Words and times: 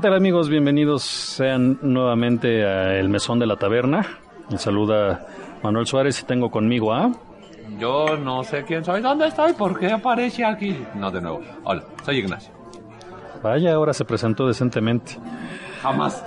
¿Qué 0.00 0.08
tal 0.08 0.14
amigos? 0.14 0.48
Bienvenidos 0.48 1.02
sean 1.02 1.78
nuevamente 1.82 2.64
a 2.64 2.98
El 2.98 3.10
Mesón 3.10 3.38
de 3.38 3.44
la 3.44 3.56
Taberna. 3.56 4.18
Me 4.50 4.56
saluda 4.56 5.26
Manuel 5.62 5.86
Suárez 5.86 6.22
y 6.22 6.24
tengo 6.24 6.50
conmigo 6.50 6.94
a... 6.94 7.12
Yo 7.78 8.16
no 8.16 8.42
sé 8.42 8.64
quién 8.64 8.82
soy, 8.82 9.02
dónde 9.02 9.26
estoy, 9.26 9.52
por 9.52 9.78
qué 9.78 9.92
aparece 9.92 10.42
aquí. 10.42 10.74
No, 10.94 11.10
de 11.10 11.20
nuevo. 11.20 11.42
Hola, 11.64 11.84
soy 12.02 12.16
Ignacio. 12.16 12.50
Vaya, 13.42 13.74
ahora 13.74 13.92
se 13.92 14.06
presentó 14.06 14.48
decentemente. 14.48 15.18
Jamás. 15.82 16.24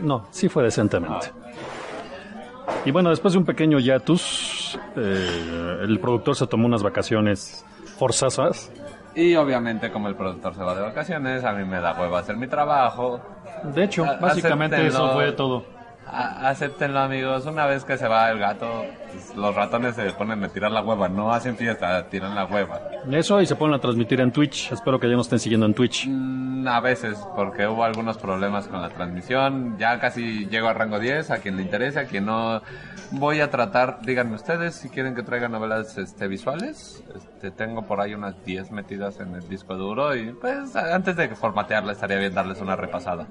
No, 0.00 0.26
sí 0.30 0.48
fue 0.48 0.62
decentemente. 0.62 1.32
Y 2.86 2.90
bueno, 2.90 3.10
después 3.10 3.34
de 3.34 3.38
un 3.38 3.44
pequeño 3.44 3.78
hiatus, 3.80 4.78
eh, 4.96 5.80
el 5.82 6.00
productor 6.00 6.34
se 6.34 6.46
tomó 6.46 6.64
unas 6.64 6.82
vacaciones 6.82 7.66
forzosas. 7.98 8.72
Y 9.16 9.34
obviamente, 9.34 9.90
como 9.90 10.08
el 10.08 10.14
productor 10.14 10.54
se 10.54 10.62
va 10.62 10.74
de 10.74 10.82
vacaciones, 10.82 11.42
a 11.42 11.52
mí 11.52 11.64
me 11.64 11.80
da 11.80 11.98
huevo 11.98 12.16
hacer 12.16 12.36
mi 12.36 12.46
trabajo. 12.48 13.18
De 13.62 13.84
hecho, 13.84 14.04
básicamente 14.20 14.86
eso 14.86 15.14
fue 15.14 15.32
todo. 15.32 15.75
A- 16.08 16.48
acéptenlo, 16.50 17.00
amigos. 17.00 17.46
Una 17.46 17.66
vez 17.66 17.84
que 17.84 17.96
se 17.98 18.06
va 18.06 18.30
el 18.30 18.38
gato, 18.38 18.84
pues, 19.12 19.34
los 19.36 19.54
ratones 19.54 19.94
se 19.96 20.10
ponen 20.12 20.42
a 20.44 20.48
tirar 20.48 20.70
la 20.70 20.82
hueva. 20.82 21.08
No 21.08 21.32
hacen 21.32 21.56
fiesta, 21.56 22.06
tiran 22.08 22.34
la 22.34 22.44
hueva. 22.44 22.80
Eso 23.10 23.40
y 23.40 23.46
se 23.46 23.56
ponen 23.56 23.74
a 23.74 23.80
transmitir 23.80 24.20
en 24.20 24.30
Twitch. 24.30 24.70
Espero 24.72 25.00
que 25.00 25.08
ya 25.08 25.16
nos 25.16 25.26
estén 25.26 25.40
siguiendo 25.40 25.66
en 25.66 25.74
Twitch. 25.74 26.06
Mm, 26.08 26.68
A 26.68 26.80
veces, 26.80 27.18
porque 27.36 27.66
hubo 27.66 27.84
algunos 27.84 28.18
problemas 28.18 28.66
con 28.68 28.80
la 28.82 28.88
transmisión. 28.88 29.76
Ya 29.78 29.98
casi 30.00 30.46
llego 30.46 30.68
a 30.68 30.72
rango 30.74 30.98
10, 30.98 31.30
a 31.30 31.38
quien 31.38 31.56
le 31.56 31.62
interese, 31.62 32.00
a 32.00 32.04
quien 32.06 32.26
no. 32.26 32.60
Voy 33.12 33.40
a 33.40 33.50
tratar, 33.50 34.00
díganme 34.02 34.34
ustedes 34.34 34.74
si 34.74 34.88
quieren 34.88 35.14
que 35.14 35.22
traiga 35.22 35.48
novelas 35.48 35.96
este, 35.98 36.26
visuales. 36.26 37.04
Este, 37.14 37.50
tengo 37.52 37.82
por 37.82 38.00
ahí 38.00 38.14
unas 38.14 38.44
10 38.44 38.72
metidas 38.72 39.20
en 39.20 39.34
el 39.36 39.48
disco 39.48 39.76
duro 39.76 40.14
y 40.16 40.32
pues 40.32 40.74
antes 40.74 41.14
de 41.16 41.28
formatearla 41.36 41.92
estaría 41.92 42.16
bien 42.18 42.34
darles 42.34 42.60
una 42.60 42.74
repasada. 42.74 43.26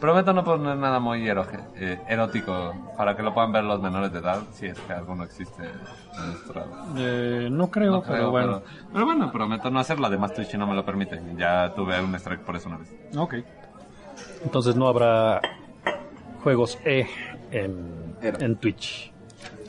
Prometo 0.00 0.32
no 0.34 0.44
poner 0.44 0.76
nada 0.76 1.00
muy 1.00 1.26
eh, 1.28 2.00
erótico 2.06 2.74
para 2.96 3.16
que 3.16 3.22
lo 3.22 3.32
puedan 3.32 3.52
ver 3.52 3.64
los 3.64 3.80
menores 3.80 4.12
de 4.12 4.18
edad, 4.18 4.40
si 4.52 4.66
es 4.66 4.78
que 4.80 4.92
alguno 4.92 5.24
existe 5.24 5.62
en 5.64 6.26
nuestra 6.26 6.66
Eh, 6.96 7.48
no 7.50 7.70
creo, 7.70 7.92
no 7.92 8.02
pero 8.02 8.30
bueno. 8.30 8.60
pero, 8.64 8.88
pero 8.92 9.04
bueno, 9.06 9.32
prometo 9.32 9.70
no 9.70 9.78
hacerlo. 9.80 10.06
Además, 10.06 10.34
Twitch 10.34 10.54
no 10.56 10.66
me 10.66 10.74
lo 10.74 10.84
permite. 10.84 11.20
Ya 11.36 11.72
tuve 11.74 11.98
un 12.00 12.14
strike 12.14 12.42
por 12.42 12.56
eso 12.56 12.68
una 12.68 12.78
vez. 12.78 12.94
Ok. 13.16 13.34
Entonces 14.44 14.76
no 14.76 14.86
habrá 14.86 15.40
juegos 16.42 16.78
E 16.84 17.06
en, 17.50 18.56
Twitch. 18.56 19.12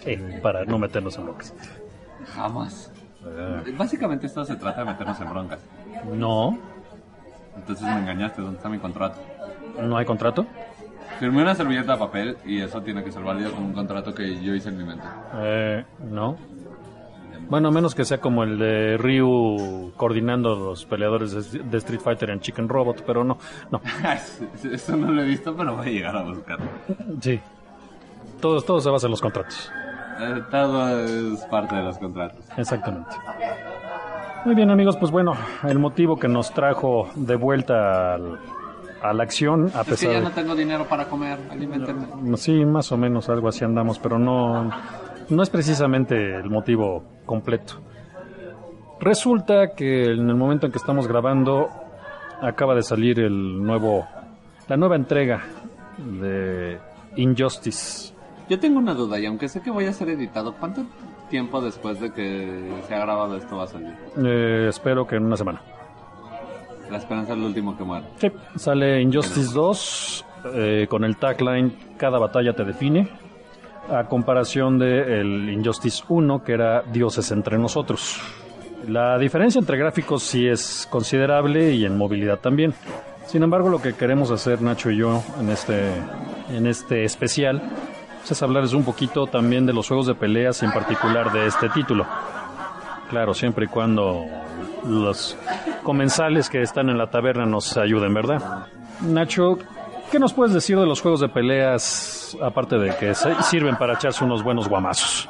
E, 0.05 0.39
para 0.41 0.65
no 0.65 0.77
meternos 0.77 1.17
en 1.17 1.23
broncas. 1.25 1.53
Jamás. 2.35 2.91
Eh, 3.25 3.73
Básicamente 3.77 4.27
esto 4.27 4.43
se 4.43 4.55
trata 4.57 4.81
de 4.81 4.91
meternos 4.91 5.19
en 5.21 5.29
broncas. 5.29 5.59
no, 6.13 6.57
Entonces 7.55 7.85
me 7.85 7.99
engañaste. 7.99 8.41
¿Dónde 8.41 8.57
está 8.57 8.69
mi 8.69 8.77
contrato? 8.79 9.19
No 9.81 9.97
hay 9.97 10.05
contrato. 10.05 10.45
Firmé 11.19 11.41
una 11.41 11.55
servilleta 11.55 11.93
de 11.93 11.97
papel 11.99 12.37
y 12.45 12.61
eso 12.61 12.81
tiene 12.81 13.03
que 13.03 13.11
ser 13.11 13.23
válido 13.23 13.51
como 13.51 13.65
un 13.67 13.73
contrato 13.73 14.13
que 14.13 14.39
yo 14.41 14.53
hice 14.53 14.69
en 14.69 14.77
mi 14.77 14.83
mente. 14.83 15.03
Eh, 15.35 15.83
no. 16.11 16.37
Bueno, 17.49 17.71
menos 17.71 17.95
que 17.95 18.03
sea 18.03 18.19
como 18.19 18.43
el 18.43 18.59
de 18.59 18.97
Ryu 18.97 19.93
coordinando 19.95 20.53
los 20.55 20.85
peleadores 20.85 21.51
de, 21.53 21.59
de 21.63 21.77
Street 21.77 22.01
Fighter 22.01 22.29
en 22.31 22.41
Chicken 22.41 22.67
Robot, 22.67 23.03
pero 23.07 23.23
no, 23.23 23.37
no. 23.71 23.81
eso 24.71 24.97
no 24.97 25.11
lo 25.11 25.21
he 25.21 25.25
visto, 25.25 25.55
pero 25.55 25.77
voy 25.77 25.87
a 25.87 25.91
llegar 25.91 26.17
a 26.17 26.23
buscar. 26.23 26.59
Sí. 27.21 27.39
Todo, 28.41 28.61
todo 28.61 28.79
se 28.81 28.89
basa 28.89 29.07
en 29.07 29.11
los 29.11 29.21
contratos. 29.21 29.71
Eh, 30.19 30.41
Todo 30.51 30.99
es 31.05 31.39
parte 31.45 31.75
de 31.75 31.83
los 31.83 31.97
contratos. 31.97 32.39
Exactamente. 32.57 33.15
Muy 34.45 34.53
bien 34.55 34.69
amigos, 34.69 34.97
pues 34.97 35.11
bueno, 35.11 35.33
el 35.67 35.79
motivo 35.79 36.17
que 36.19 36.27
nos 36.27 36.51
trajo 36.53 37.09
de 37.15 37.35
vuelta 37.35 38.13
al- 38.15 38.39
a 39.01 39.13
la 39.13 39.23
acción, 39.23 39.65
a 39.73 39.81
Es 39.81 39.85
que 39.85 39.91
pesar 39.91 40.11
ya 40.11 40.17
de... 40.19 40.23
no 40.23 40.31
tengo 40.31 40.55
dinero 40.55 40.85
para 40.85 41.05
comer. 41.05 41.37
Alimentenme. 41.49 42.37
Sí, 42.37 42.65
más 42.65 42.91
o 42.91 42.97
menos 42.97 43.29
algo 43.29 43.47
así 43.47 43.63
andamos, 43.63 43.99
pero 43.99 44.17
no, 44.19 44.69
no 45.29 45.43
es 45.43 45.49
precisamente 45.49 46.35
el 46.35 46.49
motivo 46.49 47.03
completo. 47.25 47.75
Resulta 48.99 49.73
que 49.75 50.05
en 50.05 50.29
el 50.29 50.35
momento 50.35 50.65
en 50.65 50.71
que 50.71 50.79
estamos 50.79 51.07
grabando 51.07 51.69
acaba 52.41 52.73
de 52.75 52.81
salir 52.83 53.19
el 53.19 53.61
nuevo, 53.63 54.07
la 54.67 54.77
nueva 54.77 54.95
entrega 54.95 55.43
de 55.97 56.79
Injustice. 57.15 58.13
Yo 58.49 58.59
tengo 58.59 58.79
una 58.79 58.93
duda 58.93 59.19
y 59.19 59.25
aunque 59.25 59.47
sé 59.49 59.61
que 59.61 59.69
voy 59.69 59.85
a 59.85 59.93
ser 59.93 60.09
editado, 60.09 60.55
¿cuánto 60.55 60.83
tiempo 61.29 61.61
después 61.61 61.99
de 61.99 62.11
que 62.11 62.71
se 62.87 62.95
ha 62.95 62.99
grabado 62.99 63.35
esto 63.35 63.57
va 63.57 63.65
a 63.65 63.67
salir? 63.67 63.93
Eh, 64.25 64.67
espero 64.69 65.05
que 65.05 65.17
en 65.17 65.25
una 65.25 65.35
semana. 65.35 65.61
La 66.91 66.97
esperanza 66.97 67.33
es 67.33 67.39
lo 67.39 67.47
último 67.47 67.77
que 67.77 67.83
muere. 67.83 68.05
Sí, 68.17 68.31
sale 68.55 69.01
Injustice 69.01 69.53
2 69.53 70.25
eh, 70.53 70.87
con 70.89 71.03
el 71.03 71.17
tagline 71.17 71.71
Cada 71.97 72.19
batalla 72.19 72.53
te 72.53 72.63
define, 72.63 73.09
a 73.89 74.05
comparación 74.05 74.77
de 74.77 75.19
el 75.19 75.49
Injustice 75.49 76.03
1 76.07 76.43
que 76.43 76.53
era 76.53 76.81
Dioses 76.83 77.31
entre 77.31 77.57
nosotros. 77.57 78.19
La 78.87 79.17
diferencia 79.17 79.59
entre 79.59 79.77
gráficos 79.77 80.23
sí 80.23 80.47
es 80.47 80.87
considerable 80.89 81.73
y 81.73 81.85
en 81.85 81.97
movilidad 81.97 82.39
también. 82.39 82.73
Sin 83.25 83.43
embargo, 83.43 83.69
lo 83.69 83.81
que 83.81 83.93
queremos 83.93 84.31
hacer 84.31 84.61
Nacho 84.61 84.89
y 84.89 84.97
yo 84.97 85.21
en 85.39 85.49
este, 85.49 85.91
en 86.49 86.67
este 86.67 87.03
especial 87.03 87.61
pues, 88.19 88.31
es 88.31 88.43
hablarles 88.43 88.73
un 88.73 88.83
poquito 88.83 89.27
también 89.27 89.65
de 89.65 89.73
los 89.73 89.87
juegos 89.87 90.07
de 90.07 90.15
peleas 90.15 90.61
y 90.61 90.65
en 90.65 90.71
particular 90.71 91.31
de 91.33 91.47
este 91.47 91.67
título. 91.69 92.05
Claro, 93.09 93.33
siempre 93.33 93.65
y 93.65 93.67
cuando 93.67 94.25
los 94.87 95.37
comensales 95.83 96.49
que 96.49 96.61
están 96.61 96.89
en 96.89 96.97
la 96.97 97.09
taberna 97.09 97.45
nos 97.45 97.77
ayuden, 97.77 98.13
¿verdad? 98.13 98.67
Nacho, 99.01 99.57
¿qué 100.11 100.19
nos 100.19 100.33
puedes 100.33 100.53
decir 100.53 100.77
de 100.79 100.85
los 100.85 101.01
juegos 101.01 101.19
de 101.21 101.29
peleas, 101.29 102.35
aparte 102.41 102.77
de 102.77 102.95
que 102.95 103.13
se- 103.15 103.41
sirven 103.43 103.75
para 103.77 103.93
echarse 103.93 104.23
unos 104.23 104.43
buenos 104.43 104.67
guamazos? 104.67 105.29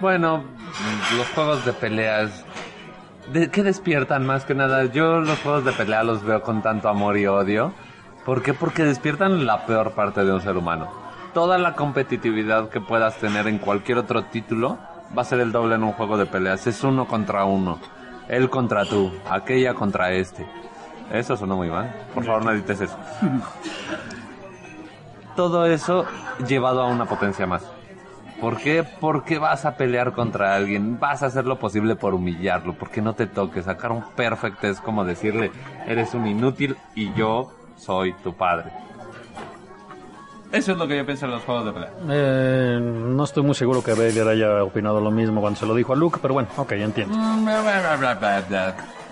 Bueno, 0.00 0.42
los 1.16 1.26
juegos 1.34 1.64
de 1.64 1.72
peleas. 1.72 2.44
¿De 3.32 3.50
qué 3.50 3.62
despiertan 3.62 4.26
más 4.26 4.44
que 4.44 4.54
nada? 4.54 4.84
Yo 4.86 5.20
los 5.20 5.38
juegos 5.40 5.64
de 5.64 5.72
pelea 5.72 6.02
los 6.04 6.22
veo 6.24 6.42
con 6.42 6.60
tanto 6.62 6.88
amor 6.88 7.16
y 7.16 7.26
odio. 7.26 7.72
¿Por 8.26 8.42
qué? 8.42 8.52
Porque 8.54 8.84
despiertan 8.84 9.46
la 9.46 9.64
peor 9.66 9.92
parte 9.92 10.24
de 10.24 10.32
un 10.32 10.40
ser 10.40 10.56
humano. 10.56 10.88
Toda 11.32 11.56
la 11.58 11.74
competitividad 11.74 12.68
que 12.68 12.80
puedas 12.80 13.16
tener 13.16 13.46
en 13.48 13.58
cualquier 13.58 13.98
otro 13.98 14.24
título 14.24 14.78
va 15.16 15.22
a 15.22 15.24
ser 15.24 15.40
el 15.40 15.52
doble 15.52 15.74
en 15.76 15.82
un 15.84 15.92
juego 15.92 16.16
de 16.18 16.26
peleas. 16.26 16.66
Es 16.66 16.84
uno 16.84 17.06
contra 17.06 17.44
uno. 17.44 17.78
Él 18.28 18.50
contra 18.50 18.84
tú. 18.84 19.12
Aquella 19.28 19.74
contra 19.74 20.12
este. 20.12 20.46
Eso 21.12 21.36
sonó 21.36 21.56
muy 21.56 21.68
mal. 21.68 21.94
Por 22.14 22.24
favor, 22.24 22.44
no 22.44 22.52
edites 22.52 22.80
eso. 22.80 22.96
Todo 25.36 25.66
eso 25.66 26.06
llevado 26.46 26.82
a 26.82 26.86
una 26.86 27.06
potencia 27.06 27.46
más. 27.46 27.64
¿Por 28.40 28.58
qué? 28.58 28.84
Porque 29.00 29.38
vas 29.38 29.64
a 29.64 29.76
pelear 29.76 30.12
contra 30.12 30.54
alguien, 30.54 30.98
vas 30.98 31.22
a 31.22 31.26
hacer 31.26 31.46
lo 31.46 31.58
posible 31.58 31.96
por 31.96 32.14
humillarlo, 32.14 32.74
porque 32.74 33.00
no 33.00 33.14
te 33.14 33.26
toques. 33.26 33.64
Sacar 33.64 33.92
un 33.92 34.02
perfecto 34.16 34.66
es 34.66 34.80
como 34.80 35.04
decirle, 35.04 35.50
eres 35.86 36.14
un 36.14 36.26
inútil 36.26 36.76
y 36.94 37.12
yo 37.14 37.52
soy 37.76 38.12
tu 38.12 38.34
padre. 38.34 38.72
Eso 40.54 40.72
es 40.72 40.78
lo 40.78 40.86
que 40.86 40.96
yo 40.96 41.04
pienso 41.04 41.24
en 41.26 41.32
los 41.32 41.42
juegos 41.42 41.64
de 41.66 41.72
pelea. 41.72 41.90
Eh, 42.08 42.78
no 42.80 43.24
estoy 43.24 43.42
muy 43.42 43.54
seguro 43.56 43.82
que 43.82 43.92
Vader 43.92 44.28
haya 44.28 44.62
opinado 44.62 45.00
lo 45.00 45.10
mismo 45.10 45.40
cuando 45.40 45.58
se 45.58 45.66
lo 45.66 45.74
dijo 45.74 45.92
a 45.92 45.96
Luke, 45.96 46.18
pero 46.22 46.34
bueno, 46.34 46.48
ok, 46.56 46.72
entiendo. 46.72 47.16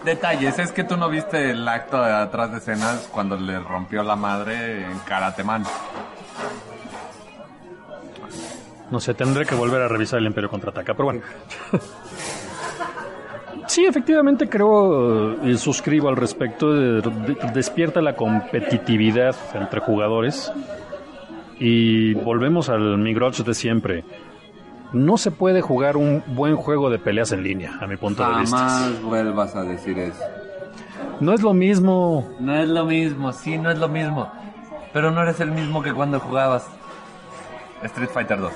Detalles, 0.04 0.58
es 0.58 0.72
que 0.72 0.84
tú 0.84 0.96
no 0.96 1.08
viste 1.08 1.50
el 1.50 1.66
acto 1.66 2.00
de 2.02 2.12
atrás 2.12 2.50
de 2.52 2.58
escenas 2.58 3.08
cuando 3.12 3.36
le 3.36 3.58
rompió 3.60 4.02
la 4.02 4.14
madre 4.16 4.84
en 4.84 4.98
Karate 5.00 5.42
Man. 5.44 5.64
No 8.90 9.00
sé, 9.00 9.14
tendré 9.14 9.44
que 9.46 9.54
volver 9.54 9.80
a 9.82 9.88
revisar 9.88 10.18
el 10.20 10.26
Imperio 10.26 10.50
Contraataca, 10.50 10.92
pero 10.94 11.04
bueno. 11.06 11.20
Sí, 13.66 13.84
efectivamente 13.86 14.48
creo 14.48 15.42
y 15.46 15.56
suscribo 15.56 16.08
al 16.08 16.16
respecto. 16.16 16.72
de- 16.72 17.00
de- 17.00 17.50
despierta 17.54 18.00
la 18.02 18.14
competitividad 18.14 19.34
entre 19.54 19.80
jugadores. 19.80 20.52
Y 21.58 22.14
volvemos 22.14 22.68
al 22.68 22.98
Migroch 22.98 23.38
de 23.38 23.54
siempre. 23.54 24.04
No 24.92 25.16
se 25.16 25.30
puede 25.30 25.60
jugar 25.62 25.96
un 25.96 26.22
buen 26.28 26.56
juego 26.56 26.90
de 26.90 26.98
peleas 26.98 27.32
en 27.32 27.42
línea, 27.42 27.78
a 27.80 27.86
mi 27.86 27.96
punto 27.96 28.28
de 28.28 28.40
vista. 28.40 28.56
Jamás 28.58 29.02
vuelvas 29.02 29.56
a 29.56 29.62
decir 29.62 29.98
eso. 29.98 30.20
No 31.20 31.32
es 31.32 31.42
lo 31.42 31.54
mismo. 31.54 32.28
No 32.40 32.54
es 32.56 32.68
lo 32.68 32.84
mismo, 32.84 33.32
sí, 33.32 33.56
no 33.58 33.70
es 33.70 33.78
lo 33.78 33.88
mismo. 33.88 34.30
Pero 34.92 35.10
no 35.10 35.22
eres 35.22 35.40
el 35.40 35.50
mismo 35.52 35.82
que 35.82 35.92
cuando 35.94 36.20
jugabas 36.20 36.66
Street 37.82 38.10
Fighter 38.12 38.38
2. 38.40 38.52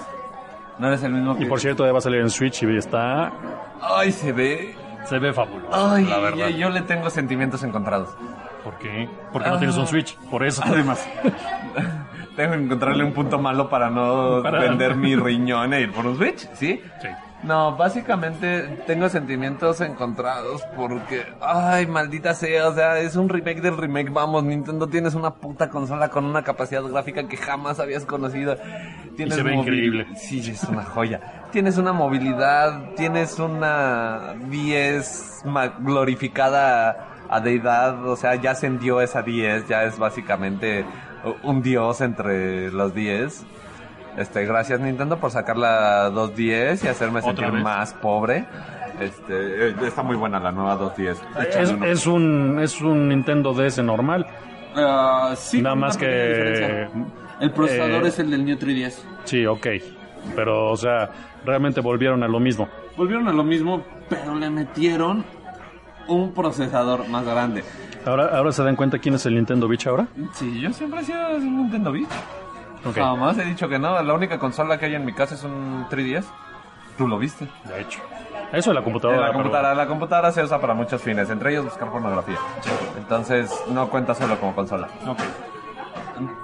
No 0.79 0.89
eres 0.89 1.03
el 1.05 1.13
mismo 1.13 1.37
que... 1.37 1.45
Y 1.45 1.47
por 1.47 1.59
cierto, 1.61 1.87
ya 1.87 1.93
va 1.93 1.99
a 1.99 2.03
salir 2.03 2.21
en 2.21 2.29
Switch 2.29 2.63
y 2.65 2.77
está. 2.77 3.33
Ay, 3.81 4.13
se 4.13 4.33
ve... 4.33 4.75
Se 5.07 5.19
ve 5.19 5.33
fabuloso. 5.33 5.71
Ay, 5.73 6.05
la 6.05 6.19
verdad. 6.19 6.49
Yo, 6.49 6.57
yo 6.59 6.71
le 6.71 6.83
tengo 6.83 7.09
sentimientos 7.09 7.63
encontrados. 7.63 8.11
¿Por 8.65 8.75
qué? 8.79 9.09
Porque 9.33 9.49
no 9.49 9.55
Ah. 9.55 9.59
tienes 9.59 9.77
un 9.77 9.87
Switch, 9.87 10.17
por 10.31 10.45
eso. 10.45 10.61
Además, 10.65 11.07
tengo 12.37 12.53
que 12.55 12.63
encontrarle 12.63 13.03
un 13.05 13.13
punto 13.13 13.39
malo 13.39 13.69
para 13.69 13.91
no 13.91 14.41
Para- 14.43 14.61
vender 14.61 14.95
mi 14.97 15.17
riñón 15.17 15.73
e 15.75 15.81
ir 15.83 15.93
por 15.93 16.07
un 16.07 16.17
Switch, 16.17 16.49
¿sí? 16.55 16.81
Sí. 17.03 17.09
No, 17.43 17.77
básicamente 17.77 18.63
tengo 18.87 19.09
sentimientos 19.11 19.81
encontrados 19.83 20.63
porque, 20.75 21.27
ay, 21.41 21.87
maldita 21.87 22.33
sea, 22.35 22.67
o 22.69 22.75
sea, 22.75 22.99
es 22.99 23.15
un 23.15 23.29
remake 23.29 23.61
del 23.61 23.77
remake, 23.77 24.11
vamos, 24.11 24.43
Nintendo 24.43 24.89
tienes 24.89 25.15
una 25.15 25.35
puta 25.35 25.69
consola 25.69 26.09
con 26.09 26.25
una 26.25 26.43
capacidad 26.43 26.83
gráfica 26.83 27.29
que 27.29 27.37
jamás 27.37 27.79
habías 27.79 28.07
conocido. 28.07 28.57
Tienes 29.17 29.35
se 29.35 29.43
ve 29.43 29.55
increíble. 29.55 30.07
Sí, 30.17 30.41
es 30.51 30.65
una 30.65 30.83
joya. 30.85 31.21
Tienes 31.53 31.77
una 31.77 31.93
movilidad, 31.93 32.91
tienes 32.97 33.39
una 33.39 34.35
10 34.49 35.43
ma- 35.45 35.69
glorificada 35.79 37.09
a 37.29 37.41
deidad, 37.41 38.05
o 38.07 38.17
sea, 38.17 38.35
ya 38.37 38.53
ascendió 38.53 39.01
esa 39.01 39.23
10, 39.23 39.69
ya 39.69 39.85
es 39.85 39.99
básicamente 39.99 40.85
un 41.43 41.63
dios 41.63 42.01
entre 42.01 42.71
los 42.71 42.95
10. 42.95 43.45
Este, 44.17 44.47
gracias 44.47 44.81
Nintendo 44.81 45.19
por 45.19 45.31
sacar 45.31 45.59
la 45.59 46.09
210 46.11 46.85
y 46.85 46.89
hacerme 46.89 47.23
sentir 47.23 47.51
vez. 47.51 47.63
más 47.63 47.93
pobre. 47.95 48.47
Este, 49.01 49.69
eh, 49.69 49.75
está 49.83 50.03
muy 50.03 50.17
buena 50.17 50.41
la 50.41 50.53
nueva 50.53 50.77
210. 50.77 51.23
Es, 51.61 51.71
es 51.83 52.07
un, 52.07 52.59
es 52.61 52.81
un 52.81 53.09
Nintendo 53.09 53.53
DS 53.53 53.79
normal. 53.83 54.27
Ah, 54.75 55.35
sí, 55.37 55.61
Nada 55.61 55.77
más 55.77 55.97
que... 55.97 56.89
El 57.41 57.51
procesador 57.53 58.05
eh, 58.05 58.09
es 58.09 58.19
el 58.19 58.31
del 58.31 58.45
New 58.45 58.57
3DS. 58.57 58.95
Sí, 59.25 59.45
ok. 59.45 59.67
Pero, 60.35 60.71
o 60.71 60.77
sea, 60.77 61.11
realmente 61.45 61.81
volvieron 61.81 62.23
a 62.23 62.29
lo 62.29 62.41
mismo. 62.41 62.69
Volvieron 62.97 63.29
a 63.29 63.33
lo 63.33 63.45
mismo, 63.45 63.85
pero 64.09 64.35
le 64.35 64.49
metieron 64.51 65.25
un 66.09 66.33
procesador 66.33 67.09
más 67.09 67.25
grande. 67.27 67.63
Ahora, 68.07 68.37
ahora 68.37 68.53
se 68.53 68.63
dan 68.63 68.77
cuenta 68.77 68.99
quién 68.99 69.15
es 69.17 69.27
el 69.27 69.35
Nintendo 69.35 69.67
Beach 69.69 69.87
ahora. 69.87 70.07
Sí, 70.33 70.61
yo 70.61 70.73
siempre 70.73 71.01
he 71.01 71.05
sido 71.05 71.29
un 71.37 71.57
Nintendo 71.59 71.93
Beach. 71.93 72.09
Ok. 72.85 72.95
Jamás 72.95 73.37
he 73.39 73.45
dicho 73.45 73.69
que 73.69 73.79
no. 73.79 74.01
La 74.03 74.15
única 74.15 74.39
consola 74.39 74.79
que 74.79 74.87
hay 74.87 74.95
en 74.95 75.05
mi 75.05 75.13
casa 75.13 75.35
es 75.35 75.43
un 75.43 75.87
3DS. 75.91 76.25
Tú 76.97 77.09
lo 77.09 77.19
viste. 77.19 77.49
De 77.65 77.81
hecho. 77.81 78.01
Eso 78.53 78.71
de 78.71 78.75
la 78.75 78.83
computadora. 78.85 79.19
la 79.21 79.27
pero- 79.27 79.39
computadora, 79.39 79.75
la 79.75 79.87
computadora 79.89 80.33
se 80.33 80.43
usa 80.43 80.61
para 80.61 80.73
muchos 80.75 81.03
fines, 81.03 81.29
entre 81.31 81.51
ellos 81.51 81.65
buscar 81.65 81.91
pornografía. 81.91 82.39
Entonces 82.97 83.51
no 83.71 83.89
cuenta 83.89 84.15
solo 84.15 84.39
como 84.39 84.55
consola. 84.55 84.89
Ok. 85.07 85.19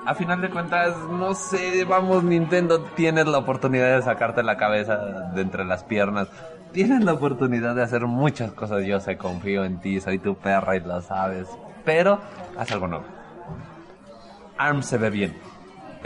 A 0.04 0.14
final 0.14 0.40
de 0.40 0.50
cuentas, 0.50 0.96
no 1.10 1.32
sé, 1.34 1.84
vamos 1.84 2.24
Nintendo, 2.24 2.80
tienes 2.96 3.26
la 3.26 3.38
oportunidad 3.38 3.96
de 3.96 4.02
sacarte 4.02 4.42
la 4.42 4.56
cabeza 4.58 4.96
de 5.32 5.40
entre 5.42 5.64
las 5.64 5.84
piernas. 5.84 6.28
Tienes 6.72 7.04
la 7.04 7.12
oportunidad 7.12 7.74
de 7.74 7.82
hacer 7.82 8.06
muchas 8.06 8.52
cosas, 8.52 8.84
yo 8.84 8.98
sé, 8.98 9.18
confío 9.18 9.64
en 9.64 9.78
ti, 9.80 10.00
soy 10.00 10.18
tu 10.18 10.34
perra 10.36 10.76
y 10.76 10.80
lo 10.80 11.02
sabes. 11.02 11.48
Pero, 11.84 12.18
haz 12.58 12.72
algo 12.72 12.88
nuevo. 12.88 13.04
ARM 14.56 14.82
se 14.82 14.96
ve 14.96 15.10
bien. 15.10 15.34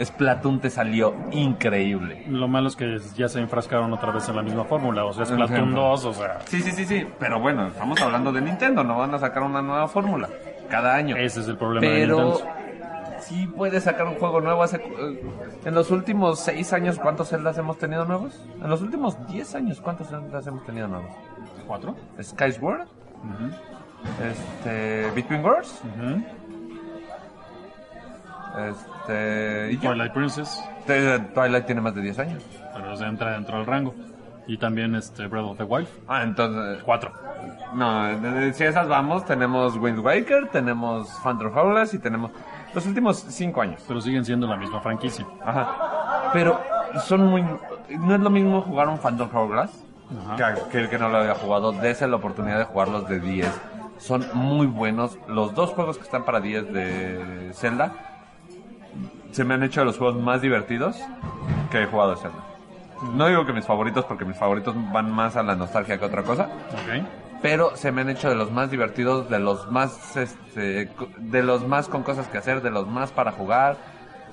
Splatoon 0.03 0.59
te 0.59 0.69
salió 0.69 1.15
increíble. 1.31 2.25
Lo 2.27 2.47
malo 2.47 2.67
es 2.67 2.75
que 2.75 2.99
ya 3.15 3.29
se 3.29 3.39
enfrascaron 3.39 3.91
otra 3.93 4.11
vez 4.11 4.27
en 4.29 4.35
la 4.35 4.43
misma 4.43 4.65
fórmula. 4.65 5.05
O 5.05 5.13
sea, 5.13 5.25
Splatoon 5.25 5.73
2, 5.73 6.05
o 6.05 6.13
sea... 6.13 6.39
Sí, 6.45 6.61
sí, 6.61 6.71
sí, 6.71 6.85
sí, 6.85 7.07
pero 7.17 7.39
bueno, 7.39 7.67
estamos 7.67 7.99
hablando 8.01 8.31
de 8.31 8.41
Nintendo, 8.41 8.83
no 8.83 8.97
van 8.97 9.13
a 9.13 9.19
sacar 9.19 9.43
una 9.43 9.61
nueva 9.61 9.87
fórmula 9.87 10.29
cada 10.69 10.95
año. 10.95 11.15
Ese 11.15 11.39
es 11.39 11.47
el 11.47 11.57
problema 11.57 11.87
de 11.87 12.07
Nintendo. 12.07 12.41
Sí 13.27 13.47
puede 13.47 13.79
sacar 13.81 14.07
un 14.07 14.15
juego 14.15 14.41
nuevo. 14.41 14.63
Hace, 14.63 14.77
eh, 14.77 15.21
en 15.65 15.75
los 15.75 15.91
últimos 15.91 16.39
seis 16.39 16.73
años, 16.73 16.97
¿cuántos 16.99 17.29
Zeldas 17.29 17.57
hemos 17.57 17.77
tenido 17.77 18.05
nuevos? 18.05 18.39
En 18.61 18.69
los 18.69 18.81
últimos 18.81 19.17
10 19.27 19.55
años, 19.55 19.81
¿cuántos 19.81 20.07
Zeldas 20.09 20.45
hemos 20.47 20.65
tenido 20.65 20.87
nuevos? 20.87 21.11
¿Cuatro? 21.67 21.95
Skyward, 22.21 22.87
este, 24.23 25.11
Between 25.11 25.43
Worlds, 25.43 25.81
Ujú. 25.83 26.23
este, 28.69 29.71
y. 29.73 29.77
Twilight 29.77 30.13
Princess. 30.13 30.63
Twilight 30.85 31.65
tiene 31.65 31.81
más 31.81 31.93
de 31.95 32.01
10 32.01 32.19
años. 32.19 32.43
Pero 32.73 32.95
se 32.95 33.05
entra 33.05 33.31
dentro 33.33 33.57
del 33.57 33.65
rango. 33.65 33.93
Y 34.47 34.57
también 34.57 34.95
este 34.95 35.27
Breath 35.27 35.43
of 35.45 35.57
the 35.57 35.63
Wild. 35.65 35.89
Ah, 36.07 36.23
entonces, 36.23 36.81
Cuatro. 36.83 37.11
no, 37.73 38.07
si 38.53 38.63
esas 38.63 38.87
vamos, 38.87 39.25
tenemos 39.25 39.75
Wind 39.75 39.99
Waker, 39.99 40.47
tenemos 40.49 41.09
Phantom 41.21 41.51
Hourglass 41.53 41.93
y 41.93 41.99
tenemos 41.99 42.31
los 42.77 42.85
últimos 42.85 43.17
5 43.17 43.61
años. 43.61 43.83
Pero 43.87 43.99
siguen 44.01 44.23
siendo 44.23 44.45
la 44.47 44.55
misma 44.55 44.79
franquicia. 44.81 45.25
Ajá. 45.43 46.29
Pero 46.31 46.61
son 47.05 47.25
muy. 47.25 47.41
No 47.41 48.15
es 48.15 48.21
lo 48.21 48.29
mismo 48.29 48.61
jugar 48.61 48.87
un 48.87 48.99
Phantom 48.99 49.29
Hourglass 49.33 49.71
que, 50.37 50.43
que 50.71 50.77
el 50.81 50.89
que 50.89 50.99
no 50.99 51.09
lo 51.09 51.17
había 51.17 51.33
jugado. 51.33 51.71
Dese 51.71 52.07
la 52.07 52.17
oportunidad 52.17 52.59
de 52.59 52.65
jugarlos 52.65 53.09
de 53.09 53.19
10. 53.19 53.49
Son 53.97 54.25
muy 54.33 54.67
buenos. 54.67 55.17
Los 55.27 55.55
dos 55.55 55.71
juegos 55.71 55.97
que 55.97 56.03
están 56.03 56.23
para 56.23 56.39
10 56.39 56.71
de 56.71 57.51
Zelda 57.53 57.93
se 59.31 59.43
me 59.43 59.55
han 59.55 59.63
hecho 59.63 59.81
de 59.81 59.87
los 59.87 59.97
juegos 59.97 60.21
más 60.21 60.41
divertidos 60.41 60.97
que 61.71 61.81
he 61.81 61.85
jugado 61.87 62.11
de 62.11 62.17
Zelda. 62.17 62.37
No 63.13 63.27
digo 63.27 63.45
que 63.45 63.53
mis 63.53 63.65
favoritos, 63.65 64.05
porque 64.05 64.25
mis 64.25 64.37
favoritos 64.37 64.75
van 64.91 65.11
más 65.11 65.35
a 65.35 65.43
la 65.43 65.55
nostalgia 65.55 65.99
que 65.99 66.05
otra 66.05 66.23
cosa 66.23 66.49
Ok. 66.73 67.05
Pero 67.41 67.75
se 67.75 67.91
me 67.91 68.01
han 68.01 68.09
hecho 68.09 68.29
de 68.29 68.35
los 68.35 68.51
más 68.51 68.71
divertidos, 68.71 69.29
de 69.29 69.39
los 69.39 69.71
más, 69.71 70.17
este, 70.17 70.89
de 71.17 71.43
los 71.43 71.67
más 71.67 71.87
con 71.87 72.03
cosas 72.03 72.27
que 72.27 72.37
hacer, 72.37 72.61
de 72.61 72.71
los 72.71 72.87
más 72.87 73.11
para 73.11 73.31
jugar. 73.31 73.77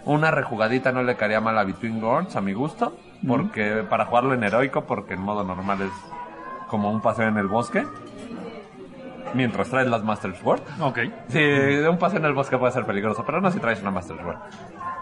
Una 0.05 0.31
rejugadita 0.31 0.93
no 0.93 1.03
le 1.03 1.17
caería 1.17 1.41
mal 1.41 1.57
a 1.59 1.65
Between 1.65 2.03
Worlds, 2.03 2.37
a 2.37 2.41
mi 2.41 2.53
gusto, 2.53 2.97
porque 3.27 3.85
para 3.89 4.07
jugarlo 4.07 4.35
en 4.35 4.45
heroico, 4.45 4.85
porque 4.85 5.15
en 5.15 5.21
modo 5.21 5.45
normal 5.45 5.83
es 5.83 5.93
como 6.69 6.91
un 6.91 7.01
paseo 7.01 7.29
en 7.29 7.39
el 7.39 7.47
bosque, 7.47 7.87
mientras 9.35 9.69
traes 9.69 9.89
las 9.89 10.03
Master 10.03 10.35
Sword. 10.37 10.61
Ok. 10.81 10.99
Sí, 11.29 11.43
un 11.89 11.99
paseo 11.99 12.19
en 12.19 12.27
el 12.27 12.35
bosque 12.35 12.59
puede 12.59 12.73
ser 12.73 12.85
peligroso, 12.85 13.25
pero 13.25 13.41
no 13.41 13.51
si 13.51 13.61
traes 13.61 13.81
una 13.81 13.91
Master 13.91 14.17
Sword. 14.19 14.37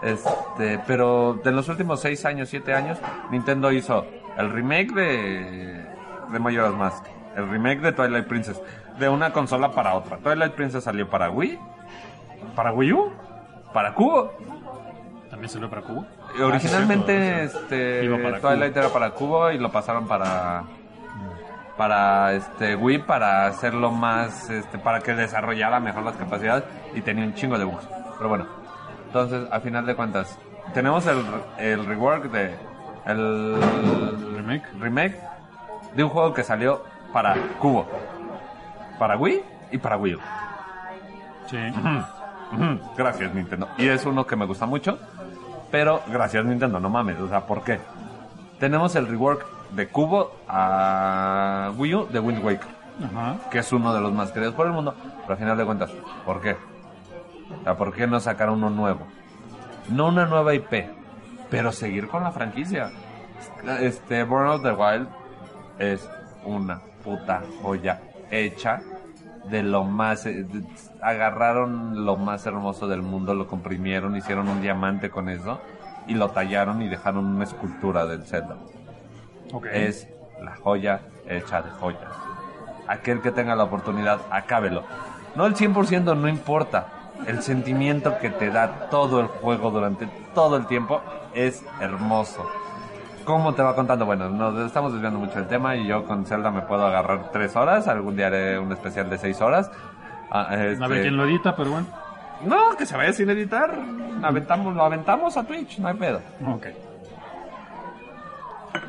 Este, 0.01 0.79
pero 0.85 1.39
de 1.43 1.51
los 1.51 1.69
últimos 1.69 2.01
6 2.01 2.25
años, 2.25 2.49
7 2.49 2.73
años, 2.73 2.97
Nintendo 3.31 3.71
hizo 3.71 4.05
el 4.37 4.51
remake 4.51 4.93
de, 4.93 5.85
de 6.31 6.39
Majora's 6.39 6.75
Mask, 6.75 7.05
el 7.35 7.49
remake 7.49 7.81
de 7.81 7.91
Twilight 7.91 8.27
Princess, 8.27 8.61
de 8.99 9.09
una 9.09 9.31
consola 9.33 9.71
para 9.71 9.95
otra. 9.95 10.17
Twilight 10.17 10.53
Princess 10.53 10.83
salió 10.83 11.09
para 11.09 11.29
Wii, 11.29 11.59
para 12.55 12.71
Wii 12.73 12.93
U, 12.93 13.11
para 13.73 13.93
Cubo. 13.93 14.31
También 15.29 15.49
salió 15.49 15.69
para 15.69 15.81
Cubo. 15.81 16.05
Originalmente, 16.41 17.43
Ah, 17.43 17.47
sí, 17.47 17.57
este, 17.57 18.39
Twilight 18.41 18.75
era 18.77 18.89
para 18.89 19.11
Cubo 19.11 19.51
y 19.51 19.57
lo 19.57 19.71
pasaron 19.71 20.07
para 20.07 20.63
para 21.77 22.33
este 22.33 22.75
Wii 22.75 22.99
para 22.99 23.47
hacerlo 23.47 23.91
más 23.91 24.47
este 24.51 24.77
para 24.77 24.99
que 24.99 25.15
desarrollara 25.15 25.79
mejor 25.79 26.03
las 26.03 26.15
capacidades 26.15 26.63
y 26.93 27.01
tenía 27.01 27.25
un 27.25 27.33
chingo 27.33 27.57
de 27.57 27.65
bugs. 27.65 27.87
Pero 28.17 28.29
bueno, 28.29 28.45
entonces 29.07 29.47
a 29.51 29.59
final 29.59 29.83
de 29.87 29.95
cuentas 29.95 30.37
tenemos 30.75 31.07
el, 31.07 31.25
el 31.57 31.83
rework 31.85 32.25
de 32.31 32.55
el 33.07 33.57
Remake. 34.35 34.63
remake 34.79 35.19
de 35.95 36.03
un 36.03 36.09
juego 36.11 36.33
que 36.33 36.43
salió 36.43 36.83
para 37.13 37.35
Cubo, 37.59 37.87
para 38.97 39.15
Wii 39.15 39.41
y 39.71 39.77
para 39.77 39.97
Wii 39.97 40.15
U. 40.15 40.19
Sí. 41.45 41.57
Gracias 42.97 43.33
Nintendo. 43.33 43.69
Y 43.77 43.87
es 43.87 44.05
uno 44.05 44.25
que 44.25 44.35
me 44.35 44.45
gusta 44.45 44.65
mucho. 44.65 44.97
Pero 45.71 46.01
gracias 46.07 46.43
Nintendo, 46.43 46.79
no 46.79 46.89
mames. 46.89 47.19
O 47.19 47.27
sea, 47.27 47.45
¿por 47.45 47.63
qué? 47.63 47.79
Tenemos 48.59 48.95
el 48.95 49.07
rework 49.07 49.45
de 49.71 49.87
Cubo 49.87 50.31
a 50.47 51.71
Wii 51.77 51.95
U 51.95 52.07
de 52.07 52.19
Wind 52.19 52.43
Waker. 52.43 52.67
Ajá. 53.03 53.37
Que 53.49 53.59
es 53.59 53.71
uno 53.71 53.93
de 53.93 54.01
los 54.01 54.11
más 54.11 54.31
queridos 54.31 54.55
por 54.55 54.67
el 54.67 54.73
mundo. 54.73 54.93
Pero 55.21 55.33
al 55.33 55.37
final 55.37 55.57
de 55.57 55.65
cuentas, 55.65 55.91
¿por 56.25 56.41
qué? 56.41 56.57
O 57.59 57.63
sea, 57.63 57.75
¿por 57.75 57.93
qué 57.93 58.07
no 58.07 58.19
sacar 58.19 58.49
uno 58.49 58.69
nuevo? 58.69 59.05
No 59.89 60.07
una 60.07 60.25
nueva 60.25 60.53
IP. 60.53 60.89
Pero 61.49 61.71
seguir 61.71 62.07
con 62.07 62.23
la 62.23 62.31
franquicia. 62.31 62.91
Este, 63.79 64.23
Burn 64.23 64.47
of 64.47 64.63
the 64.63 64.71
Wild 64.71 65.07
es 65.79 66.07
una 66.45 66.81
puta 67.03 67.41
joya 67.61 68.01
hecha 68.31 68.81
de 69.49 69.61
lo 69.63 69.83
más 69.83 70.25
eh, 70.25 70.43
de- 70.43 70.63
agarraron 71.01 72.05
lo 72.05 72.15
más 72.17 72.45
hermoso 72.45 72.87
del 72.87 73.01
mundo, 73.01 73.33
lo 73.33 73.47
comprimieron, 73.47 74.15
hicieron 74.15 74.47
un 74.47 74.61
diamante 74.61 75.09
con 75.09 75.29
eso 75.29 75.59
y 76.07 76.13
lo 76.15 76.29
tallaron 76.31 76.81
y 76.81 76.87
dejaron 76.89 77.25
una 77.25 77.43
escultura 77.43 78.05
del 78.05 78.23
Zelda. 78.23 78.55
Es 79.73 80.07
la 80.41 80.55
joya 80.55 81.01
hecha 81.27 81.61
de 81.61 81.69
joyas. 81.71 82.01
Aquel 82.87 83.21
que 83.21 83.31
tenga 83.31 83.55
la 83.55 83.63
oportunidad, 83.65 84.19
acábelo. 84.31 84.83
No 85.35 85.45
el 85.45 85.55
100% 85.55 86.15
no 86.17 86.27
importa. 86.27 86.87
El 87.27 87.41
sentimiento 87.41 88.17
que 88.19 88.29
te 88.29 88.49
da 88.49 88.89
todo 88.89 89.19
el 89.21 89.27
juego 89.27 89.71
durante 89.71 90.07
todo 90.33 90.57
el 90.57 90.65
tiempo 90.67 91.01
es 91.33 91.63
hermoso. 91.79 92.45
¿Cómo 93.25 93.53
te 93.53 93.61
va 93.61 93.73
contando? 93.75 94.05
Bueno, 94.05 94.29
nos 94.29 94.59
estamos 94.65 94.91
desviando 94.93 95.17
mucho 95.19 95.35
del 95.35 95.47
tema 95.47 95.75
y 95.77 95.87
yo 95.87 96.03
con 96.05 96.25
Zelda 96.25 96.51
me 96.51 96.61
puedo 96.61 96.85
agarrar 96.85 97.31
tres 97.31 97.55
horas. 97.55 97.87
Algún 97.87 98.15
día 98.17 98.27
haré 98.27 98.59
un 98.59 98.71
especial 98.71 99.09
de 99.09 99.17
seis 99.17 99.39
horas. 99.41 99.71
Ah, 100.29 100.47
A 100.49 100.55
ver 100.57 100.69
este- 100.73 101.01
quién 101.03 101.15
lo 101.15 101.23
edita, 101.25 101.55
pero 101.55 101.71
bueno. 101.71 101.87
No, 102.45 102.75
que 102.77 102.85
se 102.85 102.97
vaya 102.97 103.13
sin 103.13 103.29
editar. 103.29 103.73
Aventamos, 104.21 104.75
lo 104.75 104.83
aventamos 104.83 105.37
a 105.37 105.43
Twitch, 105.45 105.79
no 105.79 105.87
hay 105.87 105.93
pedo. 105.95 106.19
Ok. 106.47 106.67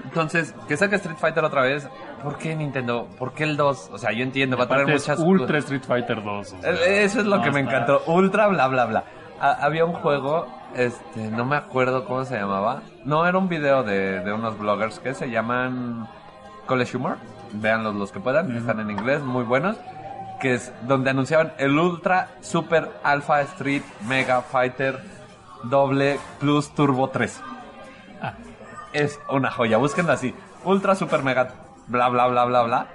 Entonces, 0.05 0.55
que 0.67 0.77
saque 0.77 0.97
Street 0.97 1.17
Fighter 1.19 1.45
otra 1.45 1.63
vez. 1.63 1.89
¿Por 2.23 2.39
qué 2.39 2.57
Nintendo? 2.57 3.07
¿Por 3.19 3.35
qué 3.35 3.45
el 3.45 3.57
2? 3.57 3.91
O 3.93 3.99
sea, 3.99 4.13
yo 4.13 4.23
entiendo, 4.23 4.57
va 4.57 4.65
a 4.65 4.83
es 4.83 4.89
muchas 4.89 5.19
Ultra 5.21 5.59
Street 5.59 5.83
Fighter 5.87 6.23
2. 6.25 6.53
o 6.55 6.61
sea, 6.63 6.71
Eso 6.73 7.21
es 7.21 7.27
lo 7.27 7.37
no 7.37 7.43
que 7.43 7.51
me 7.51 7.61
encantó. 7.61 8.03
Ultra, 8.07 8.47
bla, 8.49 8.67
bla, 8.69 8.87
bla. 8.87 9.05
Ha- 9.41 9.65
había 9.65 9.85
un 9.85 9.93
juego, 9.93 10.47
este, 10.77 11.31
no 11.31 11.45
me 11.45 11.57
acuerdo 11.57 12.05
cómo 12.05 12.25
se 12.25 12.37
llamaba. 12.37 12.83
No, 13.05 13.27
era 13.27 13.39
un 13.39 13.49
video 13.49 13.83
de, 13.83 14.21
de 14.21 14.33
unos 14.33 14.59
bloggers 14.59 14.99
que 14.99 15.15
se 15.15 15.31
llaman 15.31 16.09
College 16.67 16.97
Humor. 16.97 17.17
Véanlos 17.53 17.95
los 17.95 18.11
que 18.13 18.21
puedan, 18.21 18.55
están 18.57 18.81
en 18.81 18.91
inglés, 18.91 19.23
muy 19.23 19.45
buenos. 19.45 19.77
Que 20.41 20.55
es 20.55 20.73
donde 20.83 21.11
anunciaban 21.11 21.53
el 21.59 21.79
Ultra 21.79 22.29
Super 22.41 22.91
Alpha 23.03 23.41
Street 23.43 23.83
Mega 24.09 24.43
Fighter 24.43 25.01
Doble 25.65 26.19
Plus 26.41 26.75
Turbo 26.75 27.09
3. 27.09 27.41
Es 28.93 29.21
una 29.31 29.51
joya, 29.51 29.79
búsquenlo 29.79 30.13
así. 30.13 30.35
Ultra 30.65 30.95
Super 30.95 31.23
Mega 31.23 31.49
bla 31.87 32.09
bla 32.09 32.27
bla 32.27 32.45
bla 32.45 32.63
bla 32.63 32.87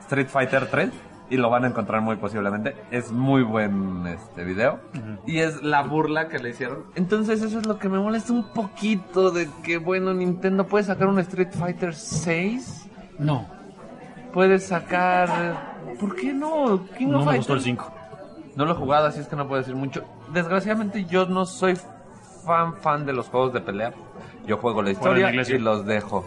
Street 0.00 0.28
Fighter 0.28 0.70
3 0.70 0.90
y 1.30 1.36
lo 1.36 1.50
van 1.50 1.64
a 1.64 1.68
encontrar 1.68 2.00
muy 2.00 2.16
posiblemente. 2.16 2.74
Es 2.90 3.12
muy 3.12 3.42
buen 3.42 4.06
este 4.06 4.44
video 4.44 4.80
y 5.26 5.38
es 5.38 5.62
la 5.62 5.82
burla 5.82 6.28
que 6.28 6.38
le 6.38 6.50
hicieron. 6.50 6.84
Entonces 6.94 7.42
eso 7.42 7.58
es 7.58 7.66
lo 7.66 7.78
que 7.78 7.88
me 7.88 7.98
molesta 7.98 8.32
un 8.32 8.52
poquito 8.52 9.30
de 9.30 9.48
que 9.62 9.78
bueno, 9.78 10.14
Nintendo 10.14 10.66
puede 10.66 10.84
sacar 10.84 11.08
un 11.08 11.18
Street 11.20 11.50
Fighter 11.52 11.94
6, 11.94 12.88
No, 13.18 13.46
puede 14.32 14.58
sacar 14.58 15.78
¿Por 15.98 16.14
qué 16.14 16.32
no? 16.32 16.86
King 16.96 17.08
no 17.08 17.20
of 17.20 17.26
me 17.26 17.36
gustó 17.36 17.54
el 17.54 17.60
Fighters. 17.60 17.64
5. 17.64 17.92
No 18.56 18.64
lo 18.64 18.72
he 18.72 18.76
jugado, 18.76 19.06
así 19.06 19.20
es 19.20 19.26
que 19.26 19.36
no 19.36 19.46
puedo 19.46 19.60
decir 19.60 19.74
mucho. 19.74 20.04
Desgraciadamente 20.32 21.04
yo 21.04 21.26
no 21.26 21.44
soy 21.46 21.76
fan 22.44 22.74
fan 22.76 23.06
de 23.06 23.12
los 23.12 23.28
juegos 23.28 23.52
de 23.52 23.60
pelea. 23.60 23.92
Yo 24.46 24.56
juego 24.56 24.82
la 24.82 24.90
historia 24.90 25.30
y 25.30 25.58
los 25.58 25.84
dejo. 25.84 26.24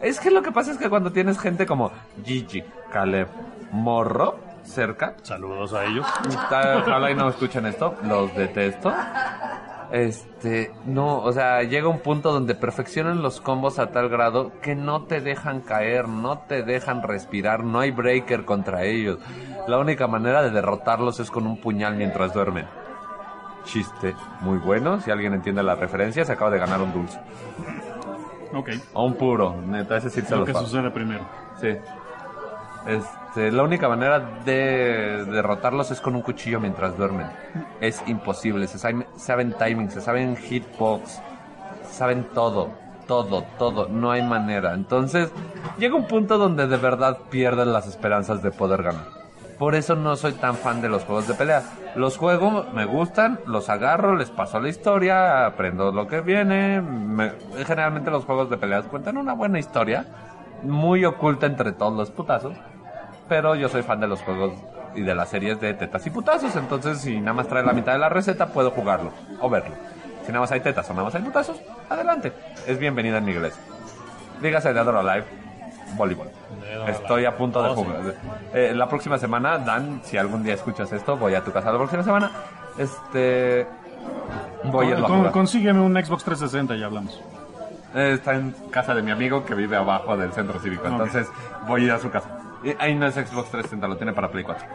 Es 0.00 0.20
que 0.20 0.30
lo 0.30 0.42
que 0.42 0.52
pasa 0.52 0.72
es 0.72 0.78
que 0.78 0.88
cuando 0.88 1.12
tienes 1.12 1.38
gente 1.38 1.66
como 1.66 1.90
Gigi, 2.24 2.62
Caleb, 2.92 3.28
Morro 3.72 4.36
cerca, 4.64 5.14
Saludos 5.22 5.72
a 5.72 5.84
ellos. 5.84 6.06
ojalá 6.50 7.10
y 7.10 7.14
no 7.14 7.28
escuchen 7.28 7.66
esto, 7.66 7.94
los 8.02 8.34
detesto. 8.34 8.92
Este, 9.92 10.72
no, 10.86 11.18
o 11.18 11.32
sea, 11.32 11.62
llega 11.62 11.88
un 11.88 12.00
punto 12.00 12.32
donde 12.32 12.54
perfeccionan 12.56 13.22
los 13.22 13.40
combos 13.40 13.78
a 13.78 13.92
tal 13.92 14.08
grado 14.08 14.50
que 14.60 14.74
no 14.74 15.04
te 15.04 15.20
dejan 15.20 15.60
caer, 15.60 16.08
no 16.08 16.38
te 16.38 16.64
dejan 16.64 17.02
respirar, 17.02 17.62
no 17.62 17.78
hay 17.78 17.92
breaker 17.92 18.44
contra 18.44 18.82
ellos. 18.84 19.18
La 19.68 19.78
única 19.78 20.08
manera 20.08 20.42
de 20.42 20.50
derrotarlos 20.50 21.20
es 21.20 21.30
con 21.30 21.46
un 21.46 21.60
puñal 21.60 21.94
mientras 21.94 22.34
duermen. 22.34 22.66
Chiste 23.64 24.14
muy 24.40 24.58
bueno, 24.58 25.00
si 25.00 25.10
alguien 25.10 25.32
entiende 25.32 25.62
la 25.62 25.76
referencia, 25.76 26.24
se 26.24 26.32
acaba 26.32 26.50
de 26.50 26.58
ganar 26.58 26.80
un 26.82 26.92
dulce. 26.92 27.20
Ok. 28.52 28.70
O 28.94 29.04
un 29.06 29.14
puro, 29.14 29.54
neta, 29.64 29.96
ese 29.96 30.10
sí 30.10 30.22
se 30.22 30.36
Lo 30.36 30.44
que 30.44 30.54
sucede 30.54 30.90
primero. 30.90 31.24
Sí. 31.60 31.68
Este, 32.86 33.23
la 33.36 33.62
única 33.62 33.88
manera 33.88 34.20
de 34.44 35.24
derrotarlos 35.24 35.90
es 35.90 36.00
con 36.00 36.14
un 36.14 36.22
cuchillo 36.22 36.60
mientras 36.60 36.96
duermen. 36.96 37.26
Es 37.80 38.02
imposible. 38.06 38.66
Se 38.66 38.78
saben, 38.78 39.06
saben 39.16 39.52
timing, 39.58 39.90
se 39.90 40.00
saben 40.00 40.36
hitbox, 40.36 41.20
saben 41.90 42.24
todo, 42.32 42.70
todo, 43.06 43.44
todo. 43.58 43.88
No 43.88 44.10
hay 44.12 44.22
manera. 44.22 44.74
Entonces, 44.74 45.32
llega 45.78 45.96
un 45.96 46.06
punto 46.06 46.38
donde 46.38 46.66
de 46.66 46.76
verdad 46.76 47.18
pierden 47.30 47.72
las 47.72 47.86
esperanzas 47.86 48.42
de 48.42 48.50
poder 48.52 48.82
ganar. 48.82 49.06
Por 49.58 49.74
eso 49.76 49.94
no 49.94 50.16
soy 50.16 50.32
tan 50.32 50.56
fan 50.56 50.80
de 50.80 50.88
los 50.88 51.04
juegos 51.04 51.28
de 51.28 51.34
pelea. 51.34 51.62
Los 51.94 52.16
juego, 52.16 52.66
me 52.74 52.84
gustan, 52.86 53.38
los 53.46 53.68
agarro, 53.68 54.16
les 54.16 54.30
paso 54.30 54.58
la 54.58 54.68
historia, 54.68 55.46
aprendo 55.46 55.92
lo 55.92 56.06
que 56.08 56.20
viene. 56.20 56.80
Me- 56.80 57.32
generalmente 57.64 58.10
los 58.10 58.24
juegos 58.24 58.50
de 58.50 58.56
peleas 58.58 58.84
cuentan 58.86 59.16
una 59.16 59.32
buena 59.32 59.60
historia, 59.60 60.06
muy 60.64 61.04
oculta 61.04 61.46
entre 61.46 61.70
todos 61.72 61.92
los 61.96 62.10
putazos. 62.10 62.54
Pero 63.28 63.54
yo 63.54 63.68
soy 63.68 63.82
fan 63.82 64.00
de 64.00 64.06
los 64.06 64.20
juegos 64.22 64.52
y 64.94 65.00
de 65.02 65.14
las 65.14 65.28
series 65.28 65.60
de 65.60 65.74
tetas 65.74 66.06
y 66.06 66.10
putazos. 66.10 66.54
Entonces, 66.56 66.98
si 66.98 67.18
nada 67.20 67.32
más 67.32 67.48
trae 67.48 67.62
la 67.64 67.72
mitad 67.72 67.92
de 67.92 67.98
la 67.98 68.08
receta, 68.08 68.46
puedo 68.48 68.70
jugarlo 68.70 69.10
o 69.40 69.48
verlo. 69.48 69.74
Si 70.24 70.28
nada 70.28 70.40
más 70.40 70.52
hay 70.52 70.60
tetas 70.60 70.88
o 70.90 70.92
nada 70.92 71.04
más 71.04 71.14
hay 71.14 71.22
putazos, 71.22 71.56
adelante. 71.88 72.32
Es 72.66 72.78
bienvenida 72.78 73.18
en 73.18 73.24
mi 73.24 73.32
iglesia. 73.32 73.60
Dígase 74.40 74.72
de 74.72 74.80
Adoro 74.80 75.02
Live, 75.02 75.24
voleibol. 75.96 76.28
Estoy 76.86 77.24
a 77.24 77.36
punto 77.36 77.62
de 77.62 77.68
Oh, 77.70 77.74
jugar. 77.74 78.00
Eh, 78.52 78.72
la 78.74 78.88
próxima 78.88 79.18
semana, 79.18 79.58
Dan, 79.58 80.00
si 80.04 80.16
algún 80.16 80.42
día 80.42 80.54
escuchas 80.54 80.92
esto, 80.92 81.16
voy 81.16 81.34
a 81.34 81.42
tu 81.42 81.52
casa 81.52 81.70
la 81.72 81.78
próxima 81.78 82.02
semana. 82.02 82.30
Este. 82.78 83.66
Voy 84.64 84.86
a 84.86 84.90
irlo 84.90 85.06
a 85.06 85.08
jugar. 85.10 85.32
consígueme 85.32 85.80
un 85.80 85.94
Xbox 85.94 86.24
360 86.24 86.74
y 86.76 86.82
hablamos. 86.82 87.22
Eh, 87.94 88.12
está 88.14 88.34
en 88.34 88.52
casa 88.70 88.94
de 88.94 89.02
mi 89.02 89.10
amigo 89.12 89.44
que 89.44 89.54
vive 89.54 89.76
abajo 89.76 90.16
del 90.16 90.32
centro 90.32 90.58
cívico. 90.58 90.86
Entonces 90.88 91.28
voy 91.66 91.82
a 91.82 91.84
ir 91.84 91.92
a 91.92 91.98
su 91.98 92.10
casa. 92.10 92.28
Ahí 92.78 92.94
no 92.94 93.06
es 93.06 93.14
Xbox 93.14 93.50
360, 93.50 93.88
lo 93.88 93.96
tiene 93.96 94.12
para 94.12 94.30
Play 94.30 94.44
4. 94.44 94.66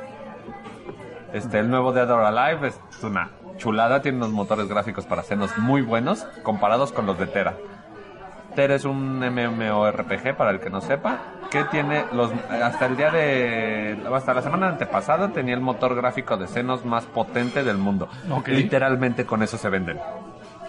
Este, 1.34 1.60
el 1.60 1.70
nuevo 1.70 1.92
Dead 1.92 2.10
or 2.10 2.24
Alive 2.24 2.70
es 2.70 3.04
una 3.04 3.32
chulada. 3.58 4.02
Tiene 4.02 4.18
unos 4.18 4.32
motores 4.32 4.68
gráficos 4.68 5.06
para 5.06 5.24
senos 5.24 5.58
muy 5.58 5.82
buenos 5.82 6.24
comparados 6.44 6.92
con 6.92 7.06
los 7.06 7.18
de 7.20 7.28
Tera. 7.28 7.56
Tera 8.56 8.76
es 8.76 8.86
un 8.86 9.20
MMORPG, 9.20 10.36
para 10.36 10.52
el 10.52 10.60
que 10.60 10.70
no 10.70 10.82
sepa, 10.82 11.20
que 11.52 11.64
tiene 11.66 12.06
los... 12.14 12.32
Hasta 12.50 12.88
el 12.88 12.98
día 12.98 13.12
de... 13.12 14.02
Hasta 14.14 14.34
la 14.34 14.42
semana 14.42 14.70
antepasada 14.70 15.30
tenía 15.30 15.54
el 15.54 15.62
motor 15.62 15.96
gráfico 15.96 16.36
de 16.36 16.48
senos 16.48 16.84
más 16.84 17.06
potente 17.06 17.64
del 17.64 17.78
mundo. 17.78 18.10
Literalmente 18.48 19.26
con 19.26 19.44
eso 19.44 19.58
se 19.58 19.70
venden. 19.70 20.00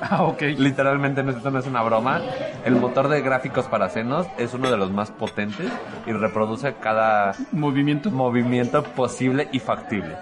Ah, 0.11 0.23
ok. 0.25 0.40
Literalmente, 0.57 1.21
esto 1.28 1.50
no 1.50 1.59
es 1.59 1.66
una 1.66 1.83
broma. 1.83 2.21
El 2.64 2.76
motor 2.76 3.09
de 3.09 3.21
gráficos 3.21 3.66
para 3.66 3.90
senos 3.90 4.26
es 4.38 4.54
uno 4.54 4.71
de 4.71 4.76
los 4.78 4.90
más 4.90 5.11
potentes 5.11 5.71
y 6.07 6.12
reproduce 6.12 6.75
cada 6.75 7.35
Movimiento. 7.52 8.11
movimiento 8.11 8.83
posible 8.83 9.49
y 9.52 9.59
factible. 9.59 10.16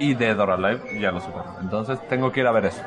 Y 0.00 0.14
Dead 0.14 0.38
or 0.40 0.50
Alive 0.50 0.98
ya 1.00 1.12
lo 1.12 1.20
superó. 1.20 1.44
Entonces 1.60 2.00
tengo 2.08 2.32
que 2.32 2.40
ir 2.40 2.46
a 2.48 2.52
ver 2.52 2.66
eso. 2.66 2.82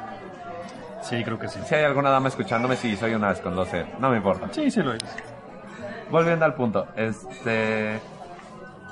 Sí, 1.01 1.23
creo 1.23 1.39
que 1.39 1.47
sí. 1.47 1.59
Si 1.65 1.75
hay 1.75 1.85
alguna 1.85 2.09
dama 2.09 2.27
escuchándome, 2.27 2.75
sí, 2.75 2.97
soy 2.97 3.13
una 3.13 3.33
con 3.35 3.55
lo 3.55 3.63
sé. 3.65 3.85
No 3.99 4.09
me 4.09 4.17
importa. 4.17 4.47
Sí, 4.51 4.69
sí 4.69 4.81
lo 4.81 4.93
es. 4.93 4.99
Volviendo 6.11 6.43
al 6.43 6.53
punto, 6.55 6.87
este... 6.95 7.99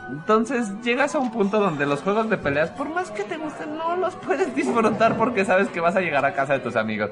Entonces 0.10 0.72
llegas 0.84 1.16
a 1.16 1.20
un 1.20 1.32
punto 1.32 1.60
donde 1.60 1.86
los 1.86 2.02
juegos 2.02 2.30
de 2.30 2.38
peleas, 2.38 2.70
por 2.72 2.90
más 2.90 3.12
que 3.12 3.24
te 3.24 3.38
gusten, 3.38 3.76
no 3.76 3.96
los 3.96 4.16
puedes 4.16 4.54
disfrutar 4.56 5.18
porque 5.18 5.46
sabes 5.46 5.70
que 5.70 5.80
vas 5.80 5.96
a 5.96 6.02
llegar 6.02 6.26
a 6.26 6.34
casa 6.34 6.54
de 6.54 6.60
tus 6.60 6.76
amigos. 6.76 7.12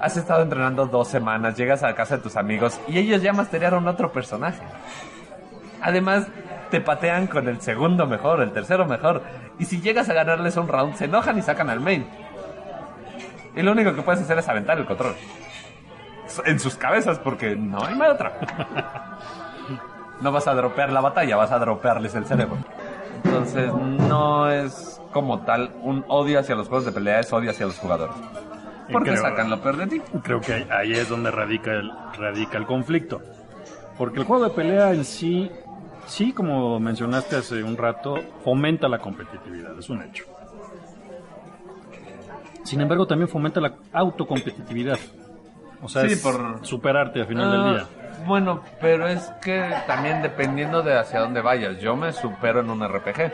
Has 0.00 0.16
estado 0.16 0.42
entrenando 0.42 0.86
dos 0.86 1.08
semanas, 1.08 1.56
llegas 1.56 1.82
a 1.82 1.94
casa 1.94 2.16
de 2.16 2.22
tus 2.22 2.36
amigos 2.36 2.80
y 2.86 2.98
ellos 2.98 3.20
ya 3.20 3.32
masterearon 3.32 3.86
otro 3.88 4.12
personaje. 4.12 4.62
Además, 5.82 6.26
te 6.70 6.80
patean 6.80 7.26
con 7.26 7.48
el 7.48 7.60
segundo 7.60 8.06
mejor, 8.06 8.40
el 8.42 8.52
tercero 8.52 8.86
mejor. 8.86 9.22
Y 9.58 9.64
si 9.64 9.80
llegas 9.80 10.08
a 10.08 10.14
ganarles 10.14 10.56
un 10.56 10.68
round, 10.68 10.94
se 10.94 11.06
enojan 11.06 11.36
y 11.38 11.42
sacan 11.42 11.68
al 11.68 11.80
main. 11.80 12.06
Y 13.56 13.62
lo 13.62 13.72
único 13.72 13.94
que 13.94 14.02
puedes 14.02 14.22
hacer 14.22 14.38
es 14.38 14.48
aventar 14.48 14.78
el 14.78 14.86
control. 14.86 15.14
En 16.46 16.60
sus 16.60 16.76
cabezas, 16.76 17.18
porque 17.18 17.56
no 17.56 17.84
hay 17.84 17.94
más 17.96 18.10
otra. 18.10 18.32
No 20.20 20.32
vas 20.32 20.46
a 20.46 20.54
dropear 20.54 20.92
la 20.92 21.00
batalla, 21.00 21.36
vas 21.36 21.50
a 21.50 21.58
dropearles 21.58 22.14
el 22.14 22.24
cerebro. 22.26 22.58
Entonces, 23.24 23.72
no 23.74 24.50
es 24.50 25.00
como 25.12 25.40
tal 25.40 25.72
un 25.82 26.04
odio 26.08 26.40
hacia 26.40 26.54
los 26.54 26.68
juegos 26.68 26.84
de 26.86 26.92
pelea, 26.92 27.20
es 27.20 27.32
odio 27.32 27.50
hacia 27.50 27.66
los 27.66 27.78
jugadores. 27.78 28.14
Porque 28.92 29.10
creo- 29.10 29.22
sacan 29.22 29.50
lo 29.50 29.60
peor 29.60 29.76
de 29.76 29.86
ti. 29.86 30.02
Creo 30.22 30.40
que 30.40 30.52
ahí, 30.54 30.66
ahí 30.70 30.92
es 30.92 31.08
donde 31.08 31.30
radica 31.30 31.72
el, 31.72 31.90
radica 32.18 32.58
el 32.58 32.66
conflicto. 32.66 33.20
Porque 33.96 34.18
el 34.20 34.24
juego 34.24 34.44
de 34.44 34.50
pelea 34.50 34.92
en 34.92 35.04
sí, 35.04 35.50
sí, 36.06 36.32
como 36.32 36.80
mencionaste 36.80 37.36
hace 37.36 37.62
un 37.62 37.76
rato, 37.76 38.16
fomenta 38.44 38.88
la 38.88 38.98
competitividad, 38.98 39.78
es 39.78 39.88
un 39.90 40.02
hecho. 40.02 40.24
Sin 42.64 42.80
embargo, 42.80 43.06
también 43.06 43.28
fomenta 43.28 43.60
la 43.60 43.74
autocompetitividad. 43.92 44.98
O 45.82 45.88
sea, 45.88 46.02
Sí, 46.06 46.12
es 46.12 46.20
por- 46.20 46.64
superarte 46.66 47.20
al 47.20 47.26
final 47.26 47.50
del 47.50 47.60
Ah, 47.60 47.70
día. 47.72 47.86
Bueno, 48.26 48.62
pero 48.80 49.08
es 49.08 49.22
que 49.42 49.74
también 49.86 50.20
dependiendo 50.22 50.82
de 50.82 50.98
hacia 50.98 51.20
dónde 51.20 51.40
vayas, 51.40 51.78
yo 51.80 51.96
me 51.96 52.12
supero 52.12 52.60
en 52.60 52.68
un 52.70 52.82
RPG. 52.86 53.32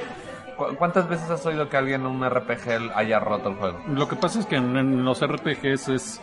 ¿Cu- 0.57 0.77
¿Cuántas 0.77 1.09
veces 1.09 1.29
has 1.29 1.45
oído 1.45 1.69
que 1.69 1.77
alguien 1.77 2.03
en 2.03 2.07
un 2.07 2.25
RPG 2.25 2.93
haya 2.95 3.19
roto 3.19 3.49
el 3.49 3.57
juego? 3.57 3.81
Lo 3.89 4.07
que 4.09 4.15
pasa 4.17 4.39
es 4.39 4.47
que 4.47 4.57
en, 4.57 4.77
en 4.77 5.05
los 5.05 5.21
RPGs 5.27 5.89
es... 5.89 6.21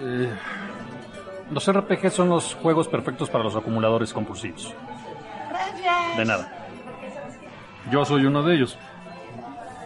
eh, 0.00 0.30
los 1.50 1.70
RPGs 1.72 2.12
son 2.14 2.28
los 2.28 2.54
juegos 2.54 2.86
perfectos 2.88 3.28
para 3.28 3.42
los 3.44 3.56
acumuladores 3.56 4.12
compulsivos. 4.12 4.72
De 6.16 6.24
nada. 6.24 6.48
Yo 7.90 8.04
soy 8.04 8.26
uno 8.26 8.42
de 8.42 8.54
ellos. 8.54 8.78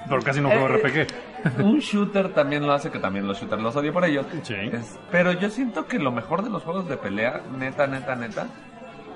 Pero 0.09 0.23
casi 0.23 0.41
no 0.41 0.49
juego 0.51 0.69
Eh, 0.69 0.77
RPG. 0.79 1.07
un 1.63 1.79
shooter 1.79 2.33
también 2.33 2.67
lo 2.67 2.73
hace, 2.73 2.91
que 2.91 2.99
también 2.99 3.27
los 3.27 3.41
shooters 3.41 3.63
los 3.63 3.75
odio 3.77 3.93
por 3.93 4.05
ello. 4.05 4.25
Sí. 4.43 4.55
Es- 4.73 4.99
pero 5.11 5.33
yo 5.33 5.49
siento 5.51 5.87
que 5.87 5.99
lo 5.99 6.13
mejor 6.13 6.43
de 6.43 6.51
los 6.51 6.63
juegos 6.63 6.89
de 6.89 6.97
pelea, 6.97 7.41
neta, 7.59 7.87
neta, 7.87 8.15
neta, 8.17 8.47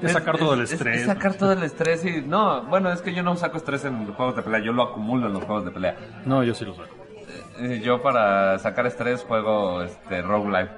Es 0.03 0.13
sacar 0.13 0.37
todo 0.39 0.55
el 0.55 0.63
es- 0.63 0.73
estrés. 0.73 1.01
Es 1.03 1.07
sacar 1.07 1.35
todo 1.35 1.53
el 1.53 1.63
estrés 1.63 2.05
y... 2.05 2.21
No, 2.23 2.63
bueno, 2.65 2.93
es 2.93 3.01
que 3.03 3.15
yo 3.15 3.23
no 3.23 3.35
saco 3.37 3.57
estrés 3.57 3.85
en 3.85 4.07
los 4.07 4.15
juegos 4.17 4.37
de 4.37 4.43
pelea, 4.43 4.61
yo 4.61 4.73
lo 4.73 4.83
acumulo 4.83 5.27
en 5.29 5.33
los 5.35 5.45
juegos 5.45 5.65
de 5.65 5.71
pelea. 5.71 5.97
No, 6.25 6.43
yo 6.43 6.55
sí 6.55 6.65
lo 6.65 6.75
saco. 6.75 6.89
Eh, 7.59 7.81
Yo 7.85 8.03
para 8.03 8.59
sacar 8.59 8.87
estrés 8.87 9.23
juego 9.23 9.83
este, 9.83 10.23
roguelike. 10.23 10.71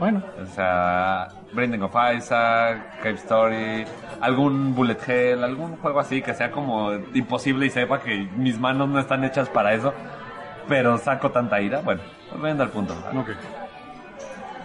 Bueno, 0.00 0.22
O 0.40 0.46
sea, 0.46 1.28
Branding 1.52 1.80
of 1.80 1.94
Isaac, 2.16 2.98
Cave 3.02 3.14
Story, 3.16 3.84
algún 4.20 4.74
Bullet 4.74 4.98
Hell, 5.06 5.42
algún 5.42 5.76
juego 5.76 5.98
así 5.98 6.22
que 6.22 6.34
sea 6.34 6.50
como 6.52 6.92
imposible 7.14 7.66
y 7.66 7.70
sepa 7.70 8.00
que 8.00 8.28
mis 8.36 8.60
manos 8.60 8.88
no 8.88 9.00
están 9.00 9.24
hechas 9.24 9.48
para 9.48 9.74
eso, 9.74 9.92
pero 10.68 10.98
saco 10.98 11.30
tanta 11.30 11.60
ira. 11.60 11.80
Bueno, 11.80 12.02
volviendo 12.30 12.62
al 12.62 12.70
punto. 12.70 12.94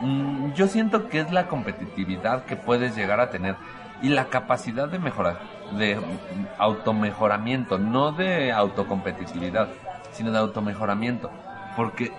Mm, 0.02 0.54
yo 0.54 0.68
siento 0.68 1.08
que 1.08 1.22
es 1.22 1.32
la 1.32 1.48
competitividad 1.48 2.44
que 2.46 2.56
puedes 2.56 2.96
llegar 2.96 3.20
a 3.20 3.30
tener. 3.30 3.56
y 4.02 4.10
la 4.10 4.26
capacidad 4.26 4.90
de 4.90 5.00
mejorar, 5.00 5.40
de 5.78 5.98
automejoramiento, 6.58 7.78
no 7.78 8.12
de 8.12 8.52
autocompetitividad, 8.52 9.70
sino 10.12 10.30
de 10.32 10.40
automejoramiento. 10.40 11.32
Porque 11.78 12.12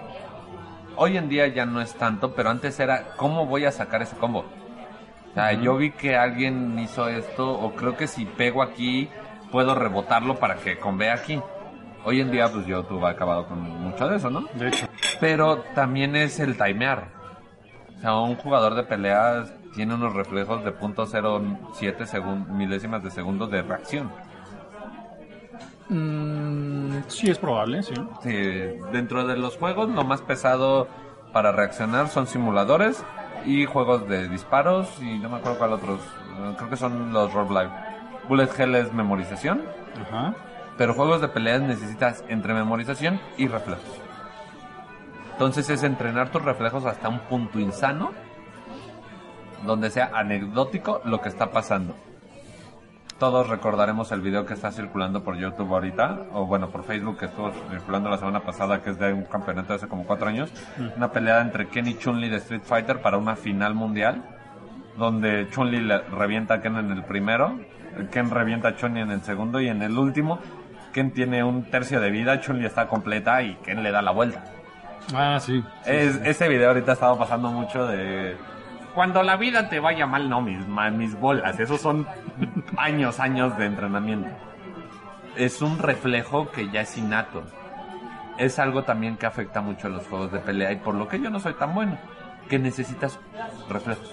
hoy 0.96 1.18
en 1.18 1.28
día 1.28 1.46
ya 1.48 1.66
no 1.66 1.82
es 1.82 1.92
tanto, 1.92 2.32
pero 2.34 2.48
antes 2.48 2.80
era 2.80 3.08
cómo 3.16 3.44
voy 3.44 3.66
a 3.66 3.70
sacar 3.70 4.00
ese 4.00 4.16
combo. 4.16 4.46
O 5.30 5.34
sea, 5.34 5.52
yo 5.52 5.76
vi 5.76 5.90
que 5.90 6.16
alguien 6.16 6.78
hizo 6.78 7.06
esto, 7.08 7.52
o 7.52 7.74
creo 7.74 7.98
que 7.98 8.06
si 8.06 8.24
pego 8.24 8.62
aquí, 8.62 9.10
puedo 9.50 9.74
rebotarlo 9.74 10.36
para 10.36 10.54
que 10.54 10.78
convea 10.78 11.14
aquí. 11.14 11.38
Hoy 12.04 12.20
en 12.20 12.30
día, 12.30 12.48
pues 12.52 12.66
YouTube 12.66 13.04
ha 13.06 13.10
acabado 13.10 13.46
con 13.46 13.60
mucho 13.60 14.08
de 14.08 14.16
eso, 14.16 14.28
¿no? 14.30 14.44
De 14.54 14.68
hecho. 14.68 14.86
Pero 15.20 15.58
también 15.74 16.14
es 16.16 16.38
el 16.40 16.56
timear. 16.56 17.08
O 17.96 18.00
sea, 18.00 18.16
un 18.16 18.36
jugador 18.36 18.74
de 18.74 18.82
peleas 18.84 19.52
tiene 19.74 19.94
unos 19.94 20.12
reflejos 20.12 20.62
de 20.64 20.72
.07 20.74 22.06
segun- 22.06 22.48
milésimas 22.50 23.02
de 23.02 23.10
segundo 23.10 23.46
de 23.46 23.62
reacción. 23.62 24.10
Mm, 25.88 27.02
sí, 27.08 27.30
es 27.30 27.38
probable, 27.38 27.82
sí. 27.82 27.94
Sí, 28.22 28.30
dentro 28.92 29.26
de 29.26 29.36
los 29.36 29.56
juegos, 29.56 29.88
lo 29.90 30.04
más 30.04 30.22
pesado 30.22 30.88
para 31.32 31.52
reaccionar 31.52 32.08
son 32.08 32.26
simuladores 32.26 33.04
y 33.44 33.66
juegos 33.66 34.08
de 34.08 34.28
disparos 34.28 34.88
y 35.02 35.18
no 35.18 35.28
me 35.28 35.36
acuerdo 35.36 35.58
cuál 35.58 35.72
otros. 35.74 36.00
Creo 36.56 36.70
que 36.70 36.76
son 36.76 37.12
los 37.12 37.32
roguelike. 37.32 37.70
Bullet 38.28 38.48
Hell 38.58 38.74
es 38.76 38.92
memorización, 38.92 39.62
Ajá. 40.08 40.34
Pero 40.76 40.94
juegos 40.94 41.20
de 41.20 41.28
peleas 41.28 41.62
necesitas 41.62 42.24
entre 42.28 42.54
memorización 42.54 43.20
y 43.36 43.48
reflejos. 43.48 44.00
Entonces 45.32 45.68
es 45.70 45.82
entrenar 45.82 46.30
tus 46.30 46.42
reflejos 46.42 46.84
hasta 46.86 47.08
un 47.08 47.20
punto 47.20 47.58
insano, 47.58 48.12
donde 49.66 49.90
sea 49.90 50.10
anecdótico 50.14 51.00
lo 51.04 51.20
que 51.20 51.28
está 51.28 51.50
pasando. 51.50 51.96
Todos 53.18 53.48
recordaremos 53.48 54.10
el 54.10 54.20
video 54.20 54.44
que 54.44 54.54
está 54.54 54.72
circulando 54.72 55.22
por 55.22 55.36
YouTube 55.36 55.72
ahorita, 55.72 56.26
o 56.32 56.46
bueno, 56.46 56.70
por 56.70 56.82
Facebook 56.84 57.18
que 57.18 57.26
estuvo 57.26 57.52
circulando 57.70 58.10
la 58.10 58.18
semana 58.18 58.40
pasada, 58.40 58.82
que 58.82 58.90
es 58.90 58.98
de 58.98 59.12
un 59.12 59.24
campeonato 59.24 59.68
de 59.68 59.74
hace 59.76 59.88
como 59.88 60.04
cuatro 60.04 60.28
años. 60.28 60.52
Una 60.96 61.10
pelea 61.12 61.40
entre 61.40 61.68
Ken 61.68 61.86
y 61.86 61.96
Chun-Li 61.96 62.28
de 62.28 62.38
Street 62.38 62.62
Fighter 62.64 63.00
para 63.00 63.16
una 63.16 63.36
final 63.36 63.74
mundial, 63.74 64.24
donde 64.98 65.48
Chun-Li 65.50 65.80
le 65.80 65.98
revienta 65.98 66.54
a 66.54 66.60
Ken 66.60 66.76
en 66.76 66.90
el 66.90 67.04
primero, 67.04 67.58
Ken 68.10 68.30
revienta 68.30 68.68
a 68.68 68.76
Chun-Li 68.76 69.00
en 69.00 69.12
el 69.12 69.22
segundo, 69.22 69.60
y 69.60 69.68
en 69.68 69.82
el 69.82 69.96
último, 69.96 70.40
Ken 70.94 71.10
tiene 71.10 71.42
un 71.42 71.64
tercio 71.64 72.00
de 72.00 72.08
vida, 72.08 72.40
Chun-Li 72.40 72.64
está 72.64 72.86
completa 72.86 73.42
y 73.42 73.56
Ken 73.56 73.82
le 73.82 73.90
da 73.90 74.00
la 74.00 74.12
vuelta. 74.12 74.44
Ah, 75.12 75.38
sí. 75.40 75.62
Es, 75.84 76.20
ese 76.24 76.48
video 76.48 76.68
ahorita 76.68 76.92
ha 76.92 76.94
estado 76.94 77.18
pasando 77.18 77.50
mucho 77.50 77.84
de... 77.86 78.36
Cuando 78.94 79.24
la 79.24 79.36
vida 79.36 79.68
te 79.68 79.80
vaya 79.80 80.06
mal, 80.06 80.30
no, 80.30 80.40
mis, 80.40 80.64
mis 80.92 81.18
bolas. 81.18 81.58
Esos 81.58 81.80
son 81.80 82.06
años, 82.76 83.18
años 83.18 83.58
de 83.58 83.66
entrenamiento. 83.66 84.30
Es 85.36 85.60
un 85.60 85.80
reflejo 85.80 86.48
que 86.52 86.70
ya 86.70 86.82
es 86.82 86.96
innato. 86.96 87.42
Es 88.38 88.60
algo 88.60 88.84
también 88.84 89.16
que 89.16 89.26
afecta 89.26 89.60
mucho 89.60 89.88
a 89.88 89.90
los 89.90 90.06
juegos 90.06 90.30
de 90.30 90.38
pelea 90.38 90.70
y 90.70 90.76
por 90.76 90.94
lo 90.94 91.08
que 91.08 91.20
yo 91.20 91.28
no 91.28 91.40
soy 91.40 91.54
tan 91.54 91.74
bueno. 91.74 91.98
Que 92.48 92.60
necesitas 92.60 93.18
reflejos. 93.68 94.12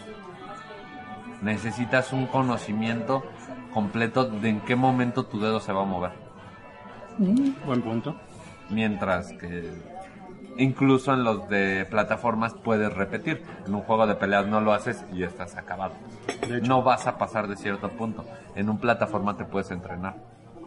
Necesitas 1.44 2.12
un 2.12 2.26
conocimiento 2.26 3.24
completo 3.72 4.26
de 4.26 4.50
en 4.50 4.62
qué 4.62 4.76
momento 4.76 5.26
tu 5.26 5.40
dedo 5.40 5.60
se 5.60 5.74
va 5.74 5.84
a 5.84 5.86
mover. 5.86 6.31
Buen 7.18 7.82
punto. 7.82 8.16
Mientras 8.70 9.34
que 9.34 9.70
incluso 10.58 11.14
en 11.14 11.24
los 11.24 11.48
de 11.50 11.86
plataformas 11.90 12.54
puedes 12.54 12.94
repetir. 12.94 13.44
En 13.66 13.76
un 13.76 13.82
juego 13.82 14.08
de 14.08 14.16
peleas 14.16 14.48
no 14.48 14.62
lo 14.62 14.74
haces 14.74 15.04
y 15.14 15.24
estás 15.24 15.56
acabado. 15.56 15.94
No 16.64 16.84
vas 16.84 17.08
a 17.08 17.18
pasar 17.18 17.48
de 17.48 17.56
cierto 17.56 17.90
punto. 17.90 18.26
En 18.56 18.70
un 18.70 18.78
plataforma 18.78 19.38
te 19.38 19.46
puedes 19.46 19.72
entrenar. 19.72 20.16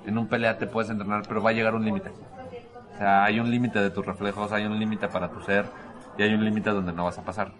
En 0.07 0.19
un 0.19 0.29
pelea 0.29 0.59
te 0.59 0.67
puedes 0.67 0.91
entrenar, 0.91 1.23
pero 1.27 1.43
va 1.43 1.51
a 1.51 1.53
llegar 1.53 1.75
un 1.75 1.85
límite. 1.85 2.11
O 2.95 2.99
sea, 2.99 3.25
hay 3.25 3.41
un 3.41 3.51
límite 3.51 3.81
de 3.81 3.91
tus 3.91 4.05
reflejos, 4.05 4.53
hay 4.53 4.67
un 4.67 4.79
límite 4.79 5.09
para 5.09 5.31
tu 5.31 5.41
ser 5.41 5.65
y 6.17 6.23
hay 6.23 6.35
un 6.35 6.45
límite 6.45 6.71
donde 6.71 6.93
no 6.93 7.05
vas 7.05 7.19
a 7.19 7.23
pasar. 7.23 7.53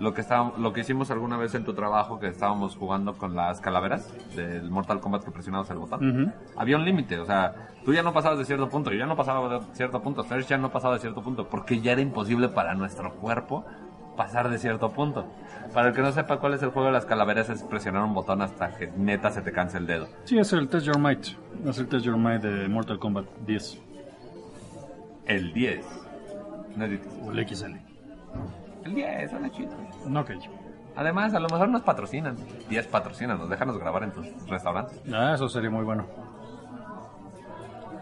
Lo 0.00 0.14
que, 0.14 0.22
estábamos- 0.22 0.58
lo 0.58 0.72
que 0.72 0.80
hicimos 0.80 1.10
alguna 1.10 1.36
vez 1.36 1.54
en 1.54 1.64
tu 1.64 1.74
trabajo, 1.74 2.18
que 2.18 2.28
estábamos 2.28 2.74
jugando 2.76 3.12
con 3.18 3.36
las 3.36 3.60
calaveras 3.60 4.10
del 4.34 4.70
Mortal 4.70 4.98
Kombat 5.00 5.24
que 5.24 5.30
presionabas 5.30 5.68
el 5.70 5.76
botón, 5.78 6.22
Ujú. 6.24 6.32
había 6.56 6.76
un 6.76 6.84
límite, 6.86 7.18
o 7.20 7.26
sea, 7.26 7.68
tú 7.84 7.92
ya 7.92 8.02
no 8.02 8.12
pasabas 8.14 8.38
de 8.38 8.44
cierto 8.46 8.68
punto, 8.70 8.90
yo 8.90 8.98
ya 8.98 9.06
no 9.06 9.14
pasaba 9.14 9.46
de 9.58 9.60
cierto 9.74 10.00
punto, 10.00 10.22
Serge 10.24 10.48
ya 10.48 10.56
no 10.58 10.70
pasaba 10.72 10.94
de 10.94 11.00
cierto 11.00 11.22
punto, 11.22 11.48
porque 11.48 11.80
ya 11.80 11.92
era 11.92 12.00
imposible 12.00 12.48
para 12.48 12.74
nuestro 12.74 13.12
cuerpo 13.16 13.64
pasar 14.16 14.48
de 14.48 14.58
cierto 14.58 14.90
punto. 14.90 15.26
Para 15.74 15.88
el 15.88 15.94
que 15.94 16.00
no 16.02 16.10
sepa 16.12 16.38
cuál 16.38 16.54
es 16.54 16.62
el 16.62 16.70
juego 16.70 16.86
de 16.86 16.92
las 16.92 17.04
calaveras, 17.06 17.48
es 17.50 17.62
presionar 17.62 18.02
un 18.02 18.12
botón 18.14 18.40
hasta 18.42 18.74
que 18.76 18.86
neta 18.96 19.30
se 19.30 19.42
te 19.42 19.52
canse 19.52 19.76
el 19.78 19.86
dedo. 19.86 20.08
Sí, 20.24 20.38
es 20.38 20.52
el 20.52 20.68
Test 20.68 20.86
Your 20.86 20.98
Might. 20.98 21.26
Es 21.66 21.78
el 21.78 21.86
Test 21.88 22.04
Your 22.06 22.16
Might 22.16 22.42
de 22.42 22.68
Mortal 22.68 22.98
Kombat 22.98 23.26
10. 23.46 23.78
El 25.26 25.52
10. 25.52 25.84
No 26.76 26.84
el 26.86 27.46
XL. 27.48 27.76
El 28.84 28.94
10, 28.94 29.30
suena 29.30 29.50
chido. 29.50 29.72
No, 30.06 30.20
ok. 30.20 30.30
Además, 30.96 31.34
a 31.34 31.40
lo 31.40 31.48
mejor 31.48 31.68
nos 31.68 31.82
patrocinan. 31.82 32.36
10 32.68 32.86
patrocinan, 32.88 33.38
nos 33.38 33.48
déjanos 33.48 33.78
grabar 33.78 34.02
en 34.04 34.12
tus 34.12 34.26
restaurantes. 34.48 35.00
Ah, 35.12 35.32
eso 35.34 35.48
sería 35.48 35.70
muy 35.70 35.84
bueno. 35.84 36.06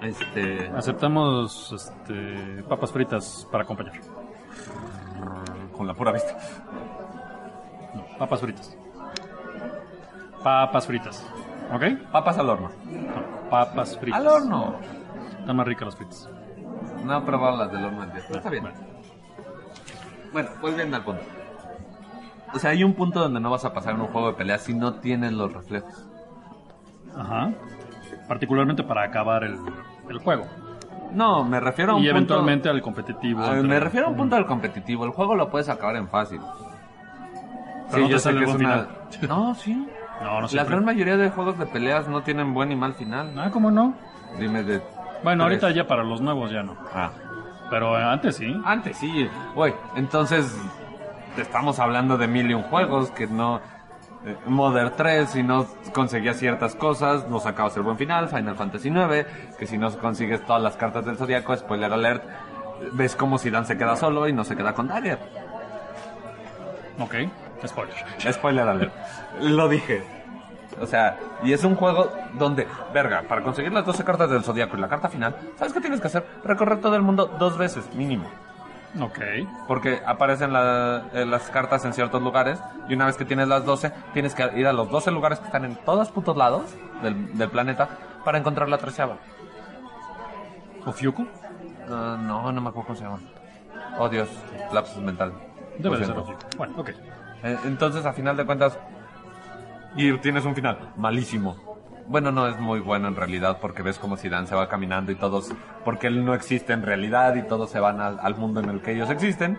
Este. 0.03 0.69
Aceptamos 0.77 1.73
este, 1.73 2.63
papas 2.69 2.93
fritas 2.93 3.47
para 3.51 3.65
acompañar. 3.65 3.95
Con 5.77 5.87
la 5.87 5.95
pura 5.95 6.13
vista. 6.13 6.37
No, 7.95 8.19
papas 8.19 8.41
fritas. 8.41 8.77
Papas 10.43 10.87
fritas. 10.87 11.27
¿Ok? 11.73 12.11
Papas 12.13 12.39
al 12.39 12.49
horno. 12.49 12.71
No, 12.87 13.51
papas 13.51 13.99
fritas. 13.99 14.21
¡Al 14.21 14.27
horno! 14.27 14.77
Están 15.39 15.57
más 15.57 15.67
ricas 15.67 15.87
las 15.87 15.97
fritas. 15.97 16.31
No 17.05 17.19
he 17.19 17.21
probado 17.23 17.57
las 17.57 17.73
del 17.73 17.85
horno 17.85 18.05
está 18.05 18.51
bien. 18.51 18.65
Bueno, 20.33 20.49
pues 20.61 20.75
bien 20.77 20.95
al 20.95 21.03
punto. 21.05 21.23
O 22.55 22.59
sea, 22.59 22.71
hay 22.71 22.83
un 22.85 22.95
punto 22.95 23.21
donde 23.21 23.41
no 23.41 23.51
vas 23.51 23.65
a 23.65 23.73
pasar 23.73 23.95
en 23.95 24.01
un 24.01 24.07
juego 24.09 24.29
de 24.29 24.35
pelea 24.35 24.59
si 24.59 24.75
no 24.75 24.95
tienes 24.95 25.33
los 25.33 25.53
reflejos. 25.53 26.07
Ajá. 27.17 27.51
Particularmente 28.27 28.83
para 28.83 29.03
acabar 29.03 29.45
el, 29.45 29.59
el 30.09 30.19
juego. 30.19 30.47
No, 31.13 31.45
me 31.45 31.61
refiero 31.61 31.93
a 31.93 31.95
un 31.97 32.03
Y 32.03 32.07
punto... 32.07 32.17
eventualmente 32.19 32.69
al 32.69 32.83
competitivo. 32.83 33.41
Ah, 33.43 33.53
entre- 33.57 33.63
Me 33.69 33.81
refiero 33.81 34.07
a 34.07 34.11
un 34.11 34.17
punto 34.17 34.37
del 34.37 34.47
competitivo. 34.47 35.05
El 35.05 35.11
juego 35.11 35.35
lo 35.35 35.51
puedes 35.51 35.69
acabar 35.69 35.97
en 35.97 36.09
fácil. 36.09 36.41
Pero 37.91 38.03
no 38.03 38.09
te 38.09 38.19
sale 38.19 38.41
el 38.41 38.47
buen 38.47 38.59
No, 39.29 39.55
sí. 39.55 39.87
No, 40.23 40.41
no 40.43 40.49
La 40.53 40.65
gran 40.65 40.85
mayoría 40.85 41.17
de 41.17 41.31
juegos 41.31 41.59
de 41.59 41.67
peleas 41.67 42.09
no 42.09 42.23
tienen 42.23 42.53
buen 42.53 42.73
y 42.73 42.77
mal 42.77 42.95
final. 42.95 43.33
Ah, 43.39 43.51
¿cómo 43.51 43.71
no? 43.71 43.95
Dime 44.39 44.63
de... 44.63 44.83
Bueno, 45.23 45.45
tres. 45.47 45.63
ahorita 45.63 45.71
ya 45.83 45.87
para 45.89 46.05
los 46.05 46.21
nuevos 46.21 46.51
ya 46.51 46.63
no. 46.63 46.77
Ah. 46.95 47.11
Pero 47.71 47.95
antes 47.97 48.37
sí. 48.37 48.55
Antes 48.65 48.97
sí, 48.99 49.29
güey. 49.55 49.75
Entonces, 49.97 50.57
estamos 51.37 51.79
hablando 51.79 52.17
de 52.17 52.27
mil 52.27 52.51
y 52.51 52.55
un 52.55 52.63
juegos 52.63 53.11
que 53.11 53.27
no. 53.27 53.61
eh, 54.27 54.37
Modern 54.47 54.93
3, 54.97 55.29
si 55.31 55.43
no 55.43 55.67
conseguías 55.93 56.37
ciertas 56.39 56.75
cosas, 56.75 57.29
no 57.29 57.41
sacabas 57.41 57.77
el 57.77 57.83
buen 57.83 57.97
final. 57.99 58.29
Final 58.29 58.57
Fantasy 58.57 58.91
9, 58.91 59.27
que 59.59 59.67
si 59.67 59.79
no 59.79 59.91
consigues 59.99 60.45
todas 60.47 60.63
las 60.63 60.77
cartas 60.77 61.05
del 61.05 61.17
zodiaco, 61.17 61.55
spoiler 61.57 61.93
alert, 61.93 62.25
ves 62.93 63.15
como 63.17 63.39
Zidane 63.39 63.67
se 63.67 63.77
queda 63.77 63.97
solo 63.97 64.27
y 64.29 64.33
no 64.33 64.45
se 64.45 64.57
queda 64.57 64.73
con 64.73 64.89
Dagger. 64.89 65.19
Ok. 66.99 67.15
Spoiler. 67.67 67.95
Spoiler 68.33 68.69
alert. 68.69 68.93
Lo 69.41 69.69
dije. 69.69 70.03
O 70.81 70.87
sea, 70.87 71.19
y 71.43 71.53
es 71.53 71.65
un 71.65 71.75
juego 71.77 72.11
donde, 72.35 72.67
verga, 72.93 73.23
para 73.29 73.43
conseguir 73.43 73.73
las 73.73 73.85
12 73.85 74.05
cartas 74.05 74.31
del 74.31 74.43
zodiaco 74.45 74.77
y 74.77 74.81
la 74.81 74.89
carta 74.89 75.09
final, 75.09 75.37
¿sabes 75.57 75.73
qué 75.73 75.81
tienes 75.81 76.01
que 76.01 76.07
hacer? 76.09 76.27
Recorrer 76.45 76.81
todo 76.81 76.97
el 76.97 77.03
mundo 77.03 77.27
dos 77.39 77.57
veces, 77.59 77.93
mínimo. 77.95 78.25
Ok. 79.01 79.19
Porque 79.67 80.01
aparecen 80.07 80.53
la- 80.53 81.03
eh, 81.13 81.27
las 81.27 81.49
cartas 81.51 81.85
en 81.85 81.93
ciertos 81.93 82.23
lugares 82.23 82.59
y 82.89 82.95
una 82.95 83.07
vez 83.07 83.17
que 83.17 83.25
tienes 83.25 83.47
las 83.49 83.65
12, 83.65 83.93
tienes 84.15 84.35
que 84.35 84.51
ir 84.57 84.67
a 84.67 84.73
los 84.73 84.91
12 84.91 85.11
lugares 85.11 85.39
que 85.39 85.47
están 85.47 85.65
en 85.65 85.77
todos 85.77 86.11
putos 86.11 86.37
lados 86.37 86.65
del, 87.03 87.37
del 87.37 87.51
planeta 87.51 87.89
para 88.25 88.39
encontrar 88.39 88.69
la 88.69 88.79
treceava. 88.79 89.17
¿Ofiuku? 90.87 91.27
Ah, 91.91 92.17
no, 92.21 92.51
no 92.53 92.61
me 92.61 92.69
acuerdo 92.71 92.87
cómo 92.89 92.97
se 92.99 93.05
llama. 93.05 93.19
Oh 93.99 94.09
Dios, 94.09 94.29
lapsus 94.73 95.03
mental. 95.03 95.33
Debe 95.79 95.99
de 95.99 96.07
ser. 96.07 96.15
Bueno, 96.57 96.75
ok. 96.79 96.89
Eh, 97.45 97.59
Entonces, 97.67 98.05
a 98.07 98.13
final 98.13 98.37
de 98.37 98.45
cuentas, 98.47 98.79
y 99.99 100.17
tienes 100.19 100.45
un 100.45 100.55
final 100.55 100.93
malísimo. 100.97 101.57
Bueno, 102.07 102.33
no 102.33 102.47
es 102.47 102.59
muy 102.59 102.81
bueno 102.81 103.09
en 103.09 103.17
realidad 103.17 103.59
porque 103.61 103.83
ves 103.83 103.99
como 103.99 104.17
Zidane 104.17 104.47
se 104.47 104.55
va 104.55 104.69
caminando 104.69 105.13
y 105.13 105.17
todos, 105.17 105.53
porque 105.85 106.07
él 106.07 106.25
no 106.25 106.33
existe 106.33 106.73
en 106.73 106.83
realidad 106.83 107.35
y 107.35 107.43
todos 107.43 107.69
se 107.71 107.81
van 107.81 108.01
al, 108.01 108.19
al 108.21 108.35
mundo 108.37 108.61
en 108.61 108.71
el 108.71 108.81
que 108.81 108.93
ellos 108.93 109.11
existen. 109.11 109.59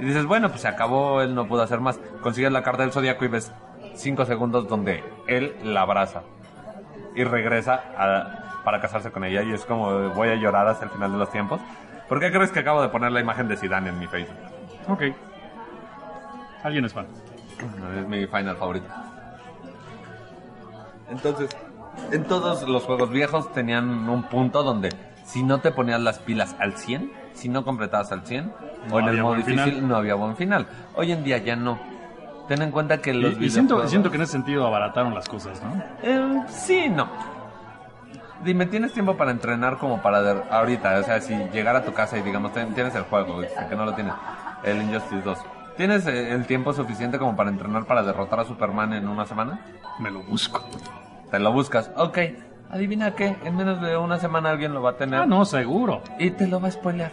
Y 0.00 0.04
dices, 0.04 0.26
bueno, 0.26 0.48
pues 0.48 0.62
se 0.62 0.68
acabó, 0.68 1.22
él 1.22 1.34
no 1.34 1.46
pudo 1.46 1.62
hacer 1.62 1.78
más. 1.80 2.00
Consigues 2.22 2.50
la 2.50 2.62
carta 2.62 2.82
del 2.82 2.90
zodiaco 2.90 3.24
y 3.24 3.28
ves 3.28 3.52
cinco 3.94 4.24
segundos 4.24 4.66
donde 4.68 5.04
él 5.28 5.54
la 5.62 5.82
abraza 5.82 6.22
y 7.14 7.22
regresa 7.22 7.80
a- 7.96 8.62
para 8.64 8.80
casarse 8.80 9.12
con 9.12 9.22
ella 9.24 9.42
y 9.42 9.52
es 9.52 9.64
como 9.66 10.08
voy 10.10 10.30
a 10.30 10.34
llorar 10.36 10.66
hasta 10.66 10.86
el 10.86 10.90
final 10.90 11.12
de 11.12 11.18
los 11.18 11.30
tiempos. 11.30 11.60
¿Por 12.08 12.18
qué 12.18 12.32
crees 12.32 12.50
que 12.50 12.60
acabo 12.60 12.82
de 12.82 12.88
poner 12.88 13.12
la 13.12 13.20
imagen 13.20 13.46
de 13.46 13.56
Zidane 13.56 13.90
en 13.90 13.98
mi 13.98 14.06
Facebook? 14.08 14.36
Ok. 14.88 15.02
Alguien 16.64 16.84
es 16.86 16.92
fan. 16.92 17.06
Es 18.00 18.08
mi 18.08 18.26
final 18.26 18.56
favorito. 18.56 18.86
Entonces, 21.10 21.50
en 22.12 22.24
todos 22.24 22.66
los 22.68 22.84
juegos 22.84 23.10
viejos 23.10 23.52
tenían 23.52 24.08
un 24.08 24.24
punto 24.24 24.62
donde 24.62 24.90
si 25.24 25.42
no 25.42 25.60
te 25.60 25.70
ponías 25.70 26.00
las 26.00 26.18
pilas 26.18 26.54
al 26.58 26.76
100, 26.76 27.12
si 27.34 27.48
no 27.48 27.64
completabas 27.64 28.12
al 28.12 28.26
100, 28.26 28.52
No 28.88 28.96
o 28.96 29.00
en 29.00 29.08
el 29.08 29.22
modo 29.22 29.34
difícil 29.36 29.60
final. 29.64 29.88
no 29.88 29.96
había 29.96 30.14
buen 30.14 30.36
final. 30.36 30.66
Hoy 30.94 31.12
en 31.12 31.24
día 31.24 31.38
ya 31.38 31.56
no. 31.56 31.78
Ten 32.48 32.60
en 32.62 32.70
cuenta 32.70 32.98
que 32.98 33.14
los 33.14 33.40
Y, 33.40 33.46
y 33.46 33.50
siento, 33.50 33.86
siento 33.88 34.10
que 34.10 34.16
en 34.16 34.22
ese 34.22 34.32
sentido 34.32 34.66
abarataron 34.66 35.14
las 35.14 35.26
cosas, 35.28 35.62
¿no? 35.62 35.82
Eh, 36.02 36.42
sí, 36.48 36.88
no. 36.90 37.08
Dime, 38.44 38.66
¿tienes 38.66 38.92
tiempo 38.92 39.16
para 39.16 39.30
entrenar 39.30 39.78
como 39.78 40.02
para 40.02 40.20
de- 40.20 40.42
ahorita? 40.50 40.98
O 40.98 41.02
sea, 41.04 41.20
si 41.22 41.34
llegar 41.52 41.74
a 41.76 41.84
tu 41.84 41.94
casa 41.94 42.18
y 42.18 42.22
digamos, 42.22 42.52
tienes 42.52 42.94
el 42.94 43.04
juego, 43.04 43.40
que 43.40 43.74
no 43.76 43.86
lo 43.86 43.94
tienes, 43.94 44.12
el 44.64 44.82
Injustice 44.82 45.22
2. 45.22 45.38
¿Tienes 45.76 46.06
eh, 46.06 46.32
el 46.32 46.46
tiempo 46.46 46.72
suficiente 46.72 47.18
como 47.18 47.34
para 47.36 47.50
entrenar 47.50 47.84
para 47.86 48.02
derrotar 48.02 48.40
a 48.40 48.44
Superman 48.44 48.92
en 48.92 49.08
una 49.08 49.26
semana? 49.26 49.60
Me 49.98 50.10
lo 50.10 50.22
busco. 50.22 50.62
Te 51.30 51.38
lo 51.38 51.52
buscas. 51.52 51.90
Ok. 51.96 52.18
Adivina 52.70 53.14
qué, 53.14 53.36
en 53.44 53.56
menos 53.56 53.80
de 53.80 53.96
una 53.96 54.18
semana 54.18 54.50
alguien 54.50 54.72
lo 54.74 54.82
va 54.82 54.90
a 54.90 54.96
tener. 54.96 55.20
Ah, 55.20 55.26
no, 55.26 55.44
seguro. 55.44 56.02
Y 56.18 56.30
te 56.30 56.46
lo 56.46 56.60
va 56.60 56.68
a 56.68 56.70
spoilear. 56.70 57.12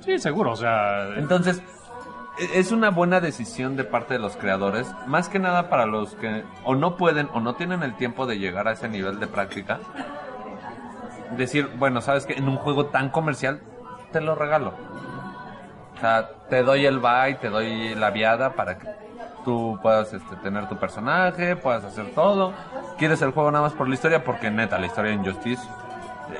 Sí, 0.00 0.18
seguro. 0.18 0.52
O 0.52 0.56
sea, 0.56 1.08
Entonces, 1.16 1.62
e- 2.38 2.58
es 2.58 2.72
una 2.72 2.90
buena 2.90 3.20
decisión 3.20 3.76
de 3.76 3.84
parte 3.84 4.14
de 4.14 4.20
los 4.20 4.36
creadores, 4.36 4.90
más 5.06 5.28
que 5.28 5.38
nada 5.38 5.68
para 5.68 5.86
los 5.86 6.14
que 6.14 6.44
o 6.64 6.74
no 6.74 6.96
pueden 6.96 7.28
o 7.34 7.40
no 7.40 7.54
tienen 7.54 7.82
el 7.82 7.94
tiempo 7.96 8.26
de 8.26 8.38
llegar 8.38 8.68
a 8.68 8.72
ese 8.72 8.88
nivel 8.88 9.20
de 9.20 9.26
práctica. 9.26 9.78
Decir, 11.36 11.68
bueno, 11.78 12.00
sabes 12.00 12.26
que 12.26 12.34
en 12.34 12.48
un 12.48 12.56
juego 12.56 12.86
tan 12.86 13.10
comercial 13.10 13.60
te 14.12 14.20
lo 14.20 14.34
regalo. 14.34 14.72
O 16.00 16.02
sea, 16.02 16.30
te 16.48 16.62
doy 16.62 16.86
el 16.86 16.98
buy, 16.98 17.34
te 17.42 17.50
doy 17.50 17.94
la 17.94 18.10
viada 18.10 18.54
para 18.54 18.78
que 18.78 18.88
tú 19.44 19.78
puedas 19.82 20.10
este, 20.14 20.34
tener 20.36 20.66
tu 20.66 20.78
personaje, 20.78 21.56
puedas 21.56 21.84
hacer 21.84 22.14
todo. 22.14 22.54
¿Quieres 22.96 23.20
el 23.20 23.32
juego 23.32 23.50
nada 23.50 23.64
más 23.64 23.74
por 23.74 23.86
la 23.86 23.92
historia? 23.94 24.24
Porque 24.24 24.50
neta, 24.50 24.78
la 24.78 24.86
historia 24.86 25.10
de 25.10 25.16
Injustice, 25.18 25.62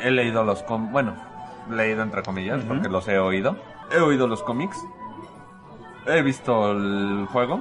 he 0.02 0.10
leído 0.10 0.44
los... 0.44 0.62
com- 0.62 0.90
bueno, 0.90 1.14
leído 1.70 2.02
entre 2.02 2.22
comillas, 2.22 2.62
porque 2.66 2.88
los 2.88 3.06
he 3.08 3.18
oído. 3.18 3.56
He 3.94 4.00
oído 4.00 4.26
los 4.26 4.42
cómics. 4.42 4.78
He 6.06 6.22
visto 6.22 6.72
el 6.72 7.26
juego. 7.30 7.60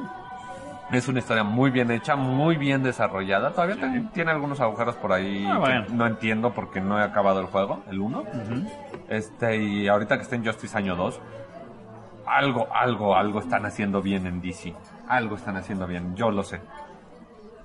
Es 0.93 1.07
una 1.09 1.19
historia 1.19 1.43
muy 1.43 1.69
bien 1.69 1.91
hecha, 1.91 2.15
muy 2.15 2.55
bien 2.55 2.81
desarrollada. 2.81 3.51
Todavía 3.51 3.75
te- 3.75 4.07
tiene 4.13 4.31
algunos 4.31 4.61
agujeros 4.61 4.95
por 4.95 5.11
ahí 5.11 5.45
Ah, 5.45 5.57
bueno. 5.57 5.85
que 5.85 5.93
no 5.93 6.07
entiendo 6.07 6.51
porque 6.53 6.79
no 6.79 6.97
he 6.97 7.03
acabado 7.03 7.41
el 7.41 7.47
juego, 7.47 7.81
el 7.91 7.99
1. 7.99 8.23
Este, 9.09 9.57
y 9.57 9.87
ahorita 9.89 10.15
que 10.15 10.23
está 10.23 10.35
en 10.37 10.45
Justice 10.45 10.77
año 10.77 10.95
2, 10.95 11.19
algo, 12.29 12.67
algo, 12.73 13.15
algo 13.15 13.39
están 13.39 13.65
haciendo 13.65 14.01
bien 14.01 14.27
en 14.27 14.41
DC. 14.41 14.73
Algo 15.07 15.35
están 15.35 15.57
haciendo 15.57 15.87
bien, 15.87 16.15
yo 16.15 16.31
lo 16.31 16.43
sé. 16.43 16.61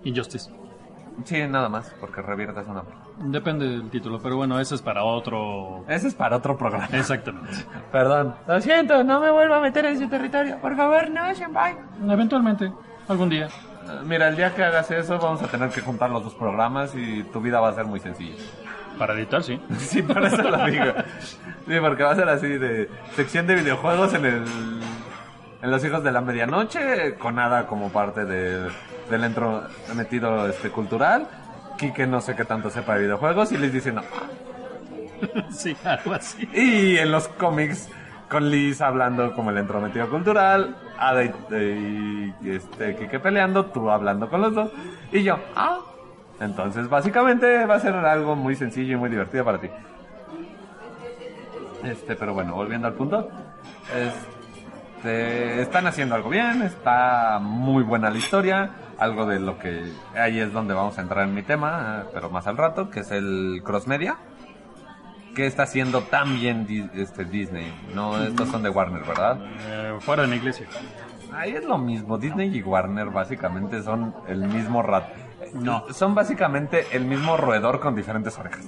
Injustice. 0.05 0.51
Sí, 1.25 1.47
nada 1.47 1.69
más, 1.69 1.95
porque 2.01 2.21
reviertes 2.23 2.67
una. 2.67 2.83
Depende 3.19 3.69
del 3.69 3.89
título, 3.89 4.19
pero 4.21 4.37
bueno, 4.37 4.59
ese 4.59 4.75
es 4.75 4.83
para 4.83 5.05
otro. 5.05 5.85
Ese 5.87 6.09
es 6.09 6.15
para 6.15 6.37
otro 6.37 6.57
programa. 6.57 6.89
Exactamente. 6.93 7.65
Perdón. 7.93 8.35
Lo 8.47 8.61
siento, 8.61 9.05
no 9.05 9.21
me 9.21 9.31
vuelva 9.31 9.59
a 9.59 9.61
meter 9.61 9.85
en 9.85 9.99
su 9.99 10.09
territorio. 10.09 10.59
Por 10.59 10.77
favor, 10.77 11.09
no, 11.11 11.33
Senpai. 11.35 11.77
Eventualmente, 12.09 12.73
algún 13.07 13.29
día. 13.29 13.49
Mira, 14.05 14.29
el 14.29 14.37
día 14.37 14.55
que 14.55 14.65
hagas 14.65 14.91
eso, 14.91 15.19
vamos 15.19 15.43
a 15.43 15.47
tener 15.47 15.71
que 15.71 15.83
juntar 15.83 16.11
los 16.11 16.25
dos 16.25 16.35
programas 16.35 16.95
y 16.95 17.23
tu 17.25 17.41
vida 17.41 17.61
va 17.61 17.69
a 17.69 17.75
ser 17.75 17.85
muy 17.85 18.01
sencilla. 18.01 18.37
Para 18.99 19.15
editar, 19.15 19.43
sí. 19.43 19.61
Sí, 19.79 20.03
por 20.03 20.25
eso 20.25 20.43
lo 20.43 20.65
digo. 20.67 20.93
Sí, 21.67 21.75
porque 21.81 22.03
va 22.03 22.11
a 22.11 22.17
ser 22.17 22.29
así 22.29 22.49
de 22.49 22.89
sección 23.17 23.47
de 23.47 23.57
videojuegos 23.57 24.15
en 24.15 24.27
el 24.27 24.45
en 25.63 25.71
los 25.71 25.83
hijos 25.83 26.05
de 26.05 26.13
la 26.13 26.21
medianoche, 26.21 27.15
con 27.15 27.37
nada 27.37 27.67
como 27.67 27.91
parte 27.91 28.27
de, 28.27 28.69
del 29.11 29.25
entro 29.25 29.63
metido 29.95 30.47
este 30.47 30.69
cultural. 30.69 31.27
Quique 31.79 32.07
no 32.07 32.21
sé 32.21 32.37
qué 32.37 32.45
tanto 32.45 32.69
sepa 32.69 32.97
de 32.97 33.05
videojuegos 33.05 33.51
y 33.51 33.57
les 33.57 33.73
dice 33.73 33.91
no. 33.91 34.03
sí, 35.51 35.75
algo 35.83 36.13
así. 36.13 36.47
Y 36.53 36.99
en 36.99 37.11
los 37.11 37.29
cómics 37.29 37.89
con 38.29 38.51
Liz 38.51 38.83
hablando 38.83 39.35
como 39.35 39.51
el 39.51 39.59
entrometido 39.59 40.11
cultural, 40.11 40.77
Ada 40.99 41.25
y, 41.25 42.35
y, 42.43 42.51
este 42.51 42.97
Quique 42.97 43.19
peleando, 43.19 43.67
tú 43.67 43.91
hablando 43.91 44.29
con 44.29 44.43
los 44.43 44.55
dos 44.55 44.71
y 45.13 45.23
yo, 45.23 45.39
ah. 45.57 45.81
Entonces, 46.41 46.89
básicamente 46.89 47.65
va 47.67 47.77
a 47.77 47.81
ser 47.81 47.95
algo 47.95 48.37
muy 48.37 48.57
sencillo 48.57 48.95
y 48.95 48.97
muy 48.97 49.11
divertido 49.11 49.45
para 49.45 49.61
ti. 49.61 49.69
Este, 51.85 52.17
pero 52.17 52.35
bueno, 52.35 52.55
volviendo 52.55 52.89
al 52.89 52.95
punto. 52.95 53.29
Este, 53.95 55.61
están 55.61 55.87
haciendo 55.87 56.15
algo 56.15 56.31
bien, 56.31 56.63
está 56.63 57.39
muy 57.41 57.83
buena 57.83 58.11
la 58.11 58.19
historia. 58.19 58.71
Algo 58.99 59.27
de 59.27 59.41
lo 59.41 59.59
que 59.59 59.93
ahí 60.15 60.39
es 60.39 60.53
donde 60.53 60.73
vamos 60.73 60.99
a 60.99 61.03
entrar 61.03 61.27
en 61.27 61.35
mi 61.35 61.43
tema, 61.43 62.05
pero 62.13 62.31
más 62.31 62.47
al 62.47 62.57
rato, 62.57 62.91
que 62.91 63.01
es 63.01 63.11
el 63.11 63.61
cross 63.65 63.87
media. 63.87 64.17
¿Qué 65.35 65.47
está 65.47 65.65
haciendo 65.65 66.03
tan 66.03 66.37
bien 66.37 66.91
este 66.95 67.25
Disney? 67.25 67.75
No, 67.93 68.23
estos 68.23 68.49
son 68.49 68.63
de 68.63 68.71
Warner, 68.71 69.03
¿verdad? 69.03 69.39
Eh, 69.67 69.97
fuera 69.99 70.23
de 70.23 70.29
mi 70.29 70.37
iglesia. 70.37 70.67
Ahí 71.33 71.51
es 71.51 71.65
lo 71.65 71.77
mismo. 71.77 72.19
Disney 72.19 72.57
y 72.57 72.63
Warner 72.63 73.11
básicamente 73.11 73.83
son 73.83 74.15
el 74.29 74.47
mismo 74.47 74.81
rat. 74.81 75.09
No. 75.55 75.85
Son 75.93 76.15
básicamente 76.15 76.87
el 76.93 77.05
mismo 77.05 77.37
roedor 77.37 77.81
con 77.81 77.95
diferentes 77.95 78.39
orejas. 78.39 78.65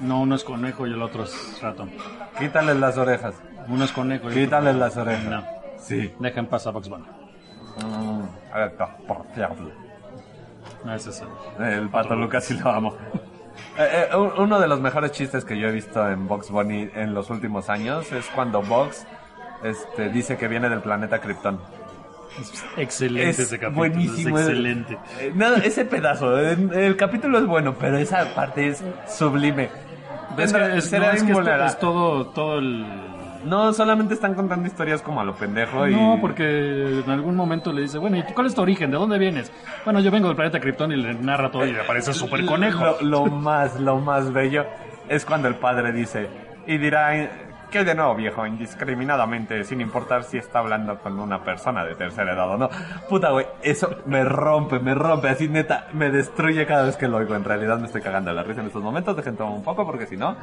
No, 0.00 0.20
uno 0.22 0.34
es 0.34 0.44
conejo 0.44 0.86
y 0.86 0.92
el 0.92 1.02
otro 1.02 1.24
es 1.24 1.60
ratón. 1.62 1.90
Quítales 2.38 2.76
las 2.76 2.96
orejas. 2.98 3.34
Uno 3.68 3.84
es 3.84 3.92
conejo 3.92 4.24
y 4.30 4.32
el 4.32 4.44
Quítales 4.44 4.74
las 4.76 4.96
orejas. 4.96 5.24
No. 5.24 5.44
Sí. 5.78 6.12
Deja 6.18 6.40
en 6.40 6.46
paz 6.46 6.66
a 6.66 6.70
Bugs 6.70 6.88
Bunny. 6.88 7.04
Mm, 7.84 8.22
ahorita, 8.54 8.96
por 9.06 9.32
diablo. 9.34 9.70
No 10.84 10.94
es 10.94 11.06
ese. 11.06 11.24
El 11.58 11.88
pato 11.88 12.14
Lucas 12.16 12.44
sí 12.44 12.54
lo 12.58 12.70
amo. 12.70 12.96
Eh, 13.76 14.08
eh, 14.12 14.16
un- 14.16 14.32
uno 14.38 14.60
de 14.60 14.68
los 14.68 14.80
mejores 14.80 15.10
chistes 15.10 15.44
que 15.44 15.58
yo 15.58 15.66
he 15.66 15.72
visto 15.72 16.08
en 16.08 16.28
Box 16.28 16.48
Bunny 16.50 16.90
en 16.94 17.12
los 17.12 17.28
últimos 17.28 17.68
años 17.68 18.10
es 18.12 18.26
cuando 18.28 18.62
Box 18.62 19.04
este, 19.64 20.10
dice 20.10 20.36
que 20.36 20.46
viene 20.46 20.68
del 20.68 20.80
planeta 20.80 21.20
Krypton. 21.20 21.60
Excelente 22.76 23.30
Es 23.30 23.38
ese 23.38 23.58
capítulo. 23.58 23.88
buenísimo. 23.88 24.38
Es 24.38 24.46
excelente. 24.46 24.98
Eh, 25.20 25.32
ese 25.64 25.84
pedazo, 25.84 26.38
el, 26.38 26.96
capítulo 26.96 27.38
es 27.38 27.46
bueno, 27.46 27.74
pero 27.78 27.98
esa 27.98 28.34
parte 28.34 28.68
es 28.68 28.82
sublime. 29.08 29.70
Es 30.36 30.52
que, 30.52 30.58
es, 30.76 30.92
no, 30.92 31.10
es, 31.10 31.22
que 31.24 31.32
es, 31.66 31.78
todo, 31.80 32.26
todo 32.26 32.58
el... 32.58 32.86
No, 33.44 33.72
solamente 33.72 34.14
están 34.14 34.34
contando 34.34 34.66
historias 34.66 35.02
como 35.02 35.20
a 35.20 35.24
lo 35.24 35.34
pendejo 35.34 35.88
y... 35.88 35.94
No, 35.94 36.18
porque 36.20 37.00
en 37.04 37.10
algún 37.10 37.34
momento 37.34 37.72
le 37.72 37.82
dice, 37.82 37.98
bueno, 37.98 38.16
¿y 38.18 38.22
tú 38.22 38.34
cuál 38.34 38.46
es 38.46 38.54
tu 38.54 38.62
origen? 38.62 38.90
¿De 38.90 38.96
dónde 38.96 39.18
vienes? 39.18 39.50
Bueno, 39.84 40.00
yo 40.00 40.10
vengo 40.10 40.28
del 40.28 40.36
planeta 40.36 40.60
Krypton 40.60 40.92
y 40.92 40.96
le 40.96 41.14
narra 41.14 41.50
todo 41.50 41.66
y 41.66 41.72
le 41.72 41.80
aparece 41.80 42.12
súper 42.12 42.44
conejo. 42.44 42.98
Lo, 43.00 43.26
lo 43.26 43.26
más, 43.26 43.80
lo 43.80 43.98
más 43.98 44.32
bello 44.32 44.64
es 45.08 45.24
cuando 45.24 45.48
el 45.48 45.56
padre 45.56 45.92
dice, 45.92 46.28
y 46.66 46.78
dirá 46.78 47.14
que 47.70 47.84
de 47.84 47.94
nuevo 47.94 48.14
viejo, 48.14 48.46
indiscriminadamente, 48.46 49.64
sin 49.64 49.80
importar 49.80 50.24
si 50.24 50.38
está 50.38 50.60
hablando 50.60 50.98
con 50.98 51.18
una 51.18 51.42
persona 51.42 51.84
de 51.84 51.94
tercera 51.94 52.32
edad 52.32 52.50
o 52.50 52.58
no. 52.58 52.70
Puta, 53.08 53.30
güey, 53.30 53.46
eso 53.62 53.90
me 54.06 54.24
rompe, 54.24 54.78
me 54.78 54.94
rompe, 54.94 55.28
así 55.28 55.48
neta, 55.48 55.88
me 55.92 56.10
destruye 56.10 56.66
cada 56.66 56.84
vez 56.84 56.96
que 56.96 57.08
lo 57.08 57.18
oigo. 57.18 57.34
En 57.34 57.44
realidad 57.44 57.78
me 57.78 57.86
estoy 57.86 58.00
cagando 58.00 58.32
la 58.32 58.42
risa 58.42 58.60
en 58.60 58.66
estos 58.68 58.82
momentos, 58.82 59.16
dejen 59.16 59.36
tomar 59.36 59.54
un 59.54 59.62
poco 59.62 59.86
porque 59.86 60.06
si 60.06 60.16
no, 60.16 60.36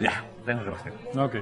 ya, 0.00 0.24
tengo 0.44 0.64
que 0.64 0.70
hacer. 0.70 0.92
Ok. 1.16 1.36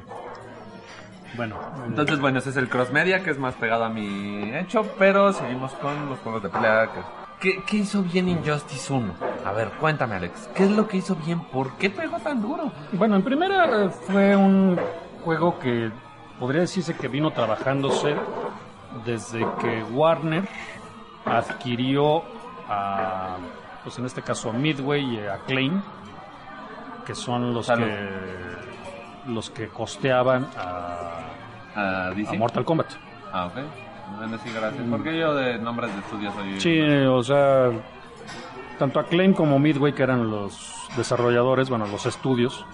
Bueno, 1.37 1.57
Entonces, 1.87 2.19
bueno, 2.21 2.39
ese 2.39 2.51
es 2.51 2.57
el 2.57 2.69
cross 2.69 2.91
media, 2.91 3.23
que 3.23 3.31
es 3.31 3.39
más 3.39 3.55
pegado 3.55 3.85
a 3.85 3.89
mi 3.89 4.55
hecho, 4.57 4.83
pero 4.99 5.33
seguimos 5.33 5.73
con 5.75 6.09
los 6.09 6.19
juegos 6.21 6.43
de 6.43 6.49
pelea. 6.49 6.87
Que... 6.87 7.01
¿Qué, 7.41 7.63
qué 7.65 7.77
hizo 7.77 8.03
bien 8.03 8.29
Injustice 8.29 8.93
1? 8.93 9.15
A 9.45 9.53
ver, 9.53 9.69
cuéntame, 9.79 10.17
Alex. 10.17 10.51
¿Qué 10.55 10.65
es 10.65 10.71
lo 10.71 10.89
que 10.89 10.97
hizo 10.97 11.15
bien? 11.15 11.41
¿Por 11.41 11.77
qué 11.77 11.91
pegó 11.91 12.19
tan 12.19 12.43
duro? 12.43 12.73
Bueno, 12.93 13.15
en 13.15 13.23
primera 13.23 13.85
eh, 13.85 13.91
fue 13.91 14.35
un 14.35 14.79
juego 15.25 15.59
que 15.59 15.91
podría 16.39 16.63
decirse 16.63 16.97
que 16.97 17.09
vino 17.09 17.31
trabajándose 17.31 18.17
desde 19.05 19.41
que 19.61 19.83
Warner 19.93 20.49
adquirió 21.25 22.23
a, 22.69 23.37
pues 23.83 23.99
en 23.99 24.07
este 24.07 24.23
caso 24.23 24.51
a 24.51 24.53
Midway 24.53 25.17
y 25.17 25.27
a 25.27 25.35
Acclaim, 25.35 25.83
que 27.07 27.15
son 27.15 27.53
los 27.53 27.67
Salud. 27.67 27.85
que 27.87 28.39
los 29.29 29.51
que 29.51 29.69
costeaban 29.69 30.47
a, 30.57 31.21
¿A 31.75 32.09
a 32.09 32.33
Mortal 32.35 32.65
Kombat. 32.65 32.93
Ah, 33.33 33.47
ok. 33.47 33.59
Bueno, 34.17 34.39
sí, 34.39 34.51
gracias. 34.55 34.85
Porque 34.91 35.19
yo 35.19 35.35
de 35.35 35.59
nombres 35.59 35.93
de 35.93 36.01
estudios 36.01 36.35
soy... 36.35 36.61
Sí, 36.61 36.81
o 36.81 37.23
sea, 37.23 37.71
tanto 38.79 39.01
Acclaim 39.01 39.35
como 39.35 39.59
Midway, 39.59 39.93
que 39.93 40.03
eran 40.03 40.31
los 40.31 40.89
desarrolladores, 40.97 41.69
bueno, 41.69 41.87
los 41.87 42.07
estudios, 42.07 42.65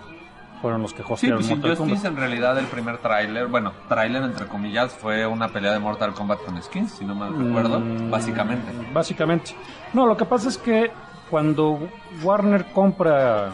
fueron 0.65 0.81
los 0.81 0.95
que 0.95 1.03
Sí, 1.03 1.13
hostearon 1.13 1.39
pues 1.41 1.51
Mortal 1.51 1.77
Kombat. 1.77 1.89
Injustice 1.91 2.09
en 2.09 2.17
realidad 2.17 2.59
el 2.59 2.65
primer 2.67 2.97
tráiler, 2.97 3.49
bueno, 3.49 3.73
tráiler 3.87 4.23
entre 4.23 4.47
comillas, 4.47 4.95
fue 4.95 5.27
una 5.27 5.49
pelea 5.49 5.73
de 5.73 5.79
Mortal 5.79 6.15
Kombat 6.15 6.43
con 6.43 6.63
skins, 6.63 6.93
si 6.93 7.05
no 7.05 7.15
mal 7.15 7.37
recuerdo, 7.37 7.81
Mm, 7.81 8.11
básicamente. 8.11 8.73
Básicamente. 8.95 9.55
No, 9.93 10.07
lo 10.07 10.17
que 10.17 10.25
pasa 10.25 10.49
es 10.49 10.57
que 10.57 10.91
cuando 11.29 11.79
Warner 12.23 12.65
compra, 12.73 13.51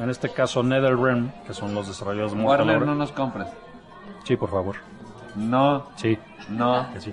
en 0.00 0.10
este 0.10 0.28
caso 0.28 0.62
NetherRealm, 0.62 1.32
que 1.44 1.54
son 1.54 1.74
los 1.74 1.88
desarrolladores 1.88 2.36
de 2.36 2.38
Mortal 2.42 2.68
Warner, 2.68 2.86
no 2.86 2.94
nos 2.94 3.10
compres. 3.10 3.48
Sí, 4.22 4.36
por 4.36 4.50
favor. 4.50 4.76
No, 5.34 5.88
Sí, 5.96 6.16
no. 6.50 6.86
que 6.92 7.00
sí. 7.00 7.12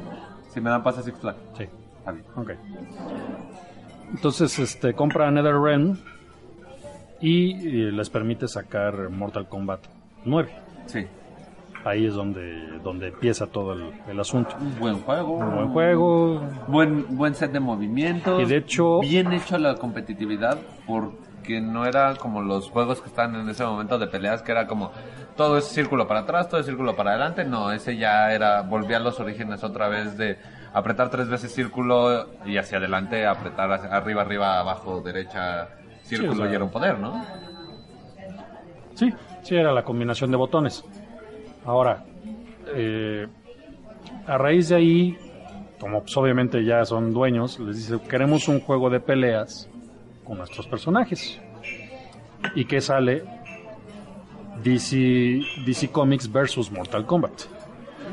Si 0.54 0.62
me 0.62 0.70
dan 0.70 0.84
pase 0.84 1.02
Six 1.02 1.18
Flags. 1.18 1.40
Sí. 1.58 1.64
Está 1.98 2.12
bien. 2.12 2.26
Ok. 2.36 2.52
Entonces, 4.14 4.60
este, 4.60 4.94
compra 4.94 5.32
NetherRealm 5.32 5.98
y 7.22 7.52
eh, 7.88 7.92
les 7.92 8.10
permite 8.10 8.48
sacar 8.48 9.10
Mortal 9.10 9.48
Kombat 9.48 9.82
9. 10.26 10.50
Sí. 10.88 11.06
Ahí 11.84 12.06
es 12.06 12.14
donde, 12.14 12.80
donde 12.84 13.08
empieza 13.08 13.48
todo 13.48 13.74
el, 13.74 13.92
el 14.08 14.20
asunto. 14.20 14.56
Un 14.60 14.78
buen 14.80 15.00
juego. 15.02 15.34
Un 15.38 15.56
buen 15.56 15.68
juego, 15.70 16.42
Buen, 16.68 17.18
buen 17.18 17.34
set 17.34 17.52
de 17.52 17.60
movimientos. 17.60 18.40
Y 18.42 18.46
de 18.46 18.58
hecho- 18.58 19.00
Bien 19.00 19.32
hecho 19.34 19.58
la 19.58 19.76
competitividad. 19.76 20.60
porque 20.86 21.60
no 21.60 21.86
era 21.88 22.16
como 22.18 22.42
los 22.44 22.70
juegos 22.70 23.02
que 23.02 23.08
estaban 23.10 23.36
en 23.36 23.50
ese 23.50 23.66
momento 23.66 23.98
de 23.98 24.06
peleas, 24.08 24.44
que 24.44 24.52
era 24.52 24.68
como 24.68 24.92
todo 25.36 25.58
es 25.58 25.66
círculo 25.66 26.08
para 26.08 26.20
atrás, 26.20 26.48
todo 26.50 26.60
es 26.60 26.68
círculo 26.68 26.96
para 26.96 27.12
adelante. 27.12 27.46
No, 27.46 27.72
ese 27.72 27.98
ya 27.98 28.32
era, 28.32 28.62
volvía 28.62 28.98
a 28.98 29.00
los 29.00 29.20
orígenes 29.20 29.64
otra 29.64 29.88
vez 29.88 30.16
de 30.20 30.38
apretar 30.74 31.10
tres 31.10 31.28
veces 31.30 31.52
círculo 31.52 32.28
y 32.46 32.58
hacia 32.58 32.78
adelante, 32.78 33.26
apretar 33.26 33.72
hacia- 33.72 33.90
arriba, 33.90 34.22
arriba, 34.22 34.60
abajo, 34.60 35.02
derecha, 35.02 35.68
círculo 36.18 36.32
o 36.34 36.46
sea- 36.46 36.52
y 36.52 36.56
era 36.56 36.64
un 36.64 36.72
poder, 36.72 37.00
¿no? 37.00 37.26
Sí, 38.96 39.12
sí, 39.44 39.56
era 39.56 39.72
la 39.72 39.84
combinación 39.84 40.32
de 40.32 40.38
botones. 40.38 40.84
Ahora, 41.66 42.04
eh, 42.76 43.28
a 44.28 44.38
raíz 44.38 44.70
de 44.70 44.76
ahí, 44.76 45.18
como 45.80 46.02
pues, 46.02 46.16
obviamente 46.18 46.64
ya 46.64 46.86
son 46.86 47.14
dueños, 47.14 47.60
les 47.60 47.78
dice, 47.78 48.00
queremos 48.08 48.48
un 48.48 48.60
juego 48.60 48.90
de 48.90 49.00
peleas 49.00 49.68
con 50.24 50.38
nuestros 50.38 50.68
personajes. 50.68 51.40
¿Y 52.56 52.66
qué 52.66 52.82
sale? 52.82 53.24
DC, 54.64 55.42
DC 55.66 55.90
Comics 55.92 56.32
versus 56.32 56.72
Mortal 56.72 57.06
Kombat. 57.06 57.32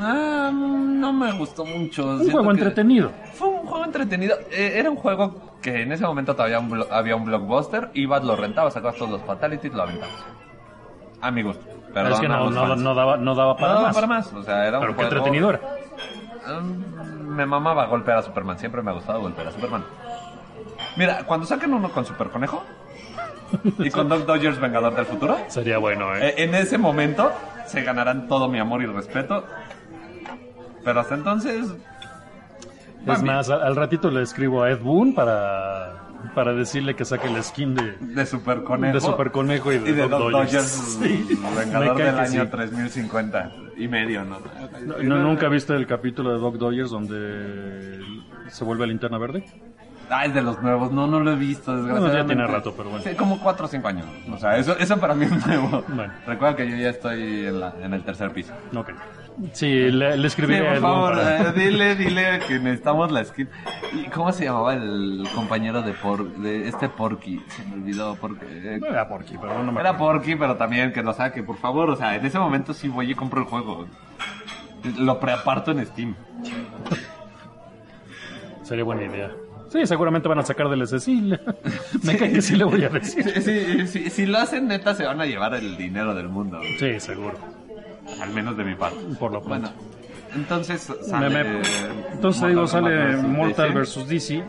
Ah, 0.00 0.50
no 0.52 1.12
me 1.12 1.32
gustó 1.36 1.64
mucho. 1.64 2.04
Un 2.06 2.18
Siento 2.18 2.32
juego 2.32 2.48
que- 2.48 2.58
entretenido. 2.60 3.10
Fue 3.32 3.48
un 3.48 3.66
juego 3.66 3.84
entretenido. 3.84 4.36
Eh, 4.50 4.72
era 4.76 4.90
un 4.90 4.96
juego 4.96 5.47
que 5.62 5.82
en 5.82 5.92
ese 5.92 6.04
momento 6.04 6.34
todavía 6.34 6.58
un 6.60 6.84
había 6.90 7.16
un 7.16 7.24
blockbuster. 7.24 7.90
Ibas, 7.94 8.22
lo 8.24 8.36
rentabas, 8.36 8.74
sacabas 8.74 8.96
todos 8.96 9.10
los 9.10 9.22
fatalities, 9.22 9.72
lo 9.74 9.82
aventabas. 9.82 10.24
A 11.20 11.30
mi 11.30 11.42
gusto. 11.42 11.64
Perdón 11.92 12.12
es 12.12 12.20
que 12.20 12.28
no, 12.28 12.50
no- 12.50 12.76
no 12.76 12.94
daba, 12.94 13.16
no 13.16 13.34
daba 13.34 13.56
para 13.56 13.68
No 13.68 13.74
daba 13.76 13.86
más. 13.88 13.94
para 13.94 14.06
más. 14.06 14.32
O 14.34 14.42
sea, 14.42 14.66
era 14.68 14.78
Pero 14.78 14.92
un 14.92 14.96
qué 14.98 15.02
juego... 15.04 15.16
entretenido 15.16 15.50
era. 15.50 15.60
Mm, 16.60 17.28
Me 17.34 17.46
mamaba 17.46 17.86
golpear 17.86 18.18
a 18.18 18.22
Superman. 18.22 18.58
Siempre 18.58 18.82
me 18.82 18.90
ha 18.90 18.94
gustado 18.94 19.20
golpear 19.20 19.48
a 19.48 19.52
Superman. 19.52 19.84
Mira, 20.96 21.24
cuando 21.24 21.46
saquen 21.46 21.74
uno 21.74 21.90
con 21.90 22.04
Super 22.04 22.28
Conejo 22.28 22.62
y 23.78 23.90
con 23.90 24.08
Doc 24.08 24.26
Dodgers 24.26 24.60
Vengador 24.60 24.94
del 24.94 25.06
Futuro, 25.06 25.36
Sería 25.48 25.78
bueno, 25.78 26.14
¿eh? 26.16 26.28
eh, 26.28 26.34
en 26.44 26.54
ese 26.54 26.78
momento 26.78 27.32
se 27.66 27.82
ganarán 27.82 28.28
todo 28.28 28.48
mi 28.48 28.58
amor 28.58 28.82
y 28.82 28.86
respeto. 28.86 29.44
Pero 30.84 31.00
hasta 31.00 31.14
entonces. 31.14 31.74
Es 33.06 33.22
más, 33.22 33.48
al, 33.50 33.76
ratito 33.76 34.10
le 34.10 34.22
escribo 34.22 34.62
a 34.62 34.70
Ed 34.70 34.80
Boon 34.80 35.14
para, 35.14 35.94
para 36.34 36.52
decirle 36.52 36.94
que 36.94 37.04
saque 37.04 37.28
el 37.28 37.42
skin 37.42 37.74
de, 37.74 37.92
De 38.00 38.26
Super 38.26 38.62
Conejo. 38.64 38.94
de 38.94 39.00
Super 39.00 39.30
Conejo 39.30 39.72
y 39.72 39.78
de, 39.78 39.90
Y 39.90 39.92
de 39.94 40.08
Doc 40.08 40.10
Dodgers. 40.10 40.42
Dodgers, 40.42 40.98
Sí. 41.02 41.38
Vengador 41.56 41.88
Me 41.96 42.02
cae 42.02 42.06
del 42.12 42.18
año 42.18 42.44
sí. 42.44 42.50
3050 42.50 43.52
y 43.76 43.88
medio, 43.88 44.24
¿no? 44.24 44.38
No, 44.84 44.98
no, 45.02 45.18
¿Nunca 45.22 45.48
viste 45.48 45.74
el 45.74 45.86
capítulo 45.86 46.32
de 46.32 46.38
Doc 46.38 46.56
Dodgers 46.56 46.90
donde 46.90 48.00
se 48.48 48.64
vuelve 48.64 48.86
linterna 48.86 49.18
verde? 49.18 49.44
Ah, 50.10 50.24
es 50.24 50.32
de 50.32 50.40
los 50.40 50.60
nuevos. 50.62 50.90
No, 50.90 51.06
no 51.06 51.20
lo 51.20 51.32
he 51.32 51.36
visto, 51.36 51.70
desgraciadamente. 51.76 52.18
Ya 52.18 52.26
tiene 52.26 52.46
rato, 52.46 52.72
pero 52.74 52.88
bueno. 52.88 53.04
Sí, 53.04 53.14
como 53.14 53.38
4 53.40 53.66
o 53.66 53.68
5 53.68 53.88
años. 53.88 54.06
O 54.32 54.38
sea, 54.38 54.56
eso, 54.56 54.74
eso 54.78 54.96
para 54.98 55.14
mí 55.14 55.26
es 55.26 55.46
nuevo. 55.46 55.84
Bueno. 55.86 56.12
Recuerda 56.26 56.56
que 56.56 56.70
yo 56.70 56.76
ya 56.76 56.88
estoy 56.88 57.46
en, 57.46 57.60
la- 57.60 57.74
en 57.82 57.92
el 57.92 58.02
tercer 58.02 58.30
piso. 58.32 58.54
Ok. 58.74 58.90
Sí, 59.52 59.66
le, 59.90 60.16
le 60.16 60.20
Sí, 60.22 60.26
escribiré 60.26 60.66
a 60.68 60.72
por 60.72 60.80
favor, 60.80 61.14
para- 61.14 61.48
eh, 61.50 61.52
dile, 61.54 61.94
dile 61.94 62.40
que 62.48 62.58
necesitamos 62.58 63.12
la 63.12 63.24
skin. 63.24 63.48
¿Y 63.92 64.08
cómo 64.08 64.32
se 64.32 64.44
llamaba 64.46 64.74
el 64.74 65.28
compañero 65.34 65.82
de, 65.82 65.92
por, 65.92 66.28
de 66.38 66.66
este 66.68 66.88
Porky? 66.88 67.40
Se 67.48 67.64
me 67.66 67.74
olvidó 67.74 68.16
porque... 68.20 68.44
eh, 68.48 68.78
No 68.80 68.86
era 68.88 69.08
Porky, 69.08 69.36
pero 69.40 69.62
no 69.62 69.70
me 69.70 69.80
Era. 69.80 69.96
Porky, 69.96 70.34
pero 70.34 70.56
también 70.56 70.92
que 70.92 71.02
lo 71.02 71.12
saque, 71.14 71.42
por 71.44 71.56
favor. 71.56 71.90
O 71.90 71.96
sea, 71.96 72.16
en 72.16 72.26
ese 72.26 72.38
momento 72.38 72.74
sí 72.74 72.88
voy 72.88 73.12
y 73.12 73.14
compro 73.14 73.40
el 73.40 73.46
juego. 73.46 73.86
Lo 74.98 75.20
preaparto 75.20 75.70
en 75.70 75.86
Steam. 75.86 76.14
Sería 78.62 78.84
buena 78.84 79.04
idea. 79.04 79.30
Sí, 79.70 79.86
seguramente 79.86 80.28
van 80.28 80.38
a 80.38 80.42
sacar 80.42 80.68
del 80.68 80.86
SSI. 80.86 81.32
me 82.02 82.16
cae 82.16 82.32
que 82.32 82.42
sí 82.42 82.56
le 82.56 82.64
voy 82.64 82.82
a 82.84 82.88
decir. 82.88 83.22
Sí, 83.30 83.40
sí, 83.40 83.86
sí, 83.86 84.10
si 84.10 84.26
lo 84.26 84.38
hacen 84.38 84.66
neta 84.66 84.94
se 84.94 85.04
van 85.04 85.20
a 85.20 85.26
llevar 85.26 85.54
el 85.54 85.76
dinero 85.76 86.14
del 86.14 86.28
mundo. 86.28 86.60
Sí, 86.78 86.98
seguro. 87.00 87.36
Al 88.20 88.30
menos 88.30 88.56
de 88.56 88.64
mi 88.64 88.74
parte. 88.74 88.98
Por 89.18 89.32
lo 89.32 89.42
pronto. 89.42 89.68
Bueno, 89.70 89.88
entonces 90.34 90.92
sale... 91.02 91.28
me- 91.30 91.62
entonces 92.12 92.42
Mortal 92.42 92.48
digo, 92.50 92.60
Kombat 92.62 92.70
sale 92.70 92.94
versus 92.96 93.28
Mortal 93.28 93.66
DC. 93.68 93.74
versus 93.74 94.08
DC. 94.08 94.44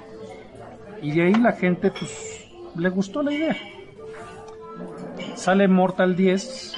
Y 1.01 1.11
de 1.11 1.21
ahí 1.23 1.33
la 1.35 1.51
gente, 1.53 1.91
pues, 1.91 2.45
le 2.75 2.89
gustó 2.89 3.21
la 3.23 3.31
idea. 3.33 3.55
Sale 5.35 5.67
Mortal 5.67 6.15
10 6.15 6.75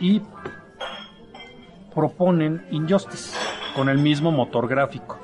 y 0.00 0.22
proponen 1.94 2.64
Injustice 2.70 3.36
con 3.74 3.88
el 3.88 3.98
mismo 3.98 4.30
motor 4.32 4.66
gráfico. 4.68 5.18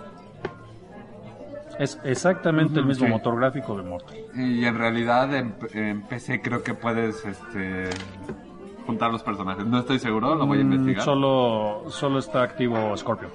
Es 1.78 1.98
exactamente 2.04 2.80
el 2.80 2.86
mismo 2.86 3.06
sí. 3.06 3.12
motor 3.12 3.36
gráfico 3.38 3.76
de 3.76 3.82
Mortal. 3.84 4.16
Y 4.34 4.64
en 4.64 4.76
realidad 4.76 5.32
en, 5.34 5.54
en 5.72 6.02
PC 6.02 6.42
creo 6.42 6.62
que 6.62 6.74
puedes 6.74 7.24
este, 7.24 7.88
juntar 8.88 9.10
los 9.12 9.22
personajes. 9.22 9.66
No 9.66 9.78
estoy 9.80 9.98
seguro, 9.98 10.34
lo 10.34 10.46
voy 10.46 10.60
a 10.60 10.64
Mm, 10.64 10.72
investigar. 10.72 11.04
Solo, 11.04 11.84
solo 11.90 12.18
está 12.20 12.42
activo 12.42 12.96
Scorpion. 12.96 13.30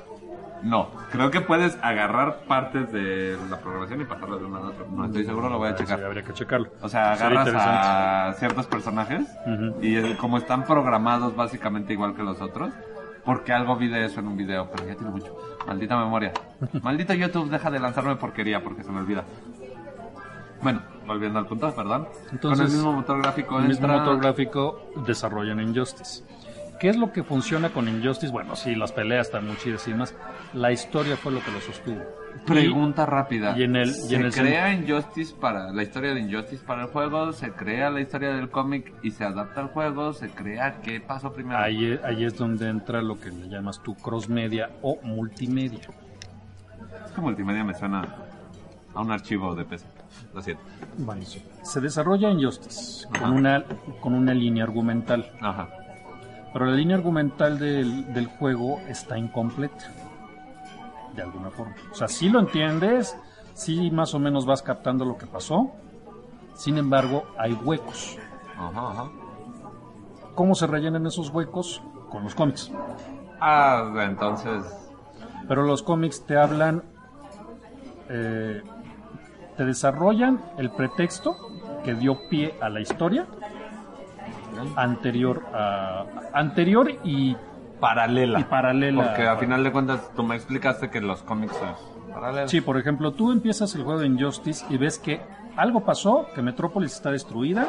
No, 0.63 0.89
creo 1.11 1.29
que 1.29 1.41
puedes 1.41 1.77
agarrar 1.83 2.39
partes 2.47 2.91
de 2.91 3.37
la 3.51 3.59
programación 3.59 4.01
y 4.01 4.05
pasarlas 4.05 4.39
de 4.39 4.45
uno 4.45 4.57
a 4.57 4.61
otro. 4.69 4.87
No 4.89 5.05
estoy 5.05 5.25
seguro, 5.25 5.47
lo 5.49 5.59
voy 5.59 5.69
a 5.69 5.77
Sí, 5.77 5.83
checar. 5.83 6.03
habría 6.03 6.23
que 6.23 6.33
checarlo. 6.33 6.69
O 6.81 6.89
sea, 6.89 7.11
agarras 7.13 7.49
a 7.53 8.33
ciertos 8.39 8.65
personajes 8.65 9.27
y 9.81 9.95
eh, 9.97 10.17
como 10.19 10.37
están 10.39 10.63
programados 10.65 11.35
básicamente 11.35 11.93
igual 11.93 12.15
que 12.15 12.23
los 12.23 12.41
otros, 12.41 12.73
porque 13.23 13.53
algo 13.53 13.75
vi 13.75 13.89
de 13.89 14.05
eso 14.05 14.21
en 14.21 14.27
un 14.27 14.37
video, 14.37 14.69
pero 14.71 14.87
ya 14.87 14.95
tiene 14.95 15.11
mucho. 15.11 15.35
Maldita 15.67 15.97
memoria. 15.97 16.31
Maldito 16.81 17.13
YouTube, 17.13 17.49
deja 17.51 17.69
de 17.69 17.79
lanzarme 17.79 18.15
porquería 18.15 18.63
porque 18.63 18.83
se 18.83 18.91
me 18.91 18.99
olvida. 19.01 19.23
Bueno, 20.61 20.81
volviendo 21.05 21.39
al 21.39 21.45
punto, 21.47 21.73
perdón. 21.75 22.07
Entonces, 22.31 22.59
Con 22.65 22.67
el 22.67 22.73
mismo 22.77 22.93
motor 22.93 23.21
gráfico 23.21 23.59
El 23.59 23.67
mismo 23.67 23.85
entra- 23.87 23.99
motor 23.99 24.19
gráfico 24.21 24.91
desarrollan 25.05 25.59
Injustice. 25.59 26.23
¿Qué 26.79 26.89
es 26.89 26.97
lo 26.97 27.13
que 27.13 27.23
funciona 27.23 27.69
con 27.69 27.87
Injustice? 27.87 28.31
Bueno, 28.31 28.55
sí, 28.57 28.75
las 28.75 28.91
peleas 28.91 29.27
están 29.27 29.47
muy 29.47 29.55
chidas 29.57 29.87
y 29.87 29.91
demás. 29.91 30.13
La 30.53 30.71
historia 30.71 31.15
fue 31.15 31.31
lo 31.31 31.39
que 31.41 31.51
lo 31.51 31.61
sostuvo. 31.61 32.01
Pregunta 32.45 33.05
rápida. 33.05 33.57
y 33.57 33.63
en 33.63 33.75
el- 33.75 33.89
y 33.89 33.93
¿Se 33.93 34.15
en 34.15 34.25
el 34.25 34.33
crea 34.33 34.73
Injustice 34.73 35.33
para 35.39 35.71
la 35.71 35.83
historia 35.83 36.13
de 36.13 36.19
Injustice 36.19 36.63
para 36.65 36.81
el 36.83 36.87
juego? 36.89 37.31
¿Se 37.31 37.51
crea 37.51 37.89
la 37.89 38.01
historia 38.01 38.33
del 38.33 38.49
cómic 38.49 38.91
y 39.03 39.11
se 39.11 39.23
adapta 39.23 39.61
al 39.61 39.67
juego? 39.67 40.11
¿Se 40.13 40.29
crea 40.29 40.81
qué 40.81 40.99
pasó 40.99 41.31
primero? 41.31 41.57
Ahí, 41.59 41.97
ahí 42.03 42.25
es 42.25 42.35
donde 42.37 42.67
entra 42.67 43.01
lo 43.01 43.19
que 43.19 43.29
le 43.29 43.47
llamas 43.47 43.81
tú 43.81 43.95
cross 43.95 44.27
media 44.27 44.71
o 44.81 44.97
multimedia. 45.03 45.79
Es 47.05 47.11
que 47.11 47.21
multimedia 47.21 47.63
me 47.63 47.75
suena 47.75 48.07
a 48.93 49.01
un 49.01 49.11
archivo 49.11 49.55
de 49.55 49.63
PC. 49.63 49.85
Lo 50.33 50.41
siento. 50.41 50.63
Bueno, 50.97 51.23
se 51.63 51.81
desarrolla 51.81 52.29
Injustice 52.29 53.07
Ajá. 53.11 53.19
con 53.23 53.33
una, 53.33 53.63
con 54.01 54.13
una 54.13 54.33
línea 54.33 54.63
argumental. 54.63 55.31
Ajá. 55.41 55.69
Pero 56.51 56.65
la 56.65 56.75
línea 56.75 56.97
argumental 56.97 57.57
del, 57.57 58.13
del 58.13 58.27
juego 58.27 58.79
está 58.87 59.17
incompleta. 59.17 59.91
De 61.15 61.21
alguna 61.21 61.49
forma. 61.51 61.75
O 61.91 61.95
sea, 61.95 62.07
sí 62.07 62.29
lo 62.29 62.39
entiendes, 62.39 63.15
sí 63.53 63.91
más 63.91 64.13
o 64.13 64.19
menos 64.19 64.45
vas 64.45 64.61
captando 64.61 65.05
lo 65.05 65.17
que 65.17 65.27
pasó. 65.27 65.71
Sin 66.55 66.77
embargo, 66.77 67.25
hay 67.37 67.53
huecos. 67.53 68.17
Ajá, 68.57 68.91
ajá. 68.91 69.09
¿Cómo 70.35 70.55
se 70.55 70.67
rellenan 70.67 71.05
esos 71.05 71.29
huecos? 71.29 71.81
Con 72.09 72.23
los 72.23 72.35
cómics. 72.35 72.71
Ah, 73.39 73.91
entonces. 74.01 74.63
Pero 75.47 75.63
los 75.63 75.83
cómics 75.83 76.25
te 76.25 76.37
hablan, 76.37 76.83
eh, 78.09 78.61
te 79.57 79.65
desarrollan 79.65 80.41
el 80.57 80.71
pretexto 80.71 81.35
que 81.83 81.93
dio 81.95 82.27
pie 82.29 82.55
a 82.61 82.69
la 82.69 82.79
historia 82.79 83.25
anterior 84.75 85.43
a 85.53 86.05
anterior 86.33 86.91
y, 87.03 87.35
Paralela. 87.79 88.39
y 88.39 88.43
paralela. 88.45 89.03
Porque 89.03 89.27
a 89.27 89.35
final 89.37 89.63
de 89.63 89.71
cuentas 89.71 90.11
tú 90.15 90.23
me 90.23 90.35
explicaste 90.35 90.89
que 90.89 91.01
los 91.01 91.21
cómics 91.23 91.55
son 91.57 91.73
paralelos. 92.13 92.51
Sí, 92.51 92.61
por 92.61 92.77
ejemplo, 92.77 93.11
tú 93.13 93.31
empiezas 93.31 93.73
el 93.75 93.83
juego 93.83 93.99
de 93.99 94.07
Injustice 94.07 94.65
y 94.69 94.77
ves 94.77 94.99
que 94.99 95.21
algo 95.57 95.83
pasó, 95.83 96.27
que 96.33 96.41
Metrópolis 96.41 96.93
está 96.93 97.11
destruida. 97.11 97.67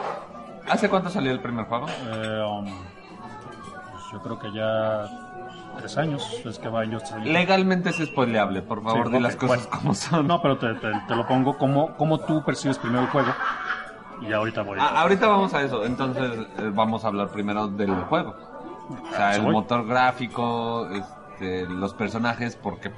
¿Hace 0.70 0.88
cuánto 0.88 1.10
salió 1.10 1.32
el 1.32 1.40
primer 1.40 1.64
juego? 1.66 1.86
eh, 1.88 2.42
um, 2.48 2.64
pues 2.64 4.04
yo 4.12 4.22
creo 4.22 4.38
que 4.38 4.52
ya 4.52 5.23
tres 5.76 5.96
años 5.98 6.40
es 6.44 6.58
que 6.58 6.68
va 6.68 6.84
Injustice. 6.84 7.18
Legalmente 7.20 7.90
es 7.90 7.96
spoileable, 7.96 8.62
por 8.62 8.82
favor, 8.82 9.08
Sí, 9.10 9.14
ok, 9.16 9.20
las 9.22 9.36
cosas 9.36 9.66
bueno. 9.66 9.70
como 9.80 9.94
son. 9.94 10.26
No, 10.26 10.40
pero 10.42 10.58
te, 10.58 10.74
te- 10.74 10.92
te 11.08 11.14
lo 11.16 11.26
pongo 11.26 11.56
como, 11.58 11.94
como 11.96 12.18
tú 12.20 12.42
percibes 12.44 12.78
primero 12.78 13.02
el 13.02 13.08
juego. 13.08 13.32
Y 14.22 14.32
ahorita 14.32 14.62
voy 14.62 14.78
Ah, 14.80 15.02
ahorita 15.02 15.26
vamos 15.26 15.52
a 15.54 15.62
eso, 15.62 15.84
entonces 15.84 16.46
eh, 16.58 16.70
vamos 16.72 17.04
a 17.04 17.08
hablar 17.08 17.28
primero 17.28 17.68
del 17.68 17.94
juego. 18.04 18.34
O 19.10 19.14
sea, 19.16 19.30
Eso 19.32 19.38
el 19.40 19.44
voy. 19.46 19.54
motor 19.54 19.86
gráfico, 19.86 20.88
este, 20.90 21.66
los 21.66 21.94
personajes, 21.94 22.56
porque 22.56 22.90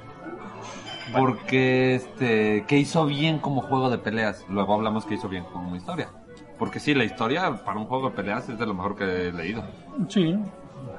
Porque, 1.15 1.95
este, 1.95 2.65
que 2.67 2.77
hizo 2.77 3.05
bien 3.05 3.39
como 3.39 3.61
juego 3.61 3.89
de 3.89 3.97
peleas. 3.97 4.45
Luego 4.49 4.73
hablamos 4.73 5.05
que 5.05 5.15
hizo 5.15 5.29
bien 5.29 5.45
como 5.45 5.75
historia. 5.75 6.09
Porque 6.59 6.79
sí, 6.79 6.93
la 6.93 7.03
historia 7.05 7.63
para 7.63 7.79
un 7.79 7.85
juego 7.85 8.09
de 8.09 8.15
peleas 8.15 8.49
es 8.49 8.57
de 8.59 8.65
lo 8.65 8.73
mejor 8.73 8.95
que 8.95 9.27
he 9.27 9.31
leído. 9.31 9.63
Sí, 10.09 10.35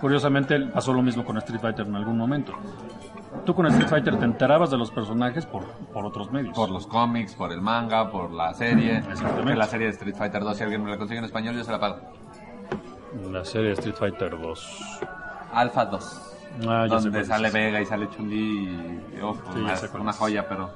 curiosamente 0.01 0.59
pasó 0.73 0.93
lo 0.93 1.03
mismo 1.03 1.25
con 1.25 1.37
Street 1.39 1.61
Fighter 1.61 1.87
en 1.87 1.97
algún 1.97 2.17
momento. 2.17 2.53
Tú 3.45 3.55
con 3.55 3.67
Street 3.67 3.89
Fighter 3.89 4.19
te 4.19 4.25
enterabas 4.25 4.71
de 4.71 4.77
los 4.79 4.91
personajes 4.91 5.47
por, 5.47 5.65
por 5.93 6.05
otros 6.05 6.31
medios. 6.31 6.55
Por 6.57 6.71
los 6.71 6.87
cómics, 6.87 7.35
por 7.35 7.53
el 7.53 7.61
manga, 7.61 8.11
por 8.11 8.31
la 8.33 8.53
serie. 8.55 8.99
Exactamente. 8.99 9.55
La 9.57 9.67
serie 9.67 9.87
de 9.87 9.93
Street 9.93 10.15
Fighter 10.17 10.43
2, 10.43 10.57
si 10.57 10.63
alguien 10.65 10.83
me 10.85 10.91
la 10.91 10.99
consigue 10.99 11.19
en 11.19 11.25
español, 11.25 11.55
yo 11.55 11.65
se 11.65 11.73
la 11.73 11.79
pago. 11.81 11.97
La 13.31 13.45
serie 13.45 13.69
de 13.69 13.73
Street 13.75 13.95
Fighter 13.97 14.39
2. 14.41 15.01
Alpha 15.53 15.85
2. 15.87 16.23
Ah, 16.67 16.87
ya 16.89 16.99
sé 16.99 17.05
donde 17.11 17.11
cuál 17.11 17.27
sale. 17.27 17.51
Vega 17.51 17.81
y 17.81 17.87
sale 17.87 18.09
Chun-Li 18.11 19.01
y 19.19 19.23
uf, 19.23 19.39
Sí, 19.55 19.61
una, 19.61 19.77
sé 19.77 19.89
una 19.97 20.13
joya, 20.13 20.49
pero 20.49 20.71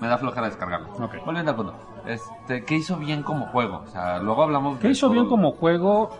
me 0.00 0.08
da 0.08 0.16
flojera 0.18 0.46
descargarlo. 0.46 0.88
Ok. 0.94 1.16
Volviendo 1.24 1.50
al 1.50 1.56
punto. 1.56 1.74
Este, 2.06 2.64
¿qué 2.64 2.76
hizo 2.76 2.96
bien 2.96 3.22
como 3.22 3.46
juego? 3.46 3.82
O 3.84 3.86
sea, 3.88 4.18
luego 4.18 4.42
hablamos 4.42 4.78
¿Qué 4.78 4.88
de 4.88 4.92
hizo 4.92 5.06
todo- 5.06 5.14
bien 5.14 5.26
como 5.28 5.52
juego? 5.52 6.10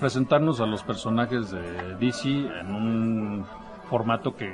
Presentarnos 0.00 0.60
a 0.60 0.66
los 0.66 0.82
personajes 0.82 1.50
de 1.50 1.96
DC 1.96 2.28
en 2.28 2.74
un 2.74 3.46
formato 3.88 4.34
que, 4.36 4.46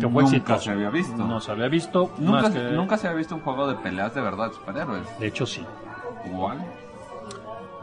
que 0.00 0.08
fue 0.08 0.22
Nunca 0.22 0.36
exitoso. 0.36 0.60
se 0.60 0.70
había 0.70 0.90
visto. 0.90 1.16
No 1.16 1.40
se 1.40 1.52
había 1.52 1.68
visto. 1.68 2.10
Nunca, 2.18 2.42
más 2.42 2.50
que- 2.50 2.70
nunca 2.72 2.96
se 2.96 3.08
había 3.08 3.18
visto 3.18 3.34
un 3.34 3.40
juego 3.42 3.66
de 3.68 3.74
peleas 3.76 4.14
de 4.14 4.20
verdad 4.20 4.48
de 4.48 4.54
superhéroes. 4.54 5.18
De 5.18 5.26
hecho, 5.26 5.44
sí. 5.46 5.64
Igual. 6.26 6.64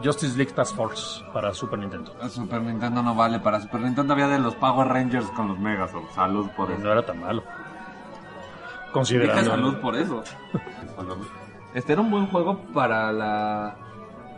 Justice 0.04 0.38
League 0.38 0.54
Task 0.54 0.76
Force 0.78 1.24
para 1.34 1.54
Super 1.54 1.78
Nintendo. 1.80 2.14
Super 2.30 2.62
Nintendo 2.62 3.04
no 3.04 3.14
vale. 3.14 3.40
Para 3.40 3.60
Super 3.60 3.82
Nintendo 3.82 4.14
había 4.14 4.30
de 4.30 4.40
los 4.40 4.56
Power 4.56 4.88
Rangers 4.88 5.26
con 5.32 5.50
los 5.50 5.60
Megazords. 5.60 6.14
Salud 6.16 6.50
por 6.56 6.72
eso. 6.72 6.82
No 6.82 6.92
era 6.94 7.06
tan 7.06 7.20
malo. 7.20 7.44
Considerando. 8.94 9.52
salud 9.52 9.76
por 9.78 9.96
eso. 9.96 10.24
Este 11.74 11.94
era 11.94 12.02
un 12.02 12.10
buen 12.10 12.26
juego 12.28 12.58
para 12.74 13.12
la, 13.12 13.76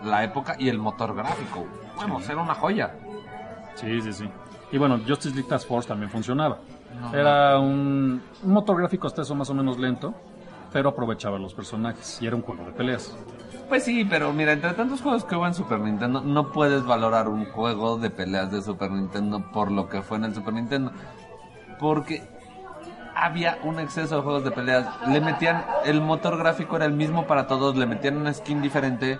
la 0.03 0.23
época 0.23 0.55
y 0.57 0.69
el 0.69 0.77
motor 0.77 1.15
gráfico. 1.15 1.65
Vamos, 1.97 2.27
era 2.29 2.41
una 2.41 2.55
joya. 2.55 2.91
Sí, 3.75 4.01
sí, 4.01 4.13
sí. 4.13 4.29
Y 4.71 4.77
bueno, 4.77 4.99
Justice 5.07 5.35
League 5.35 5.49
Task 5.49 5.67
Force 5.67 5.87
también 5.87 6.09
funcionaba. 6.09 6.59
Era 7.13 7.59
un, 7.59 8.21
un 8.43 8.51
motor 8.51 8.77
gráfico 8.77 9.07
hasta 9.07 9.21
eso 9.21 9.35
más 9.35 9.49
o 9.49 9.53
menos 9.53 9.77
lento, 9.77 10.13
pero 10.71 10.89
aprovechaba 10.89 11.37
los 11.39 11.53
personajes 11.53 12.21
y 12.21 12.27
era 12.27 12.35
un 12.35 12.41
juego 12.41 12.65
de 12.65 12.71
peleas. 12.71 13.15
Pues 13.69 13.85
sí, 13.85 14.03
pero 14.03 14.33
mira, 14.33 14.51
entre 14.51 14.73
tantos 14.73 15.01
juegos 15.01 15.23
que 15.23 15.35
hubo 15.35 15.47
en 15.47 15.53
Super 15.53 15.79
Nintendo, 15.79 16.21
no 16.21 16.51
puedes 16.51 16.83
valorar 16.85 17.29
un 17.29 17.45
juego 17.45 17.97
de 17.97 18.09
peleas 18.09 18.51
de 18.51 18.61
Super 18.61 18.91
Nintendo 18.91 19.49
por 19.53 19.71
lo 19.71 19.87
que 19.87 20.01
fue 20.01 20.17
en 20.17 20.25
el 20.25 20.35
Super 20.35 20.53
Nintendo. 20.53 20.91
Porque 21.79 22.21
había 23.15 23.59
un 23.63 23.79
exceso 23.79 24.17
de 24.17 24.21
juegos 24.21 24.43
de 24.43 24.51
peleas. 24.51 24.87
Le 25.07 25.21
metían, 25.21 25.63
el 25.85 26.01
motor 26.01 26.37
gráfico 26.37 26.75
era 26.75 26.85
el 26.85 26.93
mismo 26.93 27.27
para 27.27 27.47
todos, 27.47 27.75
le 27.77 27.85
metían 27.85 28.17
una 28.17 28.33
skin 28.33 28.61
diferente, 28.61 29.19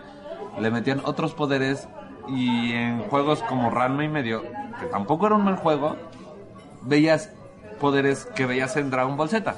le 0.60 0.72
metían 0.72 1.02
otros 1.04 1.34
poderes. 1.34 1.88
Y 2.28 2.72
en 2.74 3.00
juegos 3.00 3.42
como 3.44 3.70
Ranma 3.72 4.06
y 4.06 4.08
medio, 4.10 4.44
que 4.80 4.86
tampoco 4.92 5.26
era 5.26 5.36
un 5.36 5.44
mal 5.44 5.56
juego, 5.56 5.98
veías 6.84 7.34
poderes 7.80 8.26
que 8.36 8.46
veías 8.46 8.78
en 8.78 8.92
Dragon 8.92 9.18
Ball 9.18 9.30
Z. 9.30 9.56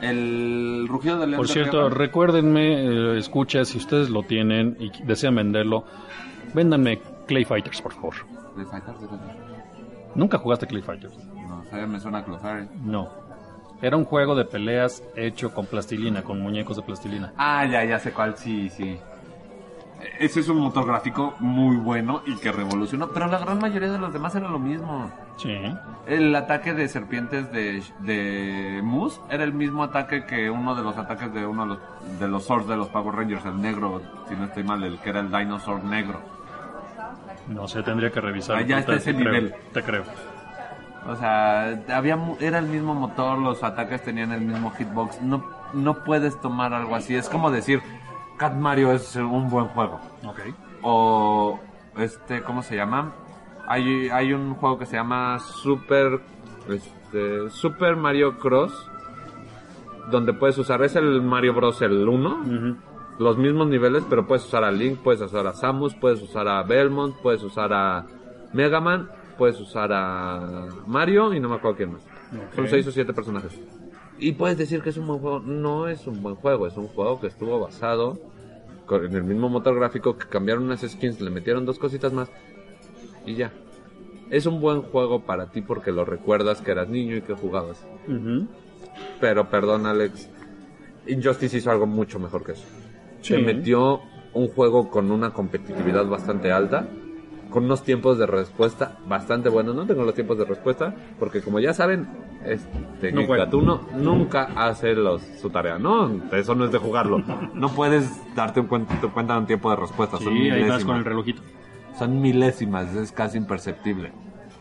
El 0.00 0.86
rugido 0.88 1.18
del 1.18 1.30
león 1.30 1.40
Por 1.40 1.46
de 1.46 1.52
cierto, 1.52 1.88
recuérdenme, 1.90 3.14
eh, 3.14 3.18
escucha, 3.18 3.64
si 3.64 3.78
ustedes 3.78 4.08
lo 4.10 4.22
tienen 4.22 4.76
y 4.78 4.90
desean 5.04 5.34
venderlo, 5.34 5.84
véndanme 6.54 7.00
Clay 7.26 7.44
Fighters, 7.44 7.82
por 7.82 7.92
favor. 7.94 8.14
¿De 8.56 8.64
Fighter? 8.64 8.94
¿De 8.94 9.08
Fighter? 9.08 9.36
¿Nunca 10.14 10.38
jugaste 10.38 10.66
Clay 10.66 10.82
Fighters? 10.82 11.16
No, 11.34 11.86
me 11.86 12.00
suena 12.00 12.18
a. 12.18 12.66
No. 12.82 13.08
Era 13.82 13.96
un 13.96 14.04
juego 14.04 14.34
de 14.34 14.44
peleas 14.44 15.02
hecho 15.16 15.54
con 15.54 15.66
plastilina, 15.66 16.22
con 16.22 16.40
muñecos 16.40 16.76
de 16.76 16.82
plastilina. 16.82 17.32
Ah, 17.36 17.64
ya, 17.64 17.84
ya 17.84 17.98
sé 17.98 18.12
cuál, 18.12 18.36
sí, 18.36 18.68
sí. 18.68 18.98
Ese 20.18 20.40
es 20.40 20.48
un 20.48 20.58
motor 20.58 20.86
gráfico 20.86 21.34
muy 21.40 21.76
bueno 21.76 22.22
y 22.26 22.36
que 22.36 22.52
revolucionó, 22.52 23.08
pero 23.08 23.26
la 23.26 23.38
gran 23.38 23.58
mayoría 23.58 23.90
de 23.90 23.98
los 23.98 24.12
demás 24.12 24.34
era 24.34 24.48
lo 24.48 24.58
mismo. 24.58 25.10
Sí. 25.36 25.56
El 26.06 26.34
ataque 26.34 26.74
de 26.74 26.88
serpientes 26.88 27.50
de, 27.52 27.82
de 28.00 28.80
Moose 28.82 29.20
era 29.30 29.44
el 29.44 29.52
mismo 29.52 29.82
ataque 29.82 30.24
que 30.24 30.50
uno 30.50 30.74
de 30.74 30.82
los 30.82 30.96
ataques 30.96 31.32
de 31.32 31.46
uno 31.46 31.62
de 31.62 31.68
los, 31.68 31.78
de 32.20 32.28
los 32.28 32.44
swords 32.44 32.68
de 32.68 32.76
los 32.76 32.88
Power 32.88 33.14
Rangers, 33.14 33.44
el 33.44 33.60
negro, 33.60 34.02
si 34.28 34.34
no 34.34 34.44
estoy 34.44 34.64
mal, 34.64 34.82
el 34.84 34.98
que 34.98 35.10
era 35.10 35.20
el 35.20 35.30
dinosaur 35.30 35.82
negro. 35.84 36.20
No 37.48 37.66
sé, 37.66 37.82
tendría 37.82 38.10
que 38.10 38.20
revisar. 38.20 38.56
Ah, 38.56 38.62
ya 38.62 38.78
está 38.78 38.94
ese 38.94 39.14
creo, 39.14 39.32
nivel. 39.32 39.54
Te 39.72 39.82
creo. 39.82 40.04
O 41.06 41.16
sea, 41.16 41.82
había 41.92 42.18
era 42.40 42.58
el 42.58 42.66
mismo 42.66 42.94
motor, 42.94 43.38
los 43.38 43.62
ataques 43.64 44.02
tenían 44.02 44.32
el 44.32 44.42
mismo 44.42 44.70
hitbox. 44.70 45.20
No, 45.22 45.44
no 45.72 46.04
puedes 46.04 46.40
tomar 46.40 46.74
algo 46.74 46.94
así. 46.94 47.16
Es 47.16 47.28
como 47.28 47.50
decir, 47.50 47.82
Cat 48.40 48.54
Mario 48.54 48.90
es 48.92 49.14
un 49.16 49.50
buen 49.50 49.66
juego. 49.68 50.00
Ok. 50.26 50.40
O 50.82 51.60
este, 51.98 52.42
¿cómo 52.42 52.62
se 52.62 52.74
llama? 52.74 53.12
Hay, 53.68 54.08
hay 54.08 54.32
un 54.32 54.54
juego 54.54 54.78
que 54.78 54.86
se 54.86 54.96
llama 54.96 55.38
Super 55.38 56.20
este, 56.68 57.50
Super 57.50 57.96
Mario 57.96 58.38
Cross 58.38 58.72
donde 60.10 60.32
puedes 60.32 60.56
usar 60.58 60.82
es 60.82 60.96
el 60.96 61.20
Mario 61.22 61.52
Bros 61.54 61.82
el 61.82 62.08
1, 62.08 62.28
Ujú. 62.30 62.76
los 63.22 63.36
mismos 63.38 63.68
niveles, 63.68 64.02
pero 64.08 64.26
puedes 64.26 64.44
usar 64.44 64.64
a 64.64 64.72
Link, 64.72 64.98
puedes 65.00 65.20
usar 65.20 65.46
a 65.46 65.52
Samus, 65.52 65.94
puedes 65.94 66.20
usar 66.22 66.48
a 66.48 66.62
Belmont, 66.64 67.14
puedes 67.22 67.42
usar 67.44 67.72
a 67.72 68.06
Mega 68.52 68.80
Man, 68.80 69.08
puedes 69.38 69.60
usar 69.60 69.92
a 69.92 70.66
Mario 70.86 71.32
y 71.34 71.38
no 71.38 71.48
me 71.50 71.56
acuerdo 71.56 71.76
quién 71.76 71.92
más. 71.92 72.02
Son 72.56 72.64
Ok. 72.64 72.70
seis 72.70 72.86
o 72.88 72.90
siete 72.90 73.12
personajes. 73.12 73.60
Y 74.18 74.32
puedes 74.32 74.58
decir 74.58 74.82
que 74.82 74.90
es 74.90 74.96
un 74.96 75.06
buen 75.06 75.20
juego. 75.20 75.40
No 75.40 75.86
es 75.86 76.06
un 76.08 76.20
buen 76.22 76.34
juego, 76.34 76.66
es 76.66 76.76
un 76.76 76.88
juego 76.88 77.20
que 77.20 77.28
estuvo 77.28 77.60
basado 77.60 78.18
en 78.96 79.14
el 79.14 79.24
mismo 79.24 79.48
motor 79.48 79.76
gráfico, 79.76 80.16
que 80.16 80.26
cambiaron 80.26 80.64
unas 80.64 80.80
skins, 80.80 81.20
le 81.20 81.30
metieron 81.30 81.64
dos 81.64 81.78
cositas 81.78 82.12
más 82.12 82.30
y 83.26 83.34
ya. 83.34 83.52
Es 84.30 84.46
un 84.46 84.60
buen 84.60 84.82
juego 84.82 85.24
para 85.24 85.50
ti 85.50 85.60
porque 85.60 85.90
lo 85.90 86.04
recuerdas 86.04 86.60
que 86.60 86.70
eras 86.70 86.88
niño 86.88 87.16
y 87.16 87.22
que 87.22 87.34
jugabas. 87.34 87.84
Pero 89.20 89.50
perdón, 89.50 89.86
Alex. 89.86 90.28
Injustice 91.06 91.56
hizo 91.56 91.70
algo 91.70 91.86
mucho 91.86 92.18
mejor 92.18 92.44
que 92.44 92.52
eso. 92.52 92.66
Sí. 93.22 93.34
Se 93.34 93.38
metió 93.38 94.00
un 94.32 94.48
juego 94.48 94.88
con 94.90 95.10
una 95.10 95.32
competitividad 95.32 96.06
bastante 96.06 96.52
alta, 96.52 96.86
con 97.50 97.64
unos 97.64 97.82
tiempos 97.82 98.18
de 98.18 98.26
respuesta 98.26 98.98
bastante 99.06 99.48
buenos. 99.48 99.74
No 99.74 99.86
tengo 99.86 100.04
los 100.04 100.14
tiempos 100.14 100.38
de 100.38 100.44
respuesta, 100.44 100.94
porque 101.18 101.42
como 101.42 101.60
ya 101.60 101.74
saben, 101.74 102.08
este 102.44 103.12
No. 103.12 103.26
Gatuno 103.26 103.86
nunca 103.96 104.50
hace 104.56 104.94
los, 104.94 105.22
su 105.40 105.50
tarea. 105.50 105.78
No, 105.78 106.10
eso 106.32 106.54
no 106.54 106.64
es 106.64 106.72
de 106.72 106.78
jugarlo. 106.78 107.22
No 107.54 107.68
puedes 107.70 108.08
darte 108.34 108.60
un 108.60 108.66
cuenta, 108.66 108.96
cuenta 109.12 109.34
de 109.34 109.40
un 109.40 109.46
tiempo 109.46 109.70
de 109.70 109.76
respuesta. 109.76 110.18
son 110.18 110.28
ahí 110.32 110.48
vas 110.48 110.50
con 110.50 110.60
milésimas. 110.64 110.98
el 110.98 111.04
relojito. 111.04 111.42
Son 111.98 112.20
milésimas, 112.20 112.94
es 112.94 113.12
casi 113.12 113.36
imperceptible 113.36 114.12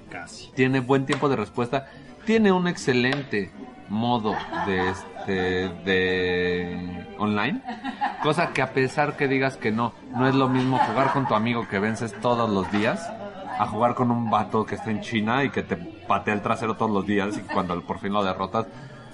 Casi. 0.10 0.52
tiene 0.56 0.80
buen 0.82 1.06
tiempo 1.06 1.30
de 1.30 1.36
respuesta, 1.36 1.88
tiene 2.26 2.52
un 2.52 2.68
excelente 2.68 3.52
modo 3.90 4.36
de 4.66 4.90
este 4.90 5.70
de 5.84 7.08
online, 7.18 7.62
cosa 8.24 8.52
que 8.54 8.62
a 8.62 8.74
pesar 8.74 9.18
que 9.18 9.28
digas 9.28 9.58
que 9.58 9.72
no, 9.72 9.94
no 10.16 10.28
es 10.28 10.36
lo 10.36 10.48
mismo 10.48 10.78
jugar 10.78 11.12
con 11.12 11.28
tu 11.28 11.36
amigo 11.36 11.68
que 11.68 11.80
vences 11.80 12.14
todos 12.22 12.50
los 12.50 12.72
días 12.72 13.12
a 13.60 13.68
jugar 13.68 13.94
con 13.94 14.10
un 14.10 14.30
vato 14.30 14.66
que 14.66 14.76
está 14.76 14.90
en 14.90 15.02
China 15.02 15.44
y 15.44 15.50
que 15.50 15.64
te 15.64 15.76
patea 15.76 16.34
el 16.34 16.42
trasero 16.42 16.76
todos 16.76 16.92
los 16.92 17.06
días 17.06 17.38
y 17.38 17.42
cuando 17.42 17.82
por 17.82 18.00
fin 18.00 18.14
lo 18.14 18.24
derrotas 18.24 18.68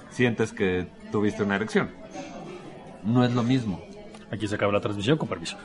sientes 0.10 0.54
que 0.54 0.88
tuviste 1.12 1.44
una 1.44 1.56
erección. 1.56 1.90
No 3.04 3.24
es 3.24 3.34
lo 3.34 3.44
mismo. 3.44 3.82
Aquí 4.32 4.48
se 4.48 4.56
acaba 4.56 4.72
la 4.72 4.82
transmisión, 4.82 5.18
con 5.18 5.28
permiso. 5.28 5.58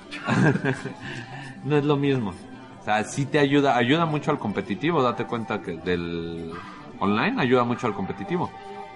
no 1.65 1.77
es 1.77 1.85
lo 1.85 1.97
mismo. 1.97 2.33
O 2.81 2.85
sea, 2.85 3.05
sí 3.05 3.27
te 3.27 3.39
ayuda, 3.39 3.77
ayuda 3.77 4.07
mucho 4.07 4.31
al 4.31 4.39
competitivo, 4.39 5.03
date 5.03 5.27
cuenta 5.27 5.61
que 5.61 5.73
del 5.73 6.53
online 6.99 7.41
ayuda 7.41 7.65
mucho 7.65 7.87
al 7.87 7.95
competitivo. 7.95 8.51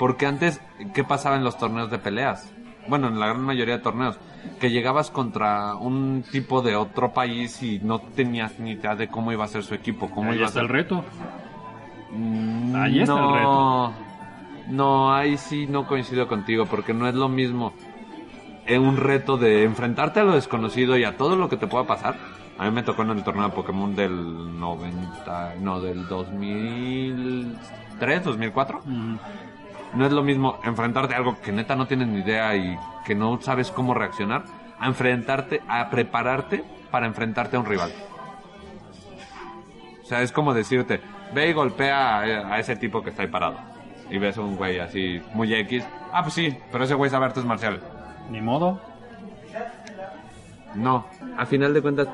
Porque 0.05 0.27
antes, 0.27 0.61
¿qué 0.93 1.03
pasaba 1.03 1.37
en 1.37 1.45
los 1.45 1.57
torneos 1.57 1.91
de 1.91 1.99
peleas? 1.99 2.53
Bueno, 2.89 3.09
en 3.09 3.19
la 3.19 3.29
gran 3.29 3.41
mayoría 3.41 3.79
de 3.79 3.83
torneos, 3.83 4.19
que 4.61 4.71
llegabas 4.71 5.11
contra 5.11 5.77
un 5.77 6.23
tipo 6.31 6.61
de 6.61 6.77
otro 6.77 7.15
país 7.15 7.63
y 7.63 7.81
no 7.83 8.01
tenías 8.01 8.59
ni 8.59 8.73
idea 8.73 8.97
de 8.97 9.09
cómo 9.09 9.33
iba 9.33 9.47
a 9.47 9.49
ser 9.49 9.63
su 9.63 9.73
equipo, 9.73 10.11
cómo 10.11 10.33
Ahí 10.33 10.37
iba 10.37 10.45
a 10.45 10.49
está 10.49 10.61
ser 10.61 10.65
el 10.65 10.69
reto. 10.69 11.03
Mm, 12.11 12.77
Ahí 12.77 13.01
está 13.01 13.15
el 13.15 13.19
no, 13.19 13.35
reto. 13.35 13.93
No, 14.69 15.15
ahí 15.15 15.39
sí 15.39 15.67
no 15.67 15.87
coincido 15.87 16.29
contigo, 16.29 16.67
porque 16.67 16.93
no 16.93 17.09
es 17.09 17.15
lo 17.15 17.31
mismo 17.31 17.73
en 18.67 18.83
un 18.83 18.99
reto 18.99 19.39
de 19.39 19.65
enfrentarte 19.65 20.21
a 20.21 20.25
lo 20.25 20.35
desconocido 20.35 20.99
y 20.99 21.05
a 21.05 21.17
todo 21.17 21.35
lo 21.35 21.49
que 21.49 21.57
te 21.57 21.67
pueda 21.67 21.87
pasar. 21.87 22.17
A 22.59 22.67
mí 22.67 22.73
me 22.73 22.83
tocó 22.83 23.05
en 23.05 23.11
el 23.13 23.25
torneo 23.25 23.49
de 23.49 23.55
Pokémon 23.55 23.97
del 23.97 24.61
90, 24.61 25.55
no, 25.63 25.81
del 25.81 26.07
2003, 26.09 28.23
2004. 28.23 28.81
Ujú. 28.81 29.19
No 29.95 30.07
es 30.07 30.13
lo 30.13 30.23
mismo 30.23 30.59
enfrentarte 30.65 31.15
a 31.15 31.19
algo 31.19 31.41
que 31.41 31.53
neta 31.53 31.77
no 31.77 31.87
tienes 31.87 32.09
ni 32.09 32.21
idea 32.21 32.55
y 32.57 32.77
que 33.05 33.15
no 33.15 33.41
sabes 33.41 33.71
cómo 33.71 33.95
reaccionar, 33.95 34.45
a 34.79 34.87
enfrentarte, 34.87 35.63
a 35.69 35.89
prepararte 35.89 36.65
para 36.91 37.07
enfrentarte 37.07 37.57
a 37.57 37.61
un 37.61 37.67
rival. 37.67 37.93
O 40.03 40.07
sea, 40.07 40.23
es 40.23 40.33
como 40.33 40.53
decirte, 40.53 41.01
ve 41.33 41.49
y 41.49 41.53
golpea 41.53 42.19
a, 42.19 42.55
a 42.55 42.59
ese 42.59 42.77
tipo 42.77 43.03
que 43.03 43.11
está 43.11 43.23
ahí 43.23 43.29
parado. 43.29 43.57
y 44.11 44.19
ves 44.19 44.37
a 44.37 44.43
un 44.43 44.57
güey 44.57 44.79
así, 44.81 45.23
muy 45.33 45.55
X. 45.55 45.85
Ah, 46.13 46.23
pues 46.23 46.35
sí, 46.35 46.57
pero 46.71 46.85
ese 46.85 46.95
güey 46.95 47.11
sabe 47.11 47.27
artes 47.27 47.45
marciales. 47.45 47.81
Ni 48.31 48.41
modo. 48.41 48.81
No, 50.75 51.07
a 51.39 51.47
final 51.47 51.73
de 51.73 51.83
cuentas, 51.83 52.09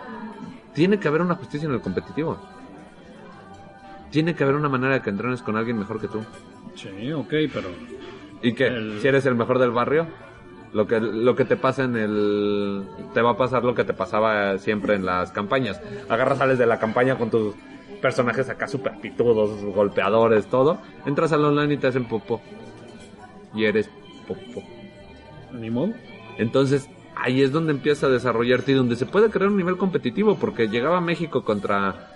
tiene 0.75 0.99
que 0.99 1.09
haber 1.09 1.23
una 1.23 1.35
justicia 1.35 1.67
en 1.67 1.75
el 1.75 1.81
competitivo. 1.81 2.39
Tiene 4.11 4.35
que 4.35 4.45
haber 4.45 4.57
una 4.57 4.69
manera 4.69 4.95
de 4.95 5.03
que 5.03 5.11
entrenes 5.11 5.43
con 5.43 5.57
alguien 5.57 5.79
mejor 5.79 6.01
que 6.01 6.09
tú. 6.09 6.25
Sí, 6.83 7.13
ok, 7.13 7.29
pero... 7.53 7.69
¿Y 8.43 8.55
qué? 8.55 8.67
El- 8.67 9.01
Si 9.01 9.09
eres 9.09 9.27
el 9.27 9.35
mejor 9.35 9.59
del 9.59 9.71
barrio, 9.71 10.07
lo 10.73 10.87
que, 10.87 11.01
lo 11.01 11.35
que 11.37 11.45
te 11.45 11.57
pasa 11.57 11.85
en 11.85 11.97
el... 11.97 12.85
Te 13.15 13.21
va 13.23 13.31
a 13.31 13.37
pasar 13.37 13.65
lo 13.65 13.75
que 13.75 13.85
te 13.85 13.93
pasaba 13.93 14.59
siempre 14.59 14.95
en 14.95 15.05
las 15.05 15.33
campañas. 15.33 15.81
Agarras, 16.09 16.39
sales 16.39 16.59
de 16.59 16.67
la 16.67 16.79
campaña 16.79 17.17
con 17.19 17.31
tus 17.31 17.55
personajes 18.01 18.49
acá 18.49 18.67
super 18.67 18.99
pitudos, 19.01 19.63
golpeadores, 19.63 20.47
todo. 20.47 20.79
Entras 21.05 21.33
al 21.33 21.45
online 21.45 21.75
y 21.75 21.77
te 21.77 21.89
hacen 21.89 22.07
popo. 22.07 22.41
Y 23.55 23.65
eres 23.65 23.91
popo. 24.27 24.63
Ni 25.53 25.69
modo. 25.71 25.93
Entonces, 26.39 26.89
ahí 27.17 27.43
es 27.43 27.53
donde 27.53 27.73
empieza 27.73 28.07
a 28.07 28.11
desarrollarte 28.11 28.73
y 28.73 28.75
donde 28.75 28.97
se 28.97 29.05
puede 29.05 29.29
crear 29.29 29.51
un 29.51 29.57
nivel 29.59 29.77
competitivo, 29.77 30.37
porque 30.37 30.69
llegaba 30.69 31.01
México 31.03 31.45
contra 31.45 32.10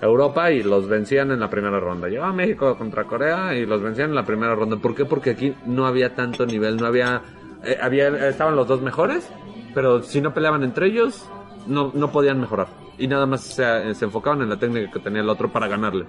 Europa 0.00 0.50
y 0.50 0.62
los 0.62 0.88
vencían 0.88 1.32
en 1.32 1.40
la 1.40 1.50
primera 1.50 1.80
ronda. 1.80 2.08
Llegaba 2.08 2.32
México 2.32 2.76
contra 2.76 3.04
Corea 3.04 3.54
y 3.54 3.66
los 3.66 3.82
vencían 3.82 4.10
en 4.10 4.14
la 4.14 4.24
primera 4.24 4.54
ronda. 4.54 4.76
¿Por 4.76 4.94
qué? 4.94 5.04
Porque 5.04 5.30
aquí 5.30 5.54
no 5.66 5.86
había 5.86 6.14
tanto 6.14 6.46
nivel, 6.46 6.76
no 6.76 6.86
había... 6.86 7.22
eh, 7.64 8.28
estaban 8.28 8.54
los 8.54 8.68
dos 8.68 8.80
mejores, 8.80 9.28
pero 9.74 10.02
si 10.02 10.20
no 10.20 10.32
peleaban 10.32 10.62
entre 10.62 10.86
ellos, 10.86 11.28
no, 11.66 11.90
no 11.94 12.12
podían 12.12 12.40
mejorar. 12.40 12.68
Y 12.96 13.08
nada 13.08 13.26
más 13.26 13.42
se, 13.42 13.94
se 13.94 14.04
enfocaban 14.04 14.42
en 14.42 14.48
la 14.48 14.56
técnica 14.56 14.90
que 14.92 15.00
tenía 15.00 15.22
el 15.22 15.28
otro 15.28 15.50
para 15.50 15.68
ganarle. 15.68 16.06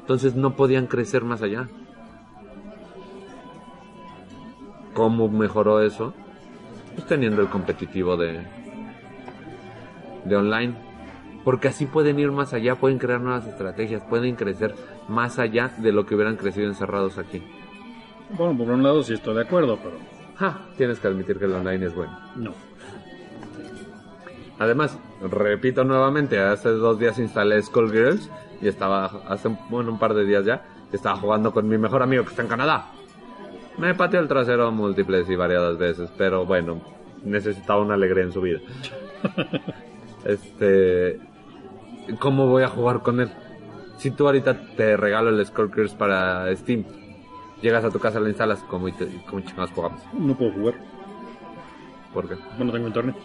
Entonces 0.00 0.34
no 0.34 0.54
podían 0.54 0.86
crecer 0.86 1.24
más 1.24 1.42
allá. 1.42 1.68
¿Cómo 4.94 5.28
mejoró 5.28 5.82
eso? 5.82 6.14
Pues 6.94 7.06
teniendo 7.06 7.42
el 7.42 7.48
competitivo 7.48 8.16
de, 8.16 8.40
de 10.24 10.36
online. 10.36 10.85
Porque 11.46 11.68
así 11.68 11.86
pueden 11.86 12.18
ir 12.18 12.32
más 12.32 12.52
allá, 12.54 12.74
pueden 12.74 12.98
crear 12.98 13.20
nuevas 13.20 13.46
estrategias, 13.46 14.02
pueden 14.02 14.34
crecer 14.34 14.74
más 15.06 15.38
allá 15.38 15.72
de 15.78 15.92
lo 15.92 16.04
que 16.04 16.16
hubieran 16.16 16.34
crecido 16.34 16.66
encerrados 16.66 17.18
aquí. 17.18 17.40
Bueno, 18.30 18.58
por 18.58 18.68
un 18.68 18.82
lado 18.82 19.00
sí 19.04 19.14
estoy 19.14 19.36
de 19.36 19.42
acuerdo, 19.42 19.78
pero 19.80 19.94
Ja, 20.40 20.66
tienes 20.76 20.98
que 20.98 21.06
admitir 21.06 21.38
que 21.38 21.44
el 21.44 21.52
online 21.52 21.86
es 21.86 21.94
bueno. 21.94 22.18
no. 22.34 22.52
Además, 24.58 24.98
repito 25.22 25.84
nuevamente, 25.84 26.40
hace 26.40 26.70
dos 26.70 26.98
días 26.98 27.16
instalé 27.20 27.62
Skullgirls 27.62 28.28
y 28.60 28.66
estaba, 28.66 29.04
hace 29.28 29.56
bueno, 29.70 29.92
un 29.92 30.00
par 30.00 30.14
de 30.14 30.24
días 30.24 30.44
ya, 30.44 30.64
estaba 30.92 31.16
jugando 31.16 31.52
con 31.52 31.68
mi 31.68 31.78
mejor 31.78 32.02
amigo 32.02 32.24
que 32.24 32.30
está 32.30 32.42
en 32.42 32.48
Canadá. 32.48 32.86
Me 33.78 33.94
pateó 33.94 34.18
el 34.18 34.26
trasero 34.26 34.72
múltiples 34.72 35.30
y 35.30 35.36
variadas 35.36 35.78
veces, 35.78 36.10
pero 36.18 36.44
bueno, 36.44 36.80
necesitaba 37.22 37.82
una 37.82 37.94
alegría 37.94 38.24
en 38.24 38.32
su 38.32 38.40
vida. 38.40 38.58
este, 40.24 41.20
¿cómo 42.18 42.46
voy 42.46 42.62
a 42.62 42.68
jugar 42.68 43.00
con 43.00 43.20
él? 43.20 43.30
Si 43.98 44.10
tú 44.10 44.26
ahorita 44.26 44.60
te 44.76 44.96
regalo 44.96 45.30
el 45.30 45.44
Skullgirls 45.44 45.94
para 45.94 46.54
Steam, 46.56 46.84
llegas 47.62 47.84
a 47.84 47.90
tu 47.90 47.98
casa, 47.98 48.20
lo 48.20 48.28
instalas, 48.28 48.60
como 48.60 48.88
cómo 49.28 49.40
chingados 49.42 49.70
jugamos? 49.72 50.00
No 50.12 50.34
puedo 50.34 50.52
jugar. 50.52 50.74
¿Por 52.12 52.28
qué? 52.28 52.36
No 52.58 52.72
tengo 52.72 52.86
internet. 52.86 53.16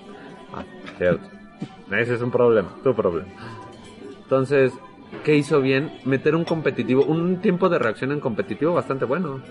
Ah, 0.53 0.63
cierto. 0.97 1.27
Ese 1.91 2.15
es 2.15 2.21
un 2.21 2.31
problema, 2.31 2.69
tu 2.83 2.95
problema. 2.95 3.29
Entonces, 4.23 4.73
¿qué 5.23 5.35
hizo 5.35 5.61
bien? 5.61 5.91
Meter 6.05 6.35
un 6.35 6.45
competitivo, 6.45 7.03
un 7.03 7.41
tiempo 7.41 7.69
de 7.69 7.79
reacción 7.79 8.11
en 8.11 8.19
competitivo 8.19 8.73
bastante 8.73 9.05
bueno. 9.05 9.41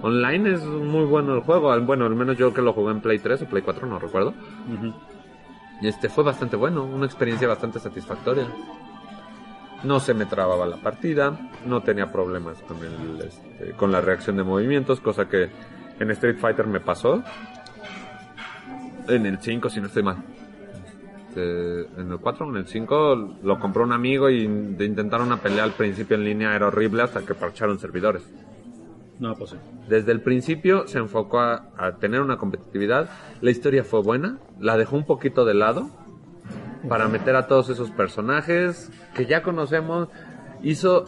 Online 0.00 0.54
es 0.54 0.64
muy 0.64 1.04
bueno 1.04 1.34
el 1.34 1.40
juego, 1.42 1.78
bueno, 1.82 2.06
al 2.06 2.16
menos 2.16 2.36
yo 2.36 2.52
que 2.52 2.62
lo 2.62 2.72
jugué 2.72 2.92
en 2.92 3.00
Play 3.00 3.18
3 3.18 3.42
o 3.42 3.46
Play 3.46 3.62
4, 3.62 3.86
no 3.86 3.98
recuerdo. 3.98 4.30
Ujú. 4.66 4.92
Y 5.82 5.88
este 5.88 6.08
fue 6.08 6.22
bastante 6.22 6.56
bueno, 6.56 6.84
una 6.84 7.06
experiencia 7.06 7.48
bastante 7.48 7.80
satisfactoria. 7.80 8.46
No 9.82 9.98
se 9.98 10.14
me 10.14 10.26
trababa 10.26 10.64
la 10.64 10.76
partida, 10.76 11.50
no 11.66 11.82
tenía 11.82 12.12
problemas 12.12 12.62
con 12.62 12.78
el 12.78 13.20
este, 13.20 13.72
con 13.72 13.90
la 13.90 14.00
reacción 14.00 14.36
de 14.36 14.44
movimientos, 14.44 15.00
cosa 15.00 15.28
que 15.28 15.50
en 15.98 16.10
Street 16.12 16.38
Fighter 16.38 16.68
me 16.68 16.78
pasó. 16.78 17.24
En 19.08 19.26
el 19.26 19.38
5 19.38 19.68
si 19.68 19.80
no 19.80 19.88
estoy 19.88 20.04
mal. 20.04 20.22
Este, 21.28 21.80
en 22.00 22.12
el 22.12 22.18
4 22.18 22.48
en 22.50 22.56
el 22.58 22.66
5 22.68 23.38
lo 23.42 23.58
compró 23.58 23.82
un 23.82 23.92
amigo 23.92 24.30
y 24.30 24.46
de 24.46 24.84
intentar 24.84 25.20
una 25.20 25.38
pelea 25.38 25.64
al 25.64 25.72
principio 25.72 26.16
en 26.16 26.24
línea 26.24 26.54
era 26.54 26.68
horrible 26.68 27.02
hasta 27.02 27.22
que 27.22 27.34
parcharon 27.34 27.80
servidores. 27.80 28.22
No, 29.22 29.36
pues. 29.36 29.54
Desde 29.88 30.10
el 30.10 30.20
principio 30.20 30.88
se 30.88 30.98
enfocó 30.98 31.38
a, 31.38 31.70
a 31.76 31.92
tener 31.98 32.20
una 32.20 32.38
competitividad. 32.38 33.08
La 33.40 33.52
historia 33.52 33.84
fue 33.84 34.02
buena, 34.02 34.40
la 34.58 34.76
dejó 34.76 34.96
un 34.96 35.06
poquito 35.06 35.44
de 35.44 35.54
lado 35.54 35.90
para 36.88 37.06
meter 37.06 37.36
a 37.36 37.46
todos 37.46 37.68
esos 37.68 37.92
personajes 37.92 38.90
que 39.14 39.26
ya 39.26 39.44
conocemos. 39.44 40.08
Hizo 40.64 41.04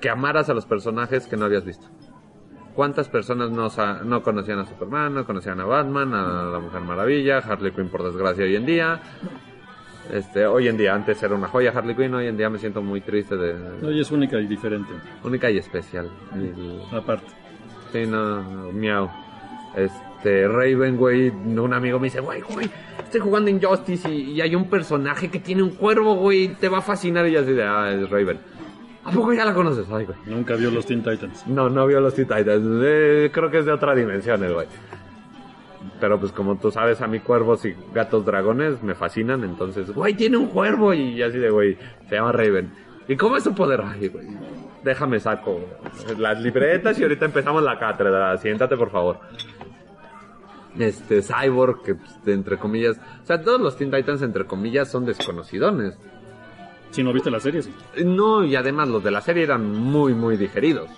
que 0.00 0.10
amaras 0.10 0.50
a 0.50 0.54
los 0.54 0.66
personajes 0.66 1.28
que 1.28 1.36
no 1.36 1.44
habías 1.44 1.64
visto. 1.64 1.86
¿Cuántas 2.74 3.08
personas 3.08 3.52
no, 3.52 3.68
no 4.04 4.22
conocían 4.24 4.58
a 4.58 4.64
Superman, 4.64 5.14
no 5.14 5.24
conocían 5.24 5.60
a 5.60 5.64
Batman, 5.66 6.12
a 6.12 6.50
la 6.50 6.58
Mujer 6.58 6.80
Maravilla, 6.80 7.38
Harley 7.38 7.70
Quinn 7.70 7.88
por 7.88 8.02
desgracia 8.02 8.42
hoy 8.42 8.56
en 8.56 8.66
día? 8.66 9.00
Este, 10.12 10.46
hoy 10.46 10.68
en 10.68 10.76
día, 10.76 10.94
antes 10.94 11.22
era 11.22 11.34
una 11.34 11.48
joya 11.48 11.72
Harley 11.74 11.94
Quinn, 11.96 12.14
hoy 12.14 12.26
en 12.26 12.36
día 12.36 12.50
me 12.50 12.58
siento 12.58 12.82
muy 12.82 13.00
triste 13.00 13.36
de 13.36 13.54
Hoy 13.86 14.00
es 14.00 14.10
única 14.10 14.38
y 14.38 14.46
diferente. 14.46 14.92
única 15.22 15.50
y 15.50 15.58
especial. 15.58 16.08
Y- 16.36 16.94
Aparte. 16.94 17.26
Sí, 17.92 18.06
no, 18.06 18.70
miau. 18.72 19.08
Este, 19.76 20.46
Raven, 20.46 20.96
güey, 20.96 21.30
un 21.30 21.72
amigo 21.72 21.98
me 21.98 22.06
dice, 22.06 22.20
güey, 22.20 22.40
güey, 22.42 22.68
estoy 23.02 23.20
jugando 23.20 23.50
Injustice 23.50 24.08
y, 24.10 24.32
y 24.32 24.40
hay 24.40 24.54
un 24.54 24.68
personaje 24.68 25.30
que 25.30 25.38
tiene 25.40 25.62
un 25.62 25.70
cuervo, 25.70 26.14
güey, 26.16 26.48
te 26.54 26.68
va 26.68 26.78
a 26.78 26.82
fascinar. 26.82 27.26
Y 27.26 27.32
yo 27.32 27.40
así 27.40 27.52
de, 27.52 27.64
ah, 27.64 27.90
es 27.92 28.08
Raven. 28.10 28.38
¿A 29.04 29.10
poco 29.10 29.32
ya 29.34 29.44
la 29.44 29.52
conoces? 29.52 29.86
Ay, 29.90 30.04
güey. 30.06 30.16
Nunca 30.26 30.54
vio 30.54 30.70
los 30.70 30.86
Teen 30.86 31.02
Titans. 31.02 31.46
No, 31.46 31.68
no 31.68 31.86
vio 31.86 32.00
los 32.00 32.14
Teen 32.14 32.26
Titans. 32.28 32.62
Eh, 32.84 33.30
creo 33.32 33.50
que 33.50 33.58
es 33.58 33.66
de 33.66 33.72
otra 33.72 33.94
dimensión 33.94 34.42
el 34.44 34.54
güey. 34.54 34.66
Pero 36.04 36.20
pues 36.20 36.32
como 36.32 36.56
tú 36.56 36.70
sabes, 36.70 37.00
a 37.00 37.06
mí 37.06 37.20
cuervos 37.20 37.64
y 37.64 37.74
gatos 37.94 38.26
dragones 38.26 38.82
me 38.82 38.94
fascinan. 38.94 39.42
Entonces, 39.42 39.90
güey, 39.90 40.12
tiene 40.12 40.36
un 40.36 40.48
cuervo. 40.48 40.92
Y 40.92 41.22
así 41.22 41.38
de, 41.38 41.48
güey, 41.48 41.78
se 42.10 42.16
llama 42.16 42.30
Raven. 42.30 42.70
¿Y 43.08 43.16
cómo 43.16 43.38
es 43.38 43.44
su 43.44 43.54
poder? 43.54 43.80
Ay, 43.82 44.08
güey, 44.08 44.26
déjame 44.82 45.18
saco 45.18 45.60
las 46.18 46.42
libretas 46.42 46.98
y 46.98 47.04
ahorita 47.04 47.24
empezamos 47.24 47.62
la 47.62 47.78
cátedra. 47.78 48.36
Siéntate, 48.36 48.76
por 48.76 48.90
favor. 48.90 49.20
Este, 50.78 51.22
Cyborg, 51.22 51.82
que 51.82 51.94
pues, 51.94 52.18
entre 52.26 52.58
comillas... 52.58 53.00
O 53.22 53.26
sea, 53.26 53.40
todos 53.40 53.58
los 53.58 53.74
Teen 53.78 53.90
Titans, 53.90 54.20
entre 54.20 54.44
comillas, 54.44 54.90
son 54.90 55.06
desconocidones. 55.06 55.98
Si 56.90 57.02
no 57.02 57.14
viste 57.14 57.30
la 57.30 57.40
serie, 57.40 57.62
sí. 57.62 57.72
No, 58.04 58.44
y 58.44 58.56
además 58.56 58.90
los 58.90 59.02
de 59.02 59.10
la 59.10 59.22
serie 59.22 59.44
eran 59.44 59.72
muy, 59.72 60.12
muy 60.12 60.36
digeridos. 60.36 60.90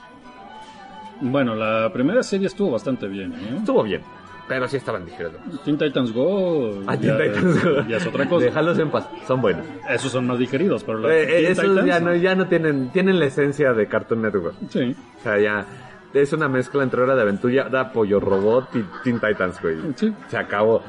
Bueno, 1.20 1.54
la 1.54 1.92
primera 1.92 2.24
serie 2.24 2.48
estuvo 2.48 2.72
bastante 2.72 3.06
bien, 3.06 3.32
¿eh? 3.34 3.54
Estuvo 3.58 3.84
bien, 3.84 4.02
pero 4.48 4.68
sí 4.68 4.76
estaban 4.76 5.04
digeridos. 5.04 5.36
Teen 5.64 5.76
Titans 5.78 6.12
Go 6.12 6.80
Ah, 6.86 6.94
ya, 6.94 7.16
Teen 7.16 7.32
Titans 7.32 7.64
Go. 7.64 7.70
ya 7.88 7.96
es 7.96 8.06
otra 8.06 8.28
cosa. 8.28 8.46
Déjalos 8.46 8.78
en 8.78 8.90
paz, 8.90 9.08
son 9.26 9.40
buenos. 9.40 9.66
Esos 9.90 10.12
son 10.12 10.26
más 10.26 10.38
digeridos, 10.38 10.84
pero 10.84 10.98
los 10.98 11.10
Eh, 11.10 11.22
eh, 11.22 11.26
Teen 11.26 11.52
esos 11.52 11.64
Titans... 11.64 11.86
ya 11.86 12.00
no, 12.00 12.14
ya 12.14 12.34
no 12.34 12.46
tienen, 12.48 12.90
tienen 12.92 13.18
la 13.18 13.26
esencia 13.26 13.72
de 13.72 13.86
Cartoon 13.88 14.22
Network. 14.22 14.54
Sí, 14.70 14.94
O 15.18 15.22
sea, 15.22 15.38
ya 15.38 15.66
es 16.14 16.32
una 16.32 16.48
mezcla 16.48 16.82
entre 16.82 17.02
Hora 17.02 17.14
de 17.14 17.22
Aventura, 17.22 17.68
da 17.68 17.92
Pollo 17.92 18.20
Robot 18.20 18.68
y 18.76 18.84
Teen 19.04 19.20
Titans, 19.20 19.60
güey. 19.60 19.76
sí. 19.96 20.12
Se 20.28 20.36
acabó. 20.38 20.82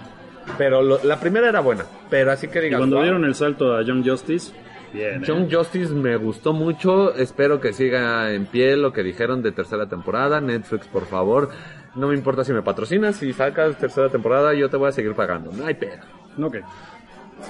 Pero 0.58 0.82
lo- 0.82 1.04
la 1.04 1.20
primera 1.20 1.50
era 1.50 1.60
buena, 1.60 1.84
pero 2.10 2.32
así 2.32 2.48
que 2.48 2.60
Y 2.60 2.62
digas... 2.64 2.80
cuando 2.80 2.96
"Wow". 2.98 3.04
dieron 3.04 3.26
el 3.26 3.36
salto 3.36 3.76
a 3.76 3.82
Young 3.82 4.08
Justice, 4.08 4.54
bien, 4.94 5.22
¿eh? 5.22 5.26
Young 5.28 5.52
Justice 5.54 5.94
me 5.94 6.16
gustó 6.16 6.54
mucho, 6.54 7.14
espero 7.16 7.60
que 7.60 7.74
siga 7.74 8.32
en 8.32 8.46
pie 8.46 8.78
lo 8.78 8.94
que 8.94 9.04
dijeron 9.04 9.42
de 9.42 9.52
tercera 9.52 9.88
temporada. 9.90 10.40
Netflix, 10.40 10.88
por 10.88 11.06
favor, 11.06 11.50
no 11.96 12.08
me 12.08 12.16
importa 12.16 12.44
si 12.44 12.54
me 12.54 12.62
patrocinas, 12.62 13.16
si 13.16 13.34
sacas 13.34 13.78
tercera 13.78 14.10
temporada, 14.10 14.54
yo 14.54 14.70
te 14.70 14.78
voy 14.78 14.90
a 14.90 14.92
seguir 14.92 15.14
pagando. 15.14 15.52
No 15.52 15.66
hay 15.66 15.74
pedo. 15.76 16.04
Ok, 16.42 16.58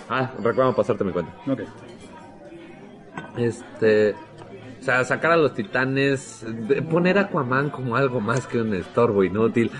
Ah, 0.09 0.31
recuerda 0.43 0.75
pasarte 0.75 1.03
mi 1.03 1.11
cuenta. 1.13 1.31
ok. 1.49 1.61
Este, 3.37 4.11
o 4.79 4.83
sea, 4.83 5.03
sacar 5.03 5.31
a 5.33 5.37
los 5.37 5.53
titanes, 5.53 6.45
poner 6.89 7.17
a 7.17 7.21
Aquaman 7.21 7.69
como 7.69 7.95
algo 7.95 8.19
más 8.19 8.47
que 8.47 8.59
un 8.61 8.73
estorbo 8.73 9.23
inútil, 9.23 9.71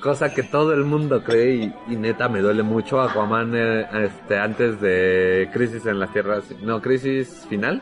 cosa 0.00 0.34
que 0.34 0.42
todo 0.42 0.72
el 0.74 0.84
mundo 0.84 1.22
cree 1.24 1.54
y, 1.54 1.74
y 1.88 1.96
neta 1.96 2.28
me 2.28 2.40
duele 2.40 2.62
mucho. 2.62 3.00
Aquaman, 3.00 3.52
eh, 3.54 3.86
este, 4.04 4.38
antes 4.38 4.80
de 4.80 5.48
Crisis 5.52 5.86
en 5.86 5.98
las 6.00 6.12
Tierras, 6.12 6.44
no, 6.62 6.80
Crisis 6.82 7.46
Final. 7.48 7.80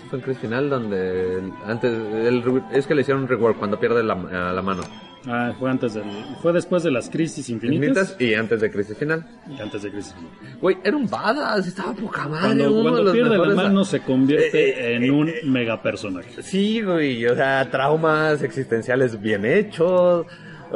Sí, 0.00 0.06
fue 0.08 0.18
en 0.18 0.24
Crisis 0.24 0.40
Final 0.42 0.70
donde 0.70 1.52
antes, 1.66 1.92
el 1.92 2.62
es 2.72 2.86
que 2.86 2.94
le 2.94 3.02
hicieron 3.02 3.22
un 3.24 3.28
rework 3.28 3.58
cuando 3.58 3.78
pierde 3.78 4.02
la 4.02 4.14
mano. 4.62 4.82
Ah, 5.26 5.52
fue 5.58 5.70
antes 5.70 5.94
del, 5.94 6.04
fue 6.40 6.52
después 6.52 6.82
de 6.84 6.90
las 6.90 7.10
crisis 7.10 7.48
infinitas. 7.50 7.88
Infinitas 7.88 8.16
y 8.20 8.34
antes 8.34 8.60
de 8.60 8.70
Crisis 8.70 8.96
Final. 8.96 9.26
y 9.48 9.60
antes 9.60 9.82
de 9.82 9.90
crisis 9.90 10.14
infinitas. 10.18 10.60
Güey, 10.60 10.78
era 10.84 10.96
un 10.96 11.08
badass, 11.08 11.66
estaba 11.66 11.92
poca 11.92 12.28
madre. 12.28 12.64
Cuando, 12.64 12.70
uno 12.70 12.76
de 12.76 12.82
cuando 12.82 13.02
los 13.02 13.12
pierde 13.12 13.38
la 13.38 13.54
mano 13.54 13.84
se 13.84 14.00
convierte 14.00 14.68
Eh, 14.70 14.92
eh, 14.92 14.96
en 14.96 15.10
un 15.10 15.30
mega 15.44 15.82
personaje. 15.82 16.42
Sí, 16.42 16.82
güey, 16.82 17.26
o 17.26 17.34
sea, 17.34 17.68
traumas 17.70 18.42
existenciales 18.42 19.20
bien 19.20 19.44
hechos, 19.44 20.26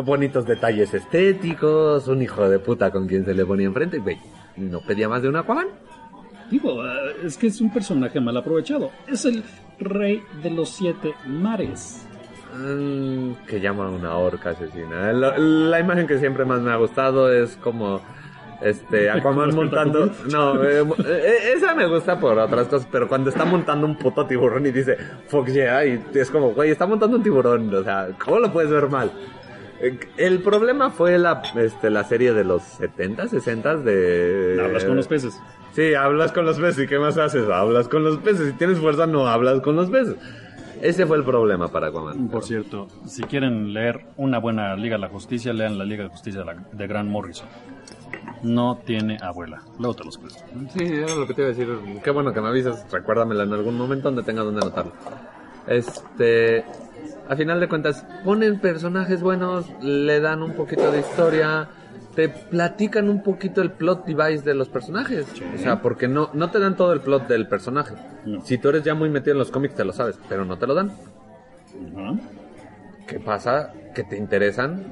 bonitos 0.05 0.45
detalles 0.45 0.93
estéticos, 0.93 2.09
un 2.09 2.22
hijo 2.22 2.49
de 2.49 2.59
puta 2.59 2.90
con 2.90 3.07
quien 3.07 3.24
se 3.24 3.34
le 3.34 3.47
ponía 3.47 3.66
enfrente, 3.66 3.99
güey. 3.99 4.18
No 4.57 4.80
pedía 4.80 5.09
más 5.09 5.22
de 5.22 5.28
un 5.28 5.36
Aquaman. 5.36 5.68
Digo, 6.51 6.82
ah, 6.82 6.95
es 7.24 7.36
que 7.38 7.47
es 7.47 7.61
un 7.62 7.72
personaje 7.72 8.20
mal 8.20 8.36
aprovechado. 8.36 8.90
Es 9.07 9.24
el 9.24 9.43
rey 9.78 10.20
de 10.43 10.51
los 10.51 10.68
siete 10.68 11.14
mares. 11.26 12.07
Que 13.47 13.61
llama 13.61 13.87
a 13.87 13.91
una 13.91 14.17
orca 14.17 14.51
asesina. 14.51 15.13
La, 15.13 15.39
la 15.39 15.81
imagen 15.81 16.07
que 16.07 16.19
siempre 16.19 16.45
más 16.45 16.61
me 16.61 16.71
ha 16.71 16.77
gustado 16.77 17.33
es 17.33 17.57
como 17.57 18.03
este 18.61 19.11
Aquaman 19.11 19.51
¿Como 19.51 19.63
montando. 19.63 20.11
No, 20.31 20.63
eh, 20.63 20.85
eh, 21.07 21.53
esa 21.57 21.75
me 21.75 21.87
gusta 21.87 22.19
por 22.19 22.39
otras 22.39 22.69
cosas, 22.69 22.89
pero 22.91 23.09
cuando 23.09 23.31
está 23.31 23.45
montando 23.45 23.87
un 23.87 23.97
puto 23.97 24.27
tiburón 24.27 24.67
y 24.67 24.71
dice 24.71 24.97
fuck 25.29 25.49
yeah, 25.49 25.85
y 25.85 26.03
es 26.15 26.31
como, 26.31 26.51
güey, 26.51 26.71
está 26.71 26.87
montando 26.87 27.17
un 27.17 27.23
tiburón, 27.23 27.75
o 27.75 27.83
sea, 27.83 28.09
¿cómo 28.23 28.39
lo 28.39 28.53
puedes 28.53 28.71
ver 28.71 28.89
mal? 28.89 29.11
Eh, 29.81 29.99
El 30.17 30.41
problema 30.41 30.91
fue 30.91 31.19
la, 31.19 31.43
este, 31.57 31.91
la 31.91 32.05
serie 32.05 32.33
de 32.33 32.45
los 32.45 32.63
70, 32.63 33.29
60 33.29 33.77
de... 33.79 34.63
Hablas 34.65 34.85
con 34.85 34.97
los 34.97 35.09
peces. 35.09 35.41
Sí, 35.73 35.95
hablas 35.95 36.33
con 36.33 36.45
los 36.45 36.61
peces. 36.61 36.85
¿Y 36.85 36.87
qué 36.87 36.99
más 36.99 37.17
haces? 37.17 37.49
Hablas 37.49 37.89
con 37.89 38.05
los 38.05 38.19
peces. 38.19 38.49
Si 38.49 38.53
tienes 38.53 38.79
fuerza, 38.79 39.07
no 39.07 39.27
hablas 39.27 39.61
con 39.61 39.75
los 39.75 39.91
peces. 39.91 40.17
Ese 40.83 41.07
fue 41.07 41.16
el 41.16 41.22
problema 41.22 41.68
para 41.68 41.87
Aquaman. 41.87 42.28
Por 42.28 42.43
cierto, 42.43 42.89
si 43.07 43.22
quieren 43.22 43.72
leer 43.72 44.05
una 44.16 44.39
buena 44.39 44.74
Liga 44.74 44.97
de 44.97 45.03
la 45.03 45.09
Justicia, 45.09 45.53
lean 45.53 45.78
la 45.78 45.85
Liga 45.85 46.03
de 46.03 46.11
Justicia 46.11 46.45
de 46.72 46.87
Grant 46.89 47.09
Morrison. 47.09 47.47
No 48.43 48.78
tiene 48.85 49.16
abuela. 49.22 49.62
Luego 49.78 49.95
te 49.95 50.05
los 50.05 50.18
presto. 50.18 50.43
Sí, 50.76 50.83
era 50.83 51.14
lo 51.14 51.28
que 51.28 51.35
te 51.35 51.43
iba 51.43 51.51
a 51.51 51.55
decir. 51.55 51.68
Qué 52.03 52.11
bueno 52.11 52.33
que 52.33 52.41
me 52.41 52.49
avisas. 52.49 52.85
Recuérdamela 52.91 53.45
en 53.45 53.53
algún 53.53 53.78
momento 53.78 54.09
donde 54.09 54.24
tenga 54.24 54.43
donde 54.43 54.61
anotarlo. 54.61 54.93
Este. 55.68 56.64
A 57.28 57.37
final 57.37 57.61
de 57.61 57.68
cuentas, 57.68 58.05
ponen 58.24 58.59
personajes 58.59 59.22
buenos, 59.22 59.66
le 59.80 60.18
dan 60.18 60.43
un 60.43 60.55
poquito 60.55 60.91
de 60.91 60.99
historia, 60.99 61.68
te 62.15 62.29
platican 62.29 63.09
un 63.09 63.23
poquito 63.23 63.63
el 63.63 63.71
plot 63.73 64.05
device 64.05 64.45
de 64.45 64.55
los 64.55 64.69
personajes. 64.69 65.27
O 65.55 65.59
sea, 65.59 65.81
porque 65.81 66.09
no, 66.09 66.31
no 66.35 66.51
te 66.51 66.59
dan 66.59 66.77
todo 66.77 66.93
el 66.93 67.01
plot 67.01 67.29
del 67.29 67.47
personaje. 67.49 67.95
No. 68.27 68.45
Si 68.45 68.59
tú 68.59 68.69
eres 68.69 68.83
ya 68.83 68.95
muy 68.95 69.09
metido 69.09 69.33
en 69.33 69.39
los 69.39 69.51
cómics, 69.51 69.75
te 69.75 69.85
lo 69.85 69.93
sabes, 69.93 70.19
pero 70.29 70.45
no 70.45 70.59
te 70.59 70.67
lo 70.67 70.75
dan. 70.75 70.91
Ajá. 70.91 72.15
¿Qué 73.07 73.19
pasa? 73.19 73.73
Que 73.95 74.05
te 74.05 74.17
interesan, 74.17 74.85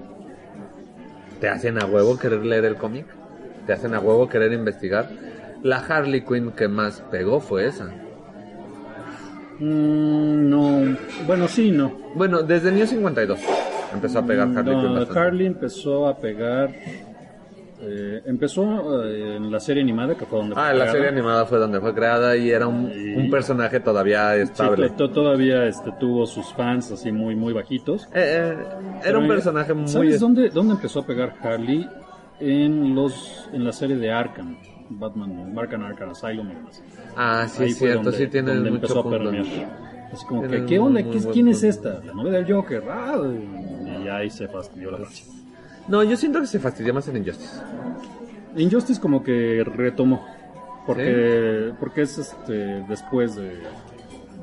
te 1.40 1.48
hacen 1.48 1.80
a 1.82 1.86
huevo 1.86 2.18
querer 2.18 2.44
leer 2.44 2.64
el 2.64 2.76
cómic, 2.76 3.06
te 3.66 3.72
hacen 3.72 3.94
a 3.94 4.00
huevo 4.00 4.28
querer 4.28 4.52
investigar. 4.52 5.10
La 5.62 5.76
Harley 5.78 6.22
Quinn 6.22 6.52
que 6.52 6.68
más 6.68 7.02
pegó 7.10 7.40
fue 7.40 7.66
esa. 7.66 7.86
Mm, 9.58 10.48
no. 10.48 10.96
Bueno, 11.26 11.48
sí, 11.48 11.70
no. 11.70 11.92
Bueno, 12.14 12.42
desde 12.42 12.72
New 12.72 12.86
52 12.86 13.38
empezó 13.92 14.20
a 14.20 14.26
pegar 14.26 14.48
Harley 14.48 14.74
Quinn 14.74 14.82
No, 14.84 14.94
bastante. 14.94 15.20
Harley 15.20 15.46
empezó 15.46 16.08
a 16.08 16.16
pegar. 16.16 16.70
Eh, 17.82 18.22
empezó 18.26 19.04
eh, 19.04 19.36
en 19.36 19.50
la 19.50 19.58
serie 19.60 19.82
animada 19.82 20.14
que 20.14 20.26
fue 20.26 20.38
donde 20.38 20.54
Ah, 20.56 20.68
fue 20.68 20.78
la 20.78 20.84
creada. 20.84 20.92
serie 20.92 21.08
animada 21.08 21.46
fue 21.46 21.58
donde 21.58 21.80
fue 21.80 21.94
creada 21.94 22.36
y 22.36 22.50
era 22.50 22.66
un, 22.66 22.90
Y- 22.90 23.14
un 23.16 23.30
personaje 23.30 23.80
todavía 23.80 24.34
Sí, 24.34 24.40
estable. 24.42 24.90
to- 24.90 25.10
todavía 25.10 25.66
este, 25.66 25.90
tuvo 25.98 26.26
sus 26.26 26.52
fans 26.54 26.90
así 26.92 27.10
muy 27.12 27.34
muy 27.36 27.52
bajitos. 27.52 28.04
Eh, 28.14 28.54
eh, 28.54 28.56
era 29.04 29.18
un 29.18 29.28
personaje 29.28 29.72
muy... 29.74 29.88
¿Sabes 29.88 30.20
dónde, 30.20 30.50
dónde 30.50 30.74
empezó 30.74 31.00
a 31.00 31.06
pegar 31.06 31.34
Harley? 31.42 31.88
En 32.38 32.94
los 32.94 33.48
en 33.52 33.64
la 33.64 33.72
serie 33.72 33.96
de 33.96 34.10
Arkham. 34.10 34.56
Batman, 34.92 35.56
Arkham 35.56 35.82
Arkham 35.84 36.10
Asylum. 36.10 36.50
y 36.50 36.54
demás. 36.54 36.82
Ah, 37.16 37.46
sí, 37.48 37.62
Ahí 37.64 37.72
cierto, 37.72 38.02
donde- 38.04 38.18
sí 38.18 38.26
tiene 38.28 38.54
mucho 38.54 38.68
empezó 38.74 39.00
a 39.00 39.02
punto. 39.04 39.18
permear. 39.18 39.46
Así 40.12 40.26
como 40.26 40.42
que, 40.42 40.64
¿qué 40.66 40.78
onda? 40.80 41.00
muy 41.02 41.10
¿Qué- 41.12 41.18
buen 41.20 41.32
¿Quién 41.32 41.48
es 41.48 41.62
esta? 41.62 42.00
La 42.04 42.12
novela 42.12 42.38
del 42.38 42.52
Joker. 42.52 42.82
Ah, 42.90 43.16
y 44.02 44.08
ahí 44.08 44.28
se 44.30 44.48
fastidió 44.48 44.90
la 44.90 44.98
racha. 44.98 45.22
No, 45.90 46.02
yo 46.04 46.16
siento 46.16 46.40
que 46.40 46.46
se 46.46 46.58
fastidia 46.58 46.92
más 46.92 47.06
en 47.08 47.16
Injustice. 47.18 47.60
Injustice 48.56 49.00
como 49.00 49.22
que 49.22 49.62
retomó. 49.64 50.24
Porque, 50.86 51.72
porque 51.78 52.02
es 52.02 52.16
este 52.18 52.82
después 52.88 53.36
de, 53.36 53.60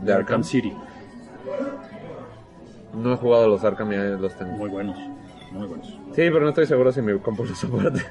De 0.04 0.14
Arkham. 0.14 0.44
City. 0.44 0.72
No 2.94 3.14
he 3.14 3.18
jugado 3.18 3.48
los 3.48 3.64
Arkham 3.64 3.92
y 3.92 3.96
los 4.22 4.34
tengo. 4.38 4.54
Muy 4.54 4.70
buenos. 4.70 4.98
Muy 5.52 5.68
buenos. 5.68 5.88
Sí, 5.88 5.98
pero 6.16 6.42
no 6.42 6.50
estoy 6.50 6.66
seguro 6.68 6.92
si 6.92 7.02
mi 7.02 7.18
compu 7.20 7.44
lo 7.46 7.56
soporte. 7.56 8.02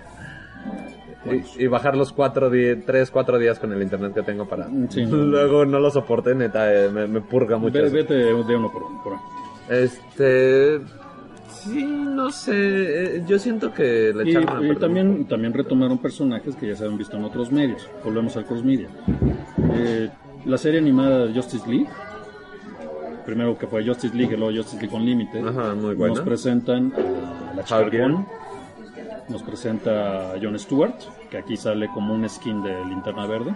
Y, 1.59 1.65
y 1.65 1.67
bajar 1.67 1.97
los 1.97 2.13
cuatro 2.13 2.51
di- 2.51 2.77
tres, 2.77 3.11
cuatro 3.11 3.39
días 3.39 3.59
con 3.59 3.73
el 3.73 3.83
internet 3.83 4.15
que 4.15 4.23
tengo 4.23 4.49
para... 4.49 4.69
Sí, 4.91 5.05
no. 5.07 5.17
Luego 5.17 5.65
no 5.65 5.81
lo 5.81 5.91
soporte, 5.91 6.35
neta, 6.35 6.73
eh, 6.73 6.89
me, 6.89 7.07
me 7.07 7.21
purga 7.21 7.57
mucho. 7.59 7.75
Ve- 7.79 7.87
eso. 7.87 7.95
vete 7.95 8.15
de 8.15 8.33
uno 8.35 8.71
por 8.73 8.83
uno. 8.85 9.03
por 9.03 9.13
uno. 9.15 9.23
Este... 9.69 10.81
Sí, 11.63 11.85
no 11.85 12.31
sé, 12.31 12.53
eh, 13.17 13.25
yo 13.27 13.39
siento 13.39 13.73
que 13.73 14.13
le 14.15 14.31
echaron 14.31 14.67
y 14.67 14.77
también, 14.77 15.25
también 15.27 15.53
retomaron 15.53 15.99
personajes 15.99 16.55
que 16.55 16.69
ya 16.69 16.77
se 16.77 16.85
han 16.85 16.97
visto 16.97 17.17
en 17.17 17.25
otros 17.25 17.51
medios. 17.51 17.89
Volvemos 18.05 18.37
al 18.37 18.47
cross 18.47 18.65
media. 18.65 18.89
Eh, 19.75 20.09
la 20.45 20.59
serie 20.59 20.79
animada 20.79 21.27
de 21.27 21.35
Justice 21.35 21.69
League, 21.69 21.89
primero 23.25 23.59
que 23.59 23.67
fue 23.67 23.85
Justice 23.85 24.17
League 24.17 24.35
y 24.35 24.37
luego 24.37 24.57
Justice 24.57 24.81
League 24.81 24.97
muy 25.75 25.95
buena. 25.95 26.15
nos 26.15 26.25
presentan 26.25 26.93
a 26.97 27.55
la 27.55 27.65
chica 27.65 28.25
nos 29.29 29.43
presenta 29.43 30.33
a 30.33 30.41
Jon 30.41 30.59
Stewart, 30.59 30.95
que 31.31 31.39
aquí 31.39 31.57
sale 31.57 31.89
como 31.89 32.15
un 32.15 32.29
skin 32.29 32.63
de 32.63 32.85
linterna 32.85 33.27
verde. 33.27 33.55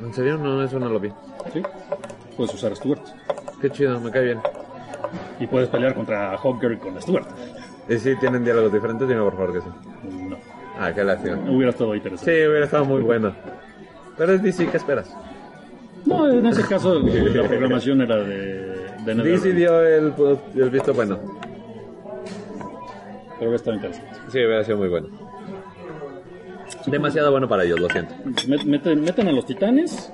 ¿En 0.00 0.12
serio? 0.12 0.36
No, 0.36 0.62
eso 0.62 0.78
no 0.78 0.88
lo 0.88 0.98
vi. 0.98 1.10
¿sí? 1.52 1.62
Puedes 2.36 2.52
usar 2.54 2.72
a 2.72 2.76
Stewart. 2.76 3.02
Qué 3.60 3.70
chido, 3.70 4.00
me 4.00 4.10
cae 4.10 4.24
bien. 4.24 4.40
Y 5.40 5.46
puedes 5.46 5.68
pelear 5.68 5.94
contra 5.94 6.36
Hawker 6.38 6.78
con 6.78 7.00
Stewart. 7.00 7.26
Y 7.88 7.96
sí, 7.98 8.14
tienen 8.16 8.42
diálogos 8.44 8.72
diferentes, 8.72 9.08
dime 9.08 9.20
por 9.22 9.32
favor 9.36 9.52
que 9.54 9.60
sí. 9.60 9.68
No, 10.28 10.36
Ah, 10.78 10.92
qué 10.94 11.02
lástima. 11.04 11.36
hubiera 11.48 11.70
estado 11.70 11.92
Sí, 11.92 11.96
interesante. 11.98 12.48
hubiera 12.48 12.64
estado 12.66 12.84
muy 12.84 13.00
bueno. 13.02 13.32
Pero 14.18 14.32
es 14.34 14.42
DC, 14.42 14.66
¿qué 14.68 14.76
esperas? 14.76 15.14
No, 16.04 16.28
en 16.30 16.44
ese 16.46 16.62
caso 16.66 17.00
la 17.00 17.48
programación 17.48 18.00
era 18.02 18.16
de, 18.16 18.86
de 19.04 19.14
DC 19.14 19.52
dio 19.52 19.80
el, 19.82 20.12
el 20.54 20.70
visto 20.70 20.92
bueno. 20.94 21.18
Pero 23.38 23.50
hubiera 23.50 23.56
estado 23.56 23.76
interesante. 23.76 24.10
Sí, 24.28 24.38
hubiera 24.38 24.64
sido 24.64 24.78
muy 24.78 24.88
bueno. 24.88 25.08
Demasiado 26.86 27.30
bueno 27.30 27.48
para 27.48 27.64
ellos, 27.64 27.80
lo 27.80 27.88
siento. 27.88 28.14
Met- 28.46 28.64
Meten, 28.64 29.00
meten 29.02 29.28
a 29.28 29.32
los 29.32 29.44
titanes, 29.46 30.12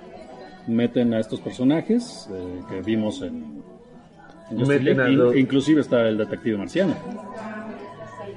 meten 0.67 1.13
a 1.15 1.21
estos 1.21 1.41
personajes 1.41 2.29
eh, 2.33 2.61
que 2.69 2.81
vimos 2.83 3.21
en, 3.23 3.63
Meten 4.55 5.01
a 5.01 5.09
los- 5.09 5.37
inclusive 5.37 5.81
está 5.81 6.09
el 6.09 6.19
detective 6.19 6.57
marciano. 6.59 6.95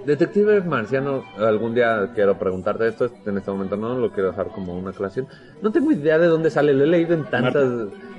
Detective 0.06 0.62
Marciano, 0.62 1.24
algún 1.40 1.74
día 1.74 2.12
quiero 2.14 2.38
preguntarte 2.38 2.88
esto, 2.88 3.10
en 3.26 3.38
este 3.40 3.50
momento 3.50 3.76
no, 3.76 3.98
lo 3.98 4.12
quiero 4.12 4.30
dejar 4.30 4.50
como 4.50 4.78
una 4.78 4.92
aclaración. 4.92 5.26
No 5.64 5.72
tengo 5.72 5.92
idea 5.92 6.20
de 6.20 6.28
dónde 6.28 6.52
sale, 6.52 6.74
lo 6.74 6.84
he 6.84 6.88
leído 6.88 7.16
en 7.16 7.24
tantas... 7.24 7.68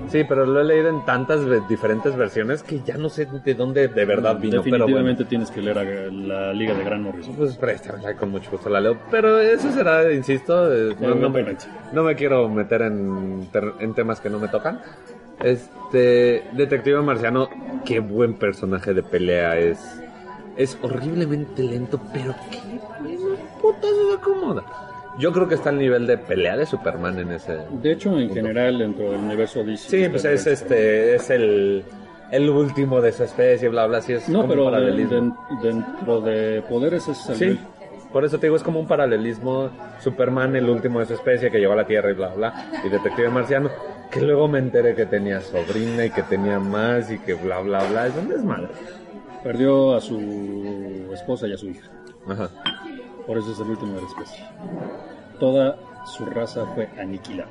Sí, 0.09 0.25
pero 0.27 0.45
lo 0.45 0.59
he 0.59 0.65
leído 0.65 0.89
en 0.89 1.05
tantas 1.05 1.39
diferentes 1.69 2.13
versiones 2.17 2.61
que 2.61 2.81
ya 2.85 2.97
no 2.97 3.07
sé 3.07 3.25
de 3.45 3.53
dónde 3.53 3.87
de 3.87 4.03
verdad 4.03 4.37
vino, 4.37 4.61
pero 4.63 4.79
Definitivamente 4.85 5.23
bueno. 5.23 5.29
tienes 5.29 5.49
que 5.49 5.61
leer 5.61 5.77
a 5.77 5.83
la 6.11 6.51
Liga 6.53 6.73
de 6.73 6.83
Gran 6.83 7.03
Morrison. 7.03 7.33
Pues 7.37 7.55
préstamela, 7.55 8.15
con 8.17 8.31
mucho 8.31 8.51
gusto 8.51 8.67
la 8.69 8.81
leo. 8.81 8.97
Pero 9.09 9.39
eso 9.39 9.71
será, 9.71 10.11
insisto, 10.11 10.73
eh, 10.73 10.93
no, 10.99 11.15
no 11.15 11.29
me, 11.29 11.55
no 11.93 12.03
me 12.03 12.15
quiero 12.17 12.49
meter 12.49 12.81
en, 12.81 13.47
en 13.79 13.93
temas 13.93 14.19
que 14.19 14.29
no 14.29 14.39
me 14.39 14.49
tocan. 14.49 14.81
Este, 15.39 16.43
Detective 16.53 17.01
Marciano, 17.01 17.49
qué 17.85 17.99
buen 17.99 18.33
personaje 18.35 18.93
de 18.93 19.03
pelea 19.03 19.57
es. 19.57 19.79
Es 20.55 20.77
horriblemente 20.81 21.61
lento, 21.61 21.99
pero 22.11 22.33
qué 22.49 22.59
putas 23.61 23.91
se 23.91 24.13
acomoda. 24.17 24.63
Yo 25.19 25.31
creo 25.31 25.47
que 25.47 25.55
está 25.55 25.69
al 25.69 25.77
nivel 25.77 26.07
de 26.07 26.17
pelea 26.17 26.57
de 26.57 26.65
Superman 26.65 27.17
en 27.19 27.31
ese. 27.31 27.57
De 27.81 27.91
hecho, 27.91 28.17
en 28.19 28.31
general, 28.33 28.79
dentro 28.79 29.11
del 29.11 29.19
universo 29.21 29.63
DC. 29.63 29.89
Sí, 29.89 30.09
pues 30.09 30.25
es 30.25 30.45
este, 30.47 31.15
es 31.15 31.29
el, 31.29 31.83
el 32.31 32.49
último 32.49 33.01
de 33.01 33.11
su 33.11 33.23
especie, 33.23 33.69
bla, 33.69 33.85
bla, 33.87 34.01
sí 34.01 34.13
es 34.13 34.27
No, 34.29 34.41
como 34.41 34.49
pero 34.53 34.65
de- 34.65 34.71
paralelismo. 34.71 35.37
de- 35.61 35.67
dentro 35.69 36.21
de 36.21 36.61
poderes 36.67 37.07
es 37.07 37.29
el 37.29 37.35
Sí, 37.35 37.59
por 38.11 38.25
eso 38.25 38.39
te 38.39 38.47
digo, 38.47 38.55
es 38.55 38.63
como 38.63 38.79
un 38.79 38.87
paralelismo. 38.87 39.69
Superman, 39.99 40.55
el 40.55 40.69
último 40.69 40.99
de 40.99 41.05
su 41.07 41.13
especie 41.13 41.49
que 41.51 41.59
llegó 41.59 41.73
a 41.73 41.77
la 41.77 41.85
Tierra 41.87 42.11
y 42.11 42.13
bla, 42.13 42.29
bla, 42.29 42.53
y 42.83 42.89
Detective 42.89 43.29
Marciano, 43.29 43.69
que 44.11 44.21
luego 44.21 44.47
me 44.47 44.59
enteré 44.59 44.95
que 44.95 45.05
tenía 45.05 45.41
sobrina 45.41 46.05
y 46.05 46.09
que 46.11 46.23
tenía 46.23 46.59
más 46.59 47.11
y 47.11 47.19
que 47.19 47.33
bla, 47.33 47.59
bla, 47.59 47.83
bla. 47.85 48.07
Es 48.07 48.15
un 48.15 48.29
desmadre. 48.29 48.69
Perdió 49.43 49.95
a 49.95 50.01
su 50.01 51.09
esposa 51.13 51.47
y 51.47 51.53
a 51.53 51.57
su 51.57 51.67
hija. 51.67 51.89
Ajá. 52.27 52.49
Por 53.25 53.37
eso 53.37 53.51
es 53.51 53.59
el 53.59 53.67
último 53.67 53.95
de 53.95 54.01
la 54.01 54.07
especie. 54.07 54.45
Toda 55.39 55.77
su 56.05 56.25
raza 56.25 56.65
fue 56.73 56.89
aniquilada 56.99 57.49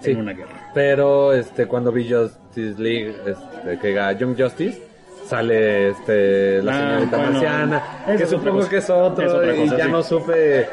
Sí. 0.00 0.10
en 0.10 0.18
una 0.20 0.32
guerra. 0.32 0.70
Pero 0.74 1.32
este, 1.32 1.66
cuando 1.66 1.90
vi 1.90 2.10
Justice 2.12 2.80
League, 2.80 3.14
este, 3.26 3.78
que 3.78 3.92
era 3.92 4.12
Young 4.12 4.36
Justice, 4.38 4.82
sale 5.26 5.90
este 5.90 6.62
la 6.62 6.72
Ah, 6.72 6.78
señorita 6.94 7.16
bueno, 7.16 7.32
marciana, 7.32 7.82
que 8.16 8.26
supongo 8.26 8.56
cosa. 8.58 8.70
que 8.70 8.76
es 8.76 8.90
otro 8.90 9.24
Es 9.26 9.32
otra 9.32 9.54
y 9.54 9.58
cosa, 9.60 9.76
ya 9.78 9.84
sí. 9.86 9.90
no 9.92 10.02
supe 10.02 10.68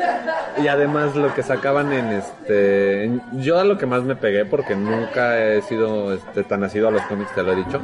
y 0.62 0.68
además 0.68 1.16
lo 1.16 1.34
que 1.34 1.42
sacaban 1.44 1.92
en 1.94 2.06
este 2.12 3.06
en- 3.06 3.22
yo 3.42 3.60
a 3.60 3.64
lo 3.64 3.78
que 3.78 3.86
más 3.86 4.04
me 4.04 4.16
pegué 4.16 4.44
porque 4.46 4.76
nunca 4.76 5.40
he 5.42 5.62
sido 5.62 6.14
este 6.14 6.44
tan 6.44 6.64
asido 6.64 6.90
a 6.90 6.92
los 6.92 7.02
cómics, 7.04 7.34
te 7.34 7.44
lo 7.44 7.54
he 7.54 7.56
dicho, 7.56 7.82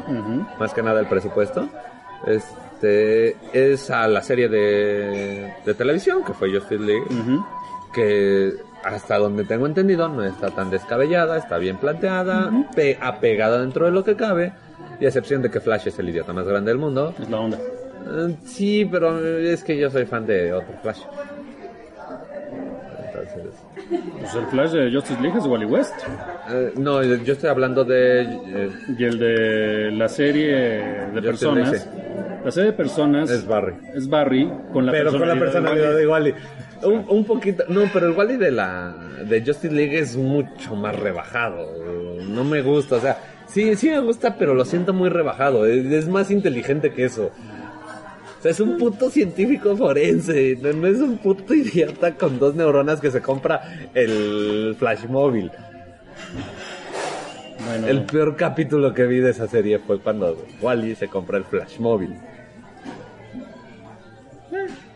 más 0.60 0.74
que 0.74 0.84
nada 0.84 1.00
el 1.00 1.08
presupuesto. 1.08 1.68
Este 2.26 3.36
es 3.54 3.90
a 3.90 4.08
la 4.08 4.22
serie 4.22 4.50
de, 4.50 5.54
de 5.66 5.74
televisión 5.74 6.24
que 6.24 6.34
fue 6.34 6.52
Justice 6.52 6.84
League 6.84 7.06
que 7.94 8.54
hasta 8.84 9.18
donde 9.18 9.44
tengo 9.46 9.66
entendido 9.66 10.08
no 10.08 10.24
está 10.24 10.52
tan 10.52 10.70
descabellada, 10.70 11.38
está 11.38 11.58
bien 11.58 11.78
planteada, 11.78 12.52
pe- 12.76 12.98
apegada 13.02 13.60
dentro 13.60 13.86
de 13.86 13.92
lo 13.92 14.04
que 14.04 14.16
cabe, 14.16 14.54
y 15.00 15.06
a 15.06 15.08
excepción 15.08 15.42
de 15.42 15.50
que 15.52 15.60
Flash 15.60 15.88
es 15.88 16.00
el 16.00 16.10
idiota 16.10 16.34
más 16.34 16.48
grande 16.48 16.72
del 16.72 16.78
mundo. 16.80 17.14
Es 17.22 17.30
la 17.30 17.40
onda. 17.40 17.58
Eh, 17.58 18.36
sí, 18.46 18.88
pero 18.92 19.20
es 19.38 19.64
que 19.64 19.78
yo 19.78 19.90
soy 19.90 20.06
fan 20.06 20.26
de 20.26 20.54
otro 20.54 20.74
Flash. 20.82 21.02
Entonces, 23.06 23.54
Pues 24.20 24.36
el 24.36 24.46
Flash 24.48 24.72
de 24.72 24.92
Justice 24.92 25.22
League 25.22 25.38
es 25.38 25.46
Wally 25.46 25.66
West. 25.66 25.94
eh, 26.52 26.74
no, 26.78 27.04
yo 27.04 27.34
estoy 27.34 27.50
hablando 27.50 27.84
de 27.84 28.22
eh, 28.22 28.70
Y 28.98 29.04
el 29.04 29.20
de 29.20 29.92
la 29.92 30.08
serie 30.08 30.52
de 30.56 31.06
Justice 31.14 31.22
personas. 31.28 31.72
League, 31.72 32.42
La 32.46 32.52
serie 32.52 32.72
de 32.72 32.78
personas. 32.78 33.30
es 33.30 33.46
Barry. 33.48 33.74
es 33.94 34.08
Barry 34.10 34.52
con 34.74 34.86
la 34.86 34.92
pero 34.92 35.12
con 35.12 35.28
la 35.28 35.36
personalidad 35.38 35.92
de 35.92 35.98
de 36.00 36.08
Wally. 36.08 36.34
Un, 36.84 37.06
un 37.10 37.26
poquito, 37.26 37.64
no, 37.70 37.82
pero 37.92 38.08
el 38.08 38.12
Wally 38.16 38.38
de 38.38 38.52
la 38.52 38.96
de 39.28 39.42
Justice 39.44 39.74
League 39.74 39.98
es 39.98 40.16
mucho 40.16 40.76
más 40.76 40.96
rebajado. 40.98 41.66
No 42.28 42.44
me 42.44 42.62
gusta, 42.62 42.98
o 42.98 43.00
sea, 43.00 43.18
sí, 43.48 43.76
sí 43.76 43.90
me 43.90 44.00
gusta, 44.00 44.38
pero 44.38 44.54
lo 44.54 44.66
siento 44.66 44.94
muy 44.94 45.10
rebajado. 45.10 45.66
Es, 45.66 45.86
es 45.86 46.08
más 46.08 46.32
inteligente 46.32 46.94
que 46.94 47.06
eso. 47.06 47.32
O 48.40 48.42
sea, 48.42 48.52
es 48.52 48.60
un 48.60 48.78
puto 48.78 49.10
científico 49.10 49.76
forense, 49.76 50.58
no, 50.62 50.72
no 50.74 50.88
es 50.88 51.00
un 51.00 51.18
puto 51.18 51.54
idiota 51.56 52.16
con 52.16 52.38
dos 52.38 52.54
neuronas 52.56 53.02
que 53.02 53.10
se 53.10 53.22
compra 53.22 53.90
el 53.96 54.76
Flash 54.78 55.06
móvil. 55.08 55.52
Bueno, 57.66 57.88
El 57.88 58.04
peor 58.04 58.36
capítulo 58.36 58.94
que 58.94 59.06
vi 59.08 59.18
de 59.20 59.32
esa 59.32 59.48
serie 59.48 59.80
fue 59.80 60.00
cuando 60.00 60.38
Wally 60.62 60.96
se 60.96 61.08
compra 61.08 61.38
el 61.40 61.44
Flash 61.46 61.80
móvil. 61.80 62.16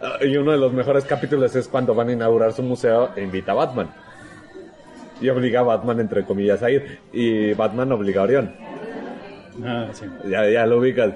Ah, 0.01 0.17
Y 0.21 0.37
uno 0.37 0.51
de 0.51 0.57
los 0.57 0.71
mejores 0.71 1.03
capítulos 1.05 1.55
es 1.55 1.67
cuando 1.67 1.93
van 1.95 2.09
a 2.09 2.13
inaugurar 2.13 2.53
su 2.53 2.63
museo 2.63 3.11
e 3.15 3.23
invita 3.23 3.51
a 3.51 3.55
Batman. 3.55 3.89
Y 5.21 5.29
obliga 5.29 5.61
a 5.61 5.63
Batman, 5.63 5.99
entre 5.99 6.25
comillas, 6.25 6.63
a 6.63 6.71
ir. 6.71 6.99
Y 7.13 7.53
Batman 7.53 7.91
obliga 7.91 8.21
a 8.21 8.23
Orión. 8.23 8.51
Ah, 9.63 9.87
sí. 9.93 10.05
Ya, 10.27 10.49
ya 10.49 10.65
lo 10.65 10.79
ubicas. 10.79 11.13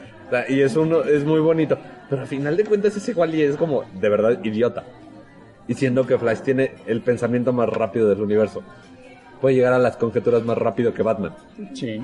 Y 0.49 0.61
es 0.61 0.75
uno, 0.75 1.03
es 1.03 1.23
muy 1.25 1.39
bonito. 1.39 1.77
Pero 2.09 2.21
al 2.21 2.27
final 2.27 2.55
de 2.55 2.63
cuentas 2.63 2.95
ese 2.95 3.13
Wally 3.13 3.41
es 3.41 3.57
como 3.57 3.83
de 3.99 4.09
verdad 4.09 4.39
idiota. 4.43 4.83
Y 5.67 5.73
siendo 5.73 6.05
que 6.05 6.17
Flash 6.17 6.41
tiene 6.41 6.71
el 6.85 7.01
pensamiento 7.01 7.51
más 7.51 7.69
rápido 7.69 8.07
del 8.07 8.21
universo. 8.21 8.61
Puede 9.41 9.55
llegar 9.55 9.73
a 9.73 9.79
las 9.79 9.97
conjeturas 9.97 10.43
más 10.43 10.57
rápido 10.57 10.93
que 10.93 11.01
Batman. 11.01 11.33
Sí. 11.73 12.01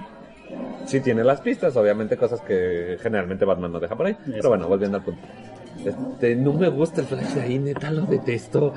Sí 0.86 1.00
tiene 1.00 1.24
las 1.24 1.42
pistas, 1.42 1.76
obviamente 1.78 2.18
cosas 2.18 2.42
que 2.42 2.98
generalmente 3.02 3.46
Batman 3.46 3.72
no 3.72 3.80
deja 3.80 3.96
por 3.96 4.08
ahí. 4.08 4.18
Pero 4.26 4.50
bueno, 4.50 4.68
volviendo 4.68 4.98
al 4.98 5.04
punto. 5.04 5.22
Este, 5.86 6.36
no 6.36 6.54
me 6.54 6.70
gusta 6.70 7.02
el 7.02 7.08
Flash 7.08 7.34
de 7.36 7.42
ahí, 7.42 7.60
neta, 7.60 7.92
lo 7.92 8.02
detesto. 8.04 8.74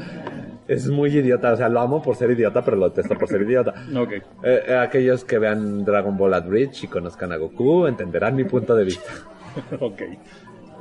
Es 0.67 0.89
muy 0.89 1.11
idiota, 1.17 1.53
o 1.53 1.57
sea, 1.57 1.69
lo 1.69 1.81
amo 1.81 2.01
por 2.03 2.17
ser 2.17 2.31
idiota, 2.31 2.65
pero 2.65 2.77
lo 2.79 2.89
detesto 2.89 3.15
por 3.19 3.29
ser 3.29 3.43
idiota. 3.43 3.75
Ok. 3.97 4.13
Eh, 4.13 4.23
eh, 4.69 4.77
aquellos 4.77 5.25
que 5.25 5.39
vean 5.39 5.85
Dragon 5.85 6.17
Ball 6.17 6.35
at 6.35 6.47
Bridge 6.47 6.85
y 6.85 6.89
conozcan 6.89 7.33
a 7.33 7.37
Goku 7.37 7.87
entenderán 7.87 8.35
mi 8.35 8.45
punto 8.45 8.75
de 8.75 8.85
vista. 8.85 9.11
ok. 9.81 10.03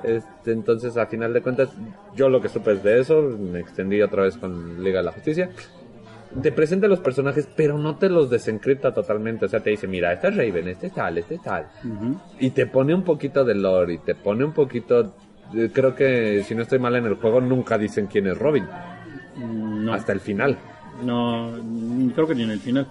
Este, 0.03 0.51
entonces, 0.51 0.97
a 0.97 1.05
final 1.05 1.33
de 1.33 1.41
cuentas, 1.41 1.69
yo 2.15 2.27
lo 2.29 2.41
que 2.41 2.49
supe 2.49 2.73
es 2.73 2.83
de 2.83 2.99
eso, 2.99 3.21
me 3.21 3.59
extendí 3.59 4.01
otra 4.01 4.23
vez 4.23 4.37
con 4.37 4.83
Liga 4.83 4.99
de 4.99 5.05
la 5.05 5.11
Justicia. 5.13 5.49
Te 6.41 6.51
presenta 6.51 6.87
los 6.87 6.99
personajes, 6.99 7.47
pero 7.55 7.77
no 7.77 7.97
te 7.97 8.09
los 8.09 8.29
desencripta 8.29 8.93
totalmente. 8.93 9.45
O 9.45 9.47
sea, 9.49 9.59
te 9.61 9.69
dice, 9.69 9.87
mira, 9.87 10.11
este 10.11 10.29
es 10.29 10.35
Raven, 10.35 10.67
este 10.67 10.87
es 10.87 10.93
tal, 10.93 11.17
este 11.19 11.35
es 11.35 11.41
tal. 11.41 11.67
Ujú. 11.85 12.19
Y 12.39 12.49
te 12.51 12.65
pone 12.65 12.93
un 12.95 13.03
poquito 13.03 13.45
de 13.45 13.53
lore 13.55 13.93
y 13.93 13.97
te 13.99 14.15
pone 14.15 14.43
un 14.43 14.51
poquito... 14.51 15.13
eh, 15.55 15.69
Creo 15.71 15.93
que, 15.95 16.43
si 16.43 16.55
no 16.55 16.63
estoy 16.63 16.79
mal 16.79 16.95
en 16.95 17.05
el 17.05 17.15
juego, 17.15 17.39
nunca 17.39 17.77
dicen 17.77 18.07
quién 18.07 18.25
es 18.27 18.37
Robin. 18.37 18.65
No. 19.37 19.93
Hasta 19.93 20.11
el 20.13 20.19
final. 20.19 20.57
No, 21.03 21.51
creo 22.13 22.27
que 22.27 22.35
ni 22.35 22.43
en 22.43 22.51
el 22.51 22.59
final. 22.59 22.87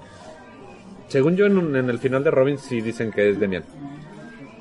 Según 1.09 1.37
yo, 1.37 1.47
en, 1.47 1.57
un- 1.59 1.77
en 1.77 1.89
el 1.91 1.99
final 1.99 2.25
de 2.25 2.31
Robin 2.31 2.59
sí 2.59 2.81
dicen 2.81 3.11
que 3.13 3.31
es 3.31 3.39
Demian. 3.39 3.65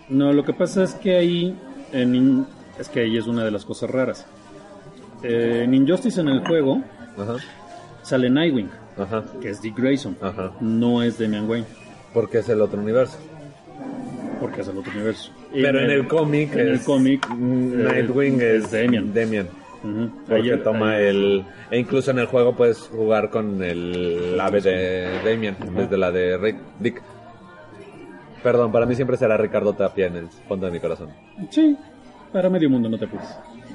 No, 0.09 0.33
lo 0.33 0.43
que 0.43 0.53
pasa 0.53 0.83
es 0.83 0.93
que 0.95 1.15
ahí, 1.15 1.55
en 1.93 2.45
es 2.79 2.89
que 2.89 3.01
ahí 3.01 3.17
es 3.17 3.27
una 3.27 3.43
de 3.45 3.51
las 3.51 3.63
cosas 3.65 3.89
raras. 3.89 4.25
Eh, 5.23 5.61
en 5.63 5.73
Injustice 5.73 6.19
en 6.19 6.27
el 6.29 6.39
juego 6.45 6.81
Ajá, 7.17 7.35
sale 8.01 8.27
Nightwing, 8.29 8.69
ajá, 8.97 9.23
que 9.39 9.49
es 9.49 9.61
Dick 9.61 9.77
Grayson. 9.77 10.17
ajá. 10.21 10.51
No 10.59 11.03
es 11.03 11.19
Damian 11.19 11.47
Wayne, 11.49 11.67
Porque 12.13 12.39
es 12.39 12.49
el 12.49 12.59
otro 12.61 12.81
universo. 12.81 13.17
porque 14.39 14.61
es 14.61 14.67
el 14.67 14.77
otro 14.79 14.91
universo. 14.93 15.31
Y 15.53 15.61
Pero 15.61 15.79
en 15.79 15.91
el 15.91 16.07
cómic 16.07 16.53
en 16.55 16.67
el 16.69 16.81
cómic, 16.81 17.27
mm, 17.29 17.73
eh, 17.73 17.83
Nightwing 17.83 18.41
es, 18.41 18.73
es 18.73 19.13
Damian. 19.13 19.47
Ujú. 19.83 20.11
Porque 20.27 20.53
Ahí- 20.53 20.59
toma 20.63 20.91
ahí- 20.93 21.05
el... 21.07 21.45
E 21.71 21.79
incluso 21.79 22.11
en 22.11 22.19
el 22.19 22.27
juego 22.27 22.55
puedes 22.55 22.79
jugar 22.79 23.29
con 23.29 23.63
el 23.63 24.37
ave 24.39 24.61
de 24.61 25.07
Damian 25.25 25.57
en 25.65 25.75
vez 25.75 25.89
de 25.89 25.97
la 25.97 26.11
de 26.11 26.37
Rick, 26.37 26.57
Dick. 26.79 27.01
Perdón, 28.43 28.71
para 28.71 28.85
mí 28.85 28.95
siempre 28.95 29.17
será 29.17 29.37
Ricardo 29.37 29.73
Tapia 29.73 30.07
en 30.07 30.15
el 30.15 30.27
fondo 30.47 30.65
de 30.65 30.71
mi 30.71 30.79
corazón. 30.79 31.09
Sí, 31.49 31.77
para 32.31 32.49
medio 32.49 32.69
mundo 32.69 32.89
no 32.89 32.97
te 32.97 33.05
apures. 33.05 33.27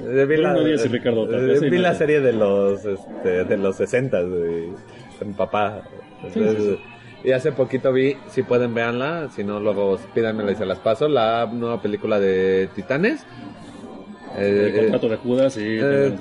Eh, 0.03 0.27
Vi 0.29 0.37
la, 0.37 0.55
Díaz 0.55 0.85
y 0.85 0.89
Ricardo 0.89 1.25
Tapia, 1.27 1.53
eh, 1.55 1.57
sí, 1.59 1.71
vi 1.71 1.77
no 1.77 1.83
la 1.83 1.95
serie 1.95 2.21
de 2.21 2.33
los 2.33 2.85
este, 2.85 3.45
de 3.45 3.57
los 3.57 3.77
60 3.77 4.23
de, 4.25 4.73
con 5.19 5.29
mi 5.29 5.35
papá. 5.35 5.83
Sí, 6.33 6.39
Entonces, 6.41 6.65
sí, 7.23 7.29
Y 7.29 7.33
hace 7.33 7.53
poquito 7.53 7.93
vi, 7.93 8.17
si 8.29 8.43
pueden 8.43 8.75
véanla, 8.75 9.29
si 9.31 9.43
no 9.45 9.61
luego 9.61 9.99
pídanmela 10.15 10.53
y 10.53 10.57
se 10.57 10.67
las 10.67 10.79
paso, 10.81 11.09
la 11.09 11.47
nueva 11.47 11.81
película 11.81 12.19
de 12.21 12.69
Titanes. 12.75 13.25
Eh, 14.39 14.72
El 14.74 14.80
contrato 14.82 15.09
de 15.09 15.16
Judas 15.16 15.57
y... 15.57 15.78
eh, 15.80 16.14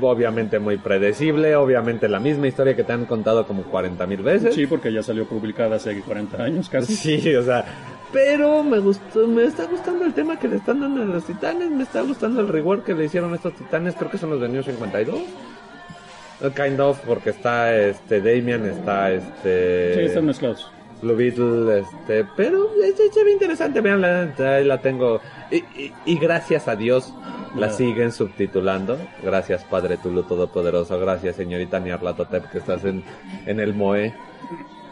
obviamente 0.00 0.58
muy 0.58 0.78
predecible, 0.78 1.56
obviamente 1.56 2.08
la 2.08 2.20
misma 2.20 2.48
historia 2.48 2.74
que 2.74 2.84
te 2.84 2.92
han 2.92 3.04
contado 3.04 3.46
como 3.46 3.62
40 3.64 4.06
mil 4.06 4.22
veces. 4.22 4.54
Sí, 4.54 4.66
porque 4.66 4.92
ya 4.92 5.02
salió 5.02 5.26
publicada 5.26 5.76
hace 5.76 6.00
40 6.00 6.42
años 6.42 6.68
casi. 6.68 6.94
Sí, 6.94 7.34
o 7.34 7.42
sea, 7.42 7.64
pero 8.12 8.62
me 8.62 8.78
gustó, 8.78 9.26
me 9.26 9.44
está 9.44 9.64
gustando 9.66 10.04
el 10.04 10.14
tema 10.14 10.38
que 10.38 10.48
le 10.48 10.56
están 10.56 10.80
dando 10.80 11.02
a 11.02 11.04
los 11.06 11.24
titanes, 11.24 11.70
me 11.70 11.82
está 11.82 12.02
gustando 12.02 12.40
el 12.40 12.48
reward 12.48 12.82
que 12.82 12.94
le 12.94 13.04
hicieron 13.06 13.32
a 13.32 13.36
estos 13.36 13.54
titanes, 13.54 13.94
creo 13.96 14.10
que 14.10 14.18
son 14.18 14.30
los 14.30 14.40
de 14.40 14.48
New 14.48 14.62
52. 14.62 15.16
Eh, 15.18 16.50
Kind 16.54 16.80
of, 16.80 16.98
porque 17.06 17.30
está 17.30 17.74
este 17.76 18.20
Damian, 18.20 18.66
está 18.66 19.12
este 19.12 19.94
Sí, 19.94 20.00
están 20.02 20.26
mezclados. 20.26 20.70
Blue 21.00 21.16
Beetle, 21.16 21.80
este, 21.80 22.24
pero 22.36 22.70
es, 22.82 22.98
es- 23.00 23.14
ve 23.24 23.32
interesante, 23.32 23.80
veanla, 23.80 24.32
ahí 24.38 24.64
la 24.64 24.80
tengo. 24.80 25.20
Y, 25.50 25.56
y- 25.56 25.92
y 26.04 26.18
gracias 26.18 26.68
a 26.68 26.76
Dios 26.76 27.14
la 27.56 27.70
siguen 27.70 28.12
subtitulando. 28.12 28.98
Gracias 29.22 29.64
Padre 29.64 29.96
Tulu 29.98 30.22
Todopoderoso, 30.24 30.98
gracias 30.98 31.36
señorita 31.36 31.78
Niarlatotep 31.80 32.50
que 32.50 32.58
estás 32.58 32.84
en, 32.84 33.02
en 33.46 33.60
el 33.60 33.74
MOE. 33.74 34.14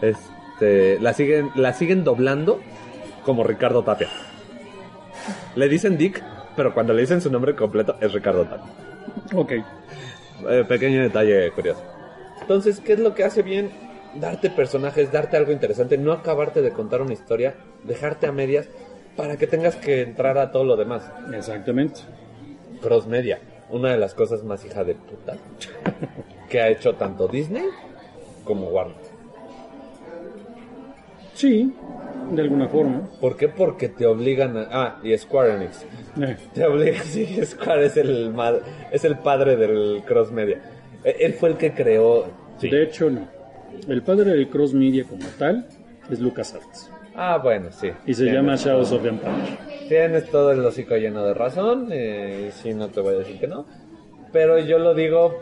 Este, 0.02 0.98
la 1.00 1.12
siguen, 1.12 1.50
la 1.54 1.72
siguen 1.72 2.04
doblando 2.04 2.60
como 3.24 3.44
Ricardo 3.44 3.82
Tapia. 3.82 4.08
Le 5.54 5.68
dicen 5.68 5.96
Dick, 5.98 6.22
pero 6.56 6.72
cuando 6.74 6.92
le 6.92 7.02
dicen 7.02 7.20
su 7.20 7.30
nombre 7.30 7.54
completo 7.54 7.96
es 8.00 8.12
Ricardo 8.12 8.44
Tapia. 8.44 8.72
Ok. 9.34 9.52
Eh, 10.48 10.64
pequeño 10.66 11.02
detalle 11.02 11.50
curioso. 11.52 11.82
Entonces, 12.40 12.80
¿qué 12.80 12.94
es 12.94 12.98
lo 13.00 13.14
que 13.14 13.24
hace 13.24 13.42
bien? 13.42 13.70
Darte 14.14 14.50
personajes, 14.50 15.12
darte 15.12 15.36
algo 15.36 15.52
interesante, 15.52 15.96
no 15.96 16.12
acabarte 16.12 16.62
de 16.62 16.72
contar 16.72 17.00
una 17.00 17.12
historia, 17.12 17.54
dejarte 17.84 18.26
a 18.26 18.32
medias 18.32 18.68
para 19.16 19.36
que 19.36 19.46
tengas 19.46 19.76
que 19.76 20.02
entrar 20.02 20.38
a 20.38 20.50
todo 20.50 20.64
lo 20.64 20.76
demás. 20.76 21.10
Exactamente. 21.32 22.00
Cross 22.80 23.06
media, 23.06 23.38
una 23.70 23.92
de 23.92 23.98
las 23.98 24.14
cosas 24.14 24.42
más 24.42 24.64
hija 24.64 24.82
de 24.84 24.94
puta 24.94 25.36
que 26.48 26.60
ha 26.60 26.68
hecho 26.68 26.94
tanto 26.94 27.28
Disney 27.28 27.66
como 28.44 28.68
Warner. 28.68 28.96
Sí, 31.34 31.72
de 32.30 32.42
alguna 32.42 32.68
forma. 32.68 33.08
¿Por 33.20 33.36
qué? 33.36 33.48
Porque 33.48 33.88
te 33.88 34.06
obligan 34.06 34.56
a... 34.56 34.68
Ah, 34.70 35.00
y 35.02 35.16
Square 35.16 35.54
Enix. 35.54 35.84
Eh, 36.20 36.36
Te 36.52 36.66
obliga, 36.66 37.00
sí, 37.04 37.26
Square 37.44 37.86
es 37.86 37.96
el, 37.96 38.34
es 38.90 39.04
el 39.04 39.18
padre 39.18 39.56
del 39.56 40.02
cross 40.04 40.30
media. 40.30 40.60
Eh, 41.04 41.16
Él 41.20 41.34
fue 41.34 41.50
el 41.50 41.56
que 41.56 41.72
creó... 41.72 42.26
Sí. 42.58 42.68
De 42.68 42.82
hecho, 42.82 43.08
no. 43.08 43.26
El 43.88 44.02
padre 44.02 44.30
del 44.32 44.48
cross 44.48 44.74
media 44.74 45.04
como 45.04 45.24
tal 45.38 45.66
es 46.10 46.20
LucasArts. 46.20 46.90
Ah, 47.14 47.38
bueno, 47.42 47.70
sí. 47.72 47.90
Y 48.06 48.14
se 48.14 48.26
llama 48.26 48.56
todo. 48.56 48.64
Shadows 48.66 48.92
of 48.92 49.02
the 49.02 49.08
Empire. 49.08 49.32
Tienes 49.88 50.30
todo 50.30 50.52
el 50.52 50.64
hocico 50.64 50.96
lleno 50.96 51.24
de 51.24 51.34
razón, 51.34 51.88
eh, 51.90 52.50
sí, 52.52 52.72
no 52.74 52.88
te 52.88 53.00
voy 53.00 53.14
a 53.14 53.18
decir 53.18 53.38
que 53.40 53.48
no. 53.48 53.66
Pero 54.32 54.58
yo 54.60 54.78
lo 54.78 54.94
digo, 54.94 55.36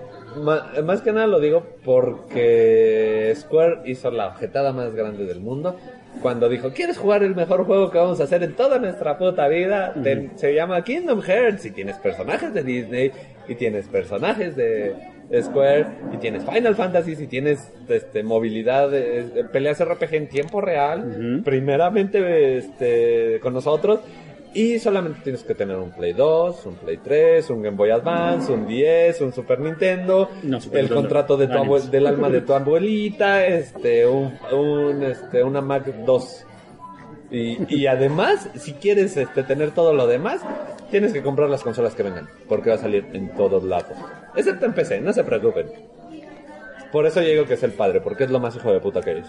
más 0.85 1.03
que 1.03 1.13
nada 1.13 1.27
lo 1.27 1.41
digo 1.41 1.67
porque 1.85 3.33
Square 3.37 3.83
hizo 3.85 4.11
la 4.11 4.29
objetada 4.29 4.73
más 4.73 4.95
grande 4.95 5.27
del 5.27 5.41
mundo 5.41 5.77
cuando 6.23 6.49
dijo, 6.49 6.71
¿quieres 6.73 6.97
jugar 6.97 7.23
el 7.23 7.35
mejor 7.35 7.65
juego 7.65 7.91
que 7.91 7.99
vamos 7.99 8.19
a 8.21 8.25
hacer 8.25 8.43
en 8.43 8.55
toda 8.57 8.79
nuestra 8.79 9.19
puta 9.19 9.47
vida? 9.49 9.93
Ten- 10.03 10.33
se 10.37 10.55
llama 10.55 10.83
Kingdom 10.83 11.21
Hearts 11.21 11.67
y 11.67 11.71
tienes 11.71 11.97
personajes 11.99 12.55
de 12.55 12.63
Disney 12.63 13.13
y 13.47 13.55
tienes 13.55 13.87
personajes 13.89 14.57
de 14.57 14.95
Square 15.43 15.87
y 16.13 16.17
tienes 16.17 16.45
Final 16.45 16.75
Fantasy 16.75 17.13
y 17.21 17.27
tienes 17.27 17.71
este, 17.89 18.23
movilidad, 18.23 18.91
de, 18.91 19.25
de 19.29 19.45
peleas 19.45 19.85
RPG 19.85 20.15
en 20.15 20.29
tiempo 20.29 20.61
real, 20.61 21.43
primeramente 21.45 22.57
este, 22.59 23.39
con 23.41 23.53
nosotros. 23.55 24.01
Y 24.55 24.79
solamente 24.79 25.21
tienes 25.23 25.43
que 25.45 25.55
tener 25.55 25.77
un 25.77 25.91
Play 25.91 26.15
2, 26.15 26.65
un 26.67 26.75
Play 26.77 26.97
3, 27.05 27.51
un 27.51 27.63
Game 27.63 27.77
Boy 27.77 27.91
Advance, 27.91 28.51
un 28.51 28.67
10, 28.67 29.21
un 29.21 29.33
Super 29.35 29.61
Nintendo, 29.61 30.31
No, 30.43 30.59
Super 30.59 30.79
el 30.81 30.85
Nintendo. 30.87 30.95
contrato 31.03 31.37
de 31.37 31.49
tu 31.49 31.91
del 31.91 32.07
alma 32.07 32.31
de 32.31 32.41
tu 32.41 32.55
abuelita, 32.55 33.47
este, 33.47 34.07
un, 34.07 34.33
un, 34.51 35.03
este, 35.03 35.45
una 35.45 35.61
Mac 35.61 35.85
2. 35.87 36.47
Y, 37.31 37.59
y 37.75 37.87
además, 37.87 38.49
si 38.55 38.73
quieres 38.75 39.17
este, 39.17 39.43
tener 39.43 39.73
todo 39.73 39.93
lo 39.93 40.07
demás, 40.07 40.41
tienes 40.91 41.13
que 41.13 41.23
comprar 41.23 41.51
las 41.51 41.63
consolas 41.63 41.95
que 41.95 42.03
vengan, 42.03 42.29
porque 42.49 42.71
va 42.71 42.77
a 42.77 42.79
salir 42.79 43.07
en 43.13 43.29
todos 43.35 43.63
lados. 43.65 43.93
Excepto 44.35 44.65
en 44.67 44.73
PC, 44.73 45.01
no 45.01 45.13
se 45.13 45.25
preocupen. 45.25 45.67
Por 46.91 47.05
eso 47.07 47.21
yo 47.21 47.29
digo 47.29 47.45
que 47.45 47.55
es 47.55 47.63
el 47.63 47.73
padre, 47.73 48.01
porque 48.01 48.25
es 48.25 48.31
lo 48.31 48.41
más 48.41 48.57
hijo 48.57 48.73
de 48.73 48.81
puta 48.81 49.03
que 49.03 49.19
es. 49.19 49.27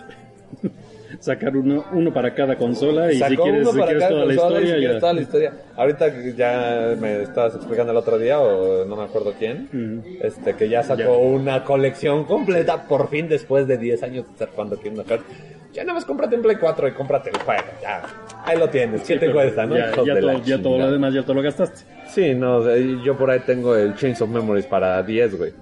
Sacar 1.19 1.57
uno, 1.57 1.83
uno 1.91 2.13
para 2.13 2.33
cada 2.33 2.55
consola 2.55 3.11
y 3.11 3.17
si 3.17 3.35
quieres, 3.35 3.61
uno 3.67 3.71
si 3.73 3.79
para 3.79 3.91
quieres 3.91 4.03
cada 4.07 4.13
toda 4.13 4.25
la 4.25 4.33
historia. 4.33 4.75
si 4.75 4.81
ya. 4.81 4.99
toda 4.99 5.13
la 5.13 5.21
historia. 5.21 5.53
Ahorita 5.75 6.07
ya 6.37 6.95
me 6.99 7.21
estabas 7.23 7.55
explicando 7.55 7.91
el 7.91 7.97
otro 7.97 8.17
día, 8.17 8.39
o 8.39 8.85
no 8.85 8.95
me 8.95 9.03
acuerdo 9.03 9.33
quién, 9.37 10.03
este 10.21 10.53
que 10.53 10.69
ya 10.69 10.83
sacó 10.83 11.01
Ya. 11.01 11.09
una 11.09 11.63
colección 11.65 12.23
completa, 12.23 12.87
por 12.87 13.09
fin 13.09 13.27
después 13.27 13.67
de 13.67 13.77
10 13.77 14.03
años 14.03 14.25
de 14.27 14.31
estar 14.31 14.49
jugando 14.51 14.79
Kingdom 14.79 15.05
Hearts. 15.05 15.25
Ya 15.73 15.83
nada 15.83 15.93
más 15.93 16.05
cómprate 16.05 16.35
un 16.35 16.41
Play 16.41 16.57
4 16.57 16.87
y 16.87 16.91
cómprate 16.93 17.29
el 17.29 17.37
juego, 17.39 17.63
ya. 17.81 18.01
Ahí 18.43 18.57
lo 18.57 18.69
tienes, 18.69 19.01
¿qué 19.01 19.13
Sí, 19.13 19.19
te 19.19 19.31
cuesta, 19.31 19.65
no? 19.65 19.77
Ya, 19.77 19.91
ya 20.03 20.19
todo, 20.19 20.43
ya 20.43 20.61
todo 20.61 20.77
lo 20.79 20.91
demás 20.91 21.13
ya 21.13 21.23
te 21.23 21.33
lo 21.33 21.41
gastaste. 21.41 21.81
Sí, 22.07 22.33
no, 22.33 22.63
sea, 22.63 22.75
yo 22.75 23.15
por 23.15 23.29
ahí 23.29 23.39
tengo 23.41 23.75
el 23.75 23.95
Chains 23.95 24.21
of 24.21 24.29
Memories 24.29 24.65
para 24.65 25.03
10, 25.03 25.37
güey. 25.37 25.53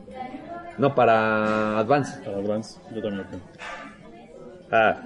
No, 0.78 0.96
para 0.96 1.78
Advance. 1.80 2.22
Para 2.24 2.38
Advance, 2.38 2.80
yo 2.94 3.02
también 3.02 3.18
lo 3.18 3.24
tengo. 3.26 3.44
Ah, 4.70 5.00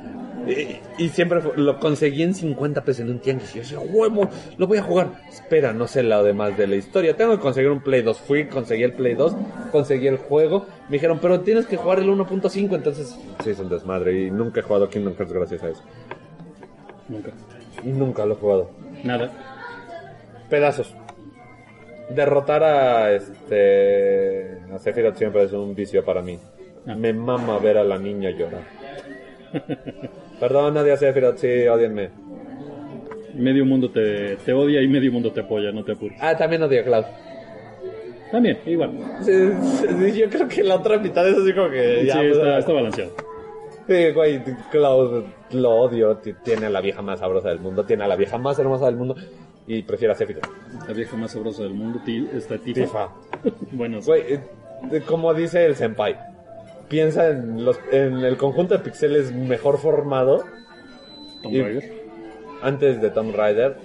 y, 0.47 1.03
y 1.03 1.09
siempre 1.09 1.39
fue- 1.39 1.55
lo 1.55 1.79
conseguí 1.79 2.23
en 2.23 2.33
50 2.33 2.83
pesos 2.83 3.01
en 3.01 3.11
un 3.11 3.19
tianguis. 3.19 3.51
Y 3.51 3.55
yo 3.57 3.61
decía, 3.61 3.79
huevo, 3.79 4.27
lo 4.57 4.65
voy 4.65 4.79
a 4.79 4.83
jugar. 4.83 5.09
Espera, 5.29 5.71
no 5.71 5.87
sé 5.87 6.01
lo 6.01 6.23
demás 6.23 6.57
de 6.57 6.65
la 6.65 6.75
historia. 6.77 7.15
Tengo 7.15 7.33
que 7.35 7.39
conseguir 7.41 7.69
un 7.69 7.81
Play 7.81 8.01
2. 8.01 8.19
Fui, 8.21 8.47
conseguí 8.47 8.81
el 8.83 8.93
Play 8.93 9.13
2, 9.13 9.35
conseguí 9.71 10.07
el 10.07 10.17
juego. 10.17 10.65
Me 10.89 10.93
dijeron, 10.93 11.19
pero 11.21 11.41
tienes 11.41 11.67
que 11.67 11.77
jugar 11.77 11.99
el 11.99 12.09
1.5. 12.09 12.73
Entonces, 12.75 13.15
sí, 13.43 13.49
es 13.51 13.59
un 13.59 13.69
desmadre. 13.69 14.19
Y 14.27 14.31
nunca 14.31 14.61
he 14.61 14.63
jugado 14.63 14.89
Kingdom 14.89 15.13
Hearts 15.15 15.31
gracias 15.33 15.61
a 15.63 15.69
eso. 15.69 15.83
Nunca. 17.07 17.29
Nunca 17.83 18.25
lo 18.25 18.33
he 18.33 18.37
jugado. 18.37 18.71
Nada. 19.03 19.31
Pedazos. 20.49 20.95
Derrotar 22.09 22.63
a 22.63 23.11
este. 23.13 24.57
A 24.73 24.79
Sephiroth 24.79 25.17
siempre 25.17 25.43
es 25.43 25.53
un 25.53 25.75
vicio 25.75 26.03
para 26.03 26.21
mí. 26.23 26.39
Ah. 26.87 26.95
Me 26.95 27.13
mama 27.13 27.59
ver 27.59 27.77
a 27.77 27.83
la 27.83 27.97
niña 27.99 28.31
llorar. 28.31 28.80
Perdón, 30.39 30.73
Nadia 30.73 30.97
Sephiroth, 30.97 31.37
sí, 31.37 31.67
odienme. 31.67 32.09
Medio 33.35 33.65
mundo 33.65 33.89
te, 33.89 34.35
te 34.37 34.53
odia 34.53 34.81
y 34.81 34.87
medio 34.87 35.11
mundo 35.11 35.31
te 35.31 35.41
apoya, 35.41 35.71
no 35.71 35.83
te 35.83 35.93
apures. 35.93 36.17
Ah, 36.21 36.35
también 36.35 36.63
odio 36.63 36.81
a 36.81 36.83
Cloud. 36.83 37.05
También, 38.31 38.57
igual. 38.65 38.91
Sí, 39.21 39.31
sí, 39.31 40.19
yo 40.19 40.29
creo 40.29 40.47
que 40.47 40.63
la 40.63 40.75
otra 40.75 40.97
mitad 40.97 41.27
es 41.27 41.37
así 41.37 41.53
como 41.53 41.69
que 41.69 42.05
ya. 42.05 42.13
sí, 42.13 42.19
pues, 42.19 42.37
está, 42.37 42.55
ah, 42.55 42.59
está 42.59 42.73
balanceado. 42.73 43.11
Sí, 43.87 44.11
güey, 44.11 44.41
Cloud 44.71 45.25
lo 45.51 45.69
odio. 45.69 46.17
Tiene 46.43 46.67
a 46.67 46.69
la 46.69 46.81
vieja 46.81 47.01
más 47.01 47.19
sabrosa 47.19 47.49
del 47.49 47.59
mundo, 47.59 47.85
tiene 47.85 48.03
a 48.03 48.07
la 48.07 48.15
vieja 48.15 48.37
más 48.37 48.57
hermosa 48.59 48.85
del 48.85 48.95
mundo 48.95 49.15
y 49.67 49.83
prefiere 49.83 50.13
a 50.13 50.15
Sephiroth. 50.15 50.47
La 50.87 50.93
vieja 50.93 51.15
más 51.17 51.31
sabrosa 51.31 51.63
del 51.63 51.73
mundo, 51.73 52.01
está 52.33 52.57
Tifa. 52.57 52.81
Tifa. 52.81 53.09
bueno. 53.71 53.99
Güey, 54.05 54.33
eh, 54.33 55.01
como 55.05 55.33
dice 55.33 55.65
el 55.65 55.75
senpai, 55.75 56.15
piensa 56.91 57.29
en, 57.29 57.65
los, 57.65 57.79
en 57.91 58.17
el 58.19 58.37
conjunto 58.37 58.77
de 58.77 58.83
pixeles 58.83 59.31
mejor 59.33 59.79
formado 59.79 60.43
Tomb 61.41 61.53
y- 61.55 61.61
Raider. 61.63 61.91
antes 62.61 63.01
de 63.01 63.09
Tomb 63.09 63.33
Raider. 63.35 63.77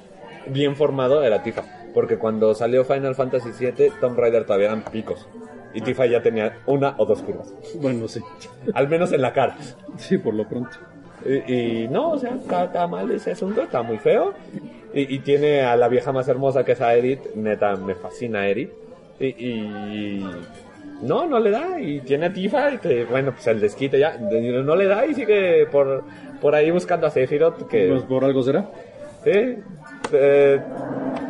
Bien 0.48 0.76
formado 0.76 1.22
era 1.24 1.42
Tifa, 1.42 1.62
porque 1.94 2.18
cuando 2.18 2.54
salió 2.54 2.84
Final 2.84 3.14
Fantasy 3.14 3.50
VII, 3.58 3.90
Tomb 4.00 4.18
Raider 4.18 4.44
todavía 4.44 4.66
eran 4.66 4.82
picos. 4.82 5.26
Y 5.74 5.80
Tifa 5.82 6.06
ya 6.06 6.22
tenía 6.22 6.58
una 6.66 6.94
o 6.98 7.04
dos 7.06 7.22
curvas, 7.22 7.52
Bueno, 7.80 8.08
sí. 8.08 8.20
al 8.74 8.88
menos 8.88 9.12
en 9.12 9.22
la 9.22 9.32
cara. 9.32 9.56
Sí, 9.98 10.18
por 10.18 10.34
lo 10.34 10.48
pronto. 10.48 10.76
Y, 11.24 11.52
y 11.84 11.88
no, 11.88 12.10
o 12.12 12.18
sea, 12.18 12.34
está, 12.34 12.64
está 12.64 12.86
mal 12.86 13.10
ese 13.10 13.32
asunto, 13.32 13.62
está 13.62 13.82
muy 13.82 13.98
feo. 13.98 14.32
Y, 14.94 15.14
y 15.14 15.18
tiene 15.20 15.62
a 15.62 15.76
la 15.76 15.88
vieja 15.88 16.12
más 16.12 16.28
hermosa 16.28 16.64
que 16.64 16.72
es 16.72 16.80
a 16.80 16.94
Edith, 16.94 17.34
neta, 17.34 17.76
me 17.76 17.94
fascina 17.94 18.48
Edith. 18.48 18.70
Y, 19.18 19.26
y 19.26 20.30
no, 21.02 21.26
no 21.26 21.38
le 21.38 21.50
da. 21.50 21.80
Y 21.80 22.00
tiene 22.00 22.26
a 22.26 22.32
Tifa, 22.32 22.72
y 22.74 22.78
que 22.78 23.04
bueno, 23.04 23.32
pues 23.32 23.46
el 23.48 23.60
desquite 23.60 23.98
ya, 23.98 24.16
no 24.18 24.76
le 24.76 24.86
da 24.86 25.06
y 25.06 25.14
sigue 25.14 25.66
por, 25.66 26.04
por 26.40 26.54
ahí 26.54 26.70
buscando 26.70 27.06
a 27.06 27.10
Sephiroth, 27.10 27.66
que... 27.68 27.88
Pues 27.88 28.02
por 28.04 28.24
algo 28.24 28.42
será. 28.42 28.68
Sí, 29.24 29.56
eh, 30.12 30.60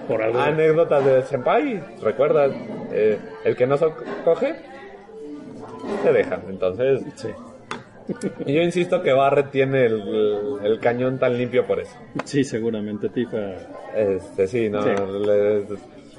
Por 0.06 0.22
algo. 0.22 0.38
anécdotas 0.38 1.04
de 1.04 1.22
Senpai, 1.22 1.82
recuerda, 2.02 2.46
eh, 2.92 3.18
el 3.44 3.56
que 3.56 3.66
no 3.66 3.78
so- 3.78 3.94
coge, 4.24 4.54
se 6.02 6.12
deja. 6.12 6.40
Entonces, 6.48 7.00
Sí. 7.14 7.28
y 8.44 8.52
yo 8.54 8.62
insisto 8.62 9.02
que 9.02 9.12
Barret 9.12 9.50
tiene 9.50 9.86
el, 9.86 10.58
el 10.62 10.78
cañón 10.78 11.18
tan 11.18 11.36
limpio 11.38 11.66
por 11.66 11.80
eso. 11.80 11.96
Sí, 12.24 12.44
seguramente 12.44 13.08
Tifa. 13.08 13.38
Este, 13.96 14.46
sí, 14.46 14.68
no, 14.68 14.82
Sí. 14.82 14.90
le- 15.26 15.64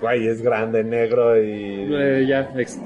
güey, 0.01 0.27
es 0.27 0.41
grande, 0.41 0.83
negro 0.83 1.37
y... 1.41 1.87
Eh, 1.93 2.25
ya, 2.27 2.49
ex- 2.57 2.81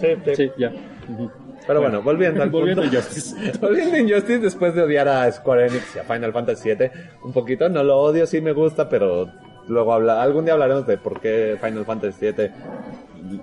Sí, 0.00 0.08
sí. 0.24 0.36
sí, 0.36 0.52
ya. 0.56 0.72
Ujú. 1.08 1.30
Pero 1.66 1.80
bueno, 1.80 2.00
volviendo 2.00 2.42
al 2.42 2.50
volviendo 2.50 2.82
punto. 2.82 2.96
Injustice. 2.96 3.58
volviendo 3.60 3.96
a 3.96 3.98
Injustice, 3.98 4.38
después 4.38 4.74
de 4.74 4.82
odiar 4.82 5.08
a 5.08 5.30
Square 5.32 5.66
Enix 5.66 5.96
y 5.96 5.98
a 5.98 6.04
Final 6.04 6.32
Fantasy 6.32 6.74
VII 6.74 6.90
un 7.24 7.32
poquito, 7.32 7.68
no 7.68 7.82
lo 7.82 7.98
odio, 7.98 8.26
sí 8.26 8.40
me 8.40 8.52
gusta, 8.52 8.88
pero 8.88 9.28
luego 9.66 9.92
habla, 9.92 10.22
algún 10.22 10.44
día 10.44 10.54
hablaremos 10.54 10.86
de 10.86 10.96
por 10.96 11.20
qué 11.20 11.58
Final 11.60 11.84
Fantasy 11.84 12.26
VII 12.26 12.50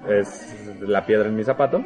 es 0.10 0.56
la 0.82 1.06
piedra 1.06 1.28
en 1.28 1.36
mi 1.36 1.44
zapato. 1.44 1.84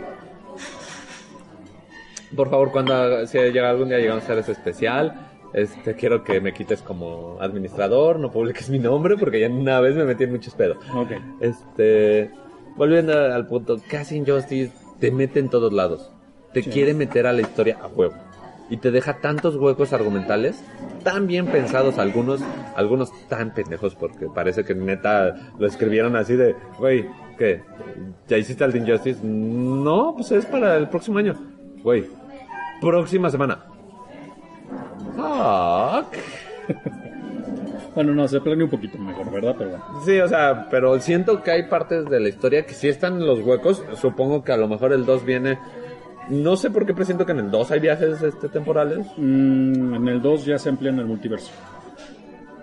Por 2.36 2.50
favor, 2.50 2.72
cuando 2.72 3.26
si 3.26 3.38
llega 3.40 3.70
algún 3.70 3.90
día 3.90 3.98
llegamos 3.98 4.24
a 4.24 4.26
hacer 4.26 4.40
ese 4.40 4.52
especial, 4.52 5.28
este 5.54 5.96
quiero 5.96 6.24
que 6.24 6.42
me 6.42 6.54
quites 6.54 6.82
como 6.82 7.38
administrador, 7.40 8.20
no 8.20 8.30
publiques 8.32 8.70
mi 8.70 8.80
nombre 8.80 9.16
porque 9.18 9.40
ya 9.40 9.48
una 9.48 9.80
vez 9.80 9.96
me 9.96 10.04
metí 10.04 10.26
en 10.26 10.32
muchos 10.34 10.54
pedos. 10.54 10.78
Ok. 10.94 11.12
Este, 11.40 12.30
volviendo 12.78 13.14
al 13.14 13.48
punto, 13.48 13.78
casi 13.90 14.16
Injustice 14.18 14.72
te 15.00 15.12
mete 15.12 15.40
en 15.40 15.50
todos 15.50 15.74
lados. 15.74 16.12
Te 16.54 16.64
Sí. 16.64 16.70
quiere 16.70 16.94
meter 16.94 17.28
a 17.28 17.34
la 17.34 17.42
historia 17.42 17.78
a 17.82 17.88
huevo. 17.88 18.14
Y 18.70 18.78
te 18.78 18.92
deja 18.92 19.20
tantos 19.22 19.56
huecos 19.56 19.94
argumentales, 19.94 20.62
tan 21.04 21.26
bien 21.28 21.46
pensados 21.48 21.98
algunos, 22.00 22.42
algunos 22.76 23.12
tan 23.30 23.54
pendejos 23.54 23.96
porque 23.96 24.28
parece 24.28 24.66
que 24.66 24.76
neta 24.76 25.36
lo 25.58 25.68
escribieron 25.68 26.16
así 26.18 26.36
de, 26.36 26.54
güey, 26.78 27.06
¿qué? 27.38 27.62
¿Ya 28.28 28.38
hiciste 28.38 28.66
el 28.66 28.74
de 28.74 28.80
Injustice? 28.80 29.22
No, 29.24 30.14
pues 30.16 30.32
es 30.32 30.46
para 30.46 30.76
el 30.76 30.90
próximo 30.90 31.18
año. 31.20 31.36
Güey, 31.82 32.06
próxima 32.82 33.30
semana. 33.30 33.60
Fuck. 35.16 36.18
Bueno, 37.98 38.14
no, 38.14 38.28
se 38.28 38.40
planeó 38.42 38.66
un 38.66 38.70
poquito 38.70 39.00
mejor, 39.00 39.32
¿verdad? 39.32 39.56
Pero 39.58 39.72
bueno. 39.72 39.86
Sí, 40.06 40.20
o 40.20 40.28
sea, 40.28 40.68
pero 40.70 41.00
siento 41.00 41.42
que 41.42 41.50
hay 41.50 41.64
partes 41.64 42.06
de 42.06 42.20
la 42.20 42.30
historia 42.30 42.64
que 42.64 42.76
sí 42.76 42.88
están 42.88 43.16
en 43.16 43.26
los 43.26 43.40
huecos. 43.40 43.84
Supongo 43.96 44.44
que 44.44 44.52
a 44.52 44.58
lo 44.58 44.68
mejor 44.68 44.94
el 44.94 45.04
2 45.04 45.26
viene. 45.26 45.58
No 46.30 46.58
sé 46.58 46.70
por 46.70 46.86
qué 46.86 46.94
presiento 46.94 47.26
que 47.26 47.32
en 47.32 47.40
el 47.40 47.50
2 47.50 47.72
hay 47.72 47.80
viajes 47.80 48.22
este, 48.22 48.50
temporales, 48.50 49.08
Mm, 49.18 49.96
en 49.96 50.08
el 50.10 50.22
2 50.22 50.46
ya 50.46 50.60
se 50.60 50.70
amplían 50.70 51.00
el 51.00 51.08
multiverso. 51.08 51.52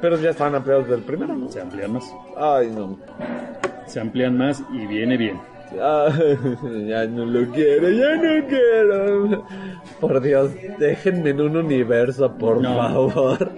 pero 0.01 0.17
ya 0.21 0.31
están 0.31 0.55
ampliados 0.55 0.89
del 0.89 1.03
primero, 1.03 1.35
¿no? 1.35 1.49
Se 1.49 1.61
amplían 1.61 1.95
más. 1.95 2.05
Ay, 2.37 2.71
no. 2.71 2.97
Se 3.89 3.99
amplían 3.99 4.39
más 4.39 4.63
y 4.73 4.87
viene 4.87 5.17
bien. 5.17 5.41
Ah, 5.81 6.09
ya 6.87 7.07
no 7.07 7.25
lo 7.27 7.51
quiero, 7.53 7.89
ya 7.91 8.17
no 8.17 8.47
quiero. 8.49 9.47
Por 10.01 10.21
Dios, 10.21 10.51
déjenme 10.79 11.31
en 11.31 11.41
un 11.41 11.57
universo, 11.57 12.33
por 12.37 12.61
No. 12.61 12.77
favor. 12.77 13.51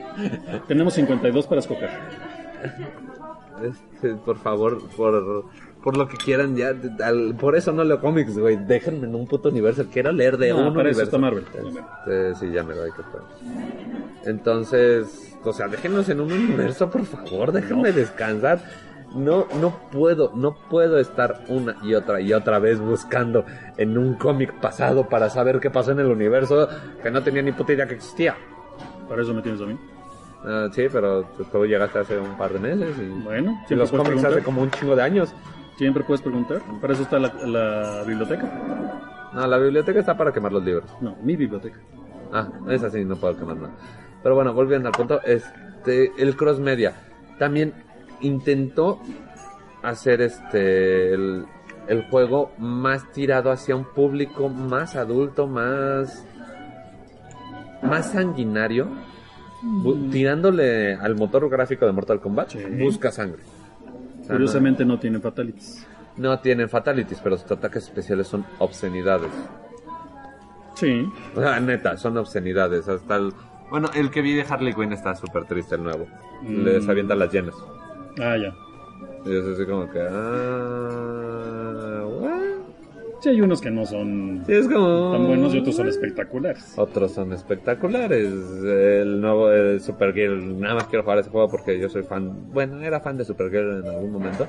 Tenemos 0.68 0.94
52 0.94 1.46
para 1.46 1.60
escoger. 1.60 1.90
Este, 3.62 4.14
por 4.16 4.36
favor, 4.38 4.78
por, 4.96 5.46
por 5.82 5.96
lo 5.96 6.06
que 6.08 6.16
quieran, 6.16 6.56
ya. 6.56 6.72
al- 7.02 7.34
por 7.38 7.56
eso 7.56 7.72
no 7.72 7.84
leo 7.84 8.00
cómics, 8.00 8.38
güey. 8.38 8.56
Déjenme 8.56 9.06
en 9.06 9.14
un 9.14 9.26
puto 9.26 9.48
universo. 9.48 9.86
Quiero 9.90 10.12
leer 10.12 10.36
de 10.36 10.50
No, 10.50 10.68
un 10.68 10.74
para 10.74 10.90
eso 10.90 11.00
universo. 11.00 11.02
está 11.02 11.18
Marvel. 11.18 11.44
Este, 12.06 12.34
sí, 12.34 12.52
ya 12.52 12.62
me 12.62 12.74
doy 12.74 12.90
que 12.92 13.02
fue. 13.02 13.20
Entonces, 14.24 15.36
o 15.44 15.52
sea, 15.52 15.68
déjenos 15.68 16.08
en 16.08 16.20
un 16.20 16.32
universo, 16.32 16.90
por 16.90 17.04
favor, 17.04 17.52
déjenme 17.52 17.92
descansar. 17.92 18.58
No, 19.14 19.46
no 19.61 19.70
puedo, 19.90 20.32
no 20.34 20.57
puedo 20.68 20.98
estar 20.98 21.44
una 21.48 21.76
y 21.82 21.94
otra 21.94 22.20
y 22.20 22.32
otra 22.32 22.59
vez 22.59 22.80
buscando 22.80 23.44
en 23.76 23.96
un 23.96 24.14
cómic 24.14 24.52
pasado 24.61 25.09
para 25.09 25.30
saber 25.30 25.61
qué 25.61 25.70
pasó 25.70 25.92
en 25.92 26.00
el 26.00 26.07
universo 26.07 26.68
que 27.02 27.11
no 27.11 27.22
tenía 27.22 27.42
ni 27.42 27.52
puta 27.52 27.72
idea 27.72 27.86
que 27.86 27.94
existía. 27.94 28.36
Para 29.09 29.22
eso 29.22 29.32
me 29.32 29.42
tienes 29.42 29.61
a 29.61 29.64
mí. 29.66 29.78
Ah, 30.44 30.68
sí, 30.72 30.86
pero 30.92 31.24
tú, 31.50 31.64
llegaste 31.64 31.98
hace 32.00 32.18
un 32.18 32.36
par 32.36 32.52
de 32.52 32.59
meses 32.59 32.96
y, 32.98 33.07
Bueno, 33.22 33.64
y 33.68 33.74
los 33.74 33.90
cómics 33.90 34.09
hace 34.09 34.20
preguntar. 34.20 34.42
como 34.44 34.62
un 34.62 34.70
chingo 34.70 34.94
de 34.96 35.02
años. 35.02 35.34
Siempre 35.76 36.02
puedes 36.04 36.22
preguntar. 36.22 36.61
Para 36.80 36.92
eso 36.92 37.02
está 37.02 37.18
la, 37.18 37.32
la 37.46 38.02
biblioteca. 38.07 39.30
No, 39.32 39.46
la 39.46 39.59
biblioteca 39.59 40.00
está 40.00 40.16
para 40.16 40.32
quemar 40.32 40.52
los 40.52 40.64
libros. 40.64 40.84
No, 41.00 41.16
mi 41.22 41.36
biblioteca. 41.36 41.78
Ah, 42.32 42.48
esa 42.70 42.90
sí, 42.90 43.04
no 43.04 43.16
puedo 43.16 43.36
quemar 43.36 43.57
nada. 43.57 43.74
Pero 44.22 44.34
bueno, 44.34 44.52
volviendo 44.54 44.88
al 44.88 44.94
punto, 44.94 45.20
este, 45.22 46.12
el 46.18 46.36
cross 46.36 46.59
media 46.59 46.94
también 47.38 47.74
intentó 48.20 49.00
hacer 49.82 50.20
este 50.22 51.12
el, 51.14 51.44
el 51.88 52.02
juego 52.10 52.52
más 52.58 53.10
tirado 53.12 53.50
hacia 53.50 53.76
un 53.76 53.84
público 53.84 54.48
más 54.48 54.96
adulto, 54.96 55.46
más 55.46 56.24
más 57.82 58.10
sanguinario, 58.12 58.88
bu- 59.62 60.10
tirándole 60.10 60.94
al 60.94 61.14
motor 61.14 61.48
gráfico 61.48 61.86
de 61.86 61.92
Mortal 61.92 62.20
Kombat, 62.20 62.50
Sí. 62.50 62.58
busca 62.80 63.10
sangre. 63.12 63.42
O 64.20 64.24
sea, 64.24 64.34
Curiosamente 64.34 64.84
no 64.84 64.98
tienen 64.98 65.22
fatalities. 65.22 65.86
no, 66.16 66.38
tienen 66.40 66.68
fatalities, 66.68 67.20
pero 67.20 67.36
sus 67.36 67.50
ataques 67.52 67.84
especiales 67.84 68.26
son 68.26 68.44
obscenidades. 68.58 69.30
Sí. 70.74 71.08
O 71.36 71.40
sea, 71.40 71.60
neta, 71.60 71.96
son 71.96 72.16
obscenidades. 72.16 72.88
Hasta 72.88 73.16
el. 73.16 73.32
Bueno, 73.70 73.88
el 73.94 74.10
que 74.10 74.22
vi 74.22 74.34
de 74.34 74.42
Harley 74.48 74.72
Quinn 74.74 74.92
está 74.92 75.14
súper 75.14 75.44
triste, 75.44 75.74
el 75.74 75.82
nuevo. 75.84 76.06
Mm. 76.42 76.62
Les 76.64 76.86
las 76.86 77.32
llenas. 77.32 77.54
Ah, 78.20 78.36
ya. 78.36 78.54
Y 79.24 79.36
es 79.36 79.44
así 79.44 79.66
como 79.66 79.90
que. 79.90 80.00
Ah. 80.00 82.04
what? 82.06 82.56
Sí, 83.20 83.30
hay 83.30 83.40
unos 83.40 83.60
que 83.60 83.70
no 83.70 83.84
son 83.86 84.42
Sí, 84.46 84.52
es 84.52 84.68
como. 84.68 85.12
tan 85.12 85.26
buenos 85.26 85.54
y 85.54 85.58
otros 85.58 85.76
son 85.76 85.88
espectaculares. 85.88 86.74
Otros 86.76 87.12
son 87.12 87.32
espectaculares. 87.32 88.32
El 88.64 89.20
nuevo 89.20 89.50
el 89.50 89.80
Supergirl. 89.80 90.60
Nada 90.60 90.74
más 90.76 90.84
quiero 90.84 91.02
jugar 91.02 91.18
ese 91.18 91.30
juego 91.30 91.48
porque 91.48 91.78
yo 91.78 91.88
soy 91.88 92.02
fan. 92.02 92.52
Bueno, 92.52 92.80
era 92.82 93.00
fan 93.00 93.16
de 93.16 93.24
Supergirl 93.24 93.84
en 93.84 93.90
algún 93.90 94.12
momento. 94.12 94.46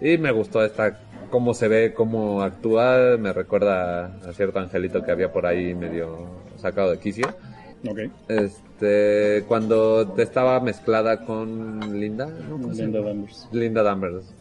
Y 0.00 0.18
me 0.18 0.30
gustó 0.30 0.64
esta. 0.64 1.00
Cómo 1.30 1.52
se 1.52 1.68
ve, 1.68 1.92
cómo 1.94 2.42
actúa. 2.42 3.16
Me 3.18 3.32
recuerda 3.32 4.06
a 4.26 4.32
cierto 4.32 4.60
angelito 4.60 5.02
que 5.02 5.10
había 5.10 5.30
por 5.32 5.44
ahí 5.44 5.74
medio 5.74 6.26
sacado 6.56 6.92
de 6.92 6.98
quicio. 6.98 7.26
Ok. 7.86 7.98
Este, 8.28 9.44
cuando 9.46 10.14
estaba 10.18 10.60
mezclada 10.60 11.24
con 11.24 11.98
Linda, 12.00 12.26
¿no? 12.26 12.56
¿Cómo 12.60 12.74
se 12.74 12.82
Linda? 12.84 13.00
Danvers. 13.00 13.48
Linda 13.52 13.82
Danvers. 13.82 14.34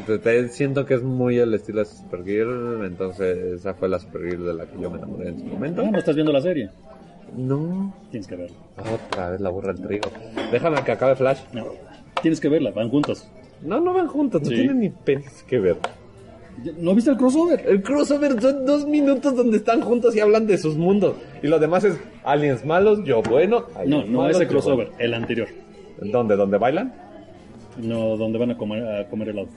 Entonces, 0.00 0.22
te- 0.22 0.48
siento 0.48 0.86
que 0.86 0.94
es 0.94 1.02
muy 1.02 1.38
el 1.38 1.52
estilo 1.54 1.80
de 1.80 1.86
Supergirl, 1.86 2.84
entonces 2.84 3.36
esa 3.60 3.74
fue 3.74 3.88
la 3.88 3.98
Supergirl 3.98 4.44
de 4.46 4.54
la 4.54 4.66
que 4.66 4.80
yo 4.80 4.90
me 4.90 4.98
enamoré 4.98 5.28
en 5.28 5.38
su 5.40 5.46
Ah, 5.46 5.48
momento. 5.50 5.82
no 5.90 5.98
estás 5.98 6.14
viendo 6.14 6.32
la 6.32 6.40
serie. 6.40 6.70
No, 7.36 7.92
Tienes 8.10 8.26
que 8.26 8.36
verla. 8.36 8.56
otra 8.78 9.30
vez 9.30 9.40
la 9.40 9.50
burra 9.50 9.72
del 9.72 9.86
trigo. 9.86 10.10
Déjame 10.50 10.82
que 10.84 10.92
acabe 10.92 11.16
Flash. 11.16 11.40
No. 11.52 11.66
Tienes 12.22 12.40
que 12.40 12.48
verla, 12.48 12.70
van 12.70 12.88
juntos. 12.88 13.28
No, 13.62 13.80
no 13.80 13.92
van 13.92 14.06
juntos, 14.06 14.42
no 14.42 14.48
tienen 14.48 14.78
ni 14.80 14.90
penes 14.90 15.42
que 15.44 15.58
ver. 15.58 15.76
¿No 16.78 16.94
viste 16.94 17.10
el 17.10 17.16
crossover? 17.16 17.64
El 17.68 17.82
crossover 17.82 18.40
son 18.40 18.64
dos 18.64 18.86
minutos 18.86 19.36
donde 19.36 19.58
están 19.58 19.80
juntos 19.82 20.16
y 20.16 20.20
hablan 20.20 20.46
de 20.46 20.56
sus 20.58 20.76
mundos. 20.76 21.16
Y 21.42 21.48
lo 21.48 21.58
demás 21.58 21.84
es 21.84 21.98
aliens 22.24 22.64
malos, 22.64 23.04
yo 23.04 23.22
bueno. 23.22 23.66
No, 23.86 24.04
no 24.04 24.20
malos, 24.22 24.36
ese 24.36 24.46
crossover, 24.48 24.90
el 24.98 25.12
anterior. 25.14 25.48
¿Dónde? 26.00 26.34
¿Dónde 26.36 26.56
bailan? 26.58 26.94
No, 27.78 28.16
donde 28.16 28.38
van 28.38 28.50
a 28.52 28.56
comer, 28.56 28.82
a 28.88 29.06
comer 29.08 29.28
helado. 29.30 29.48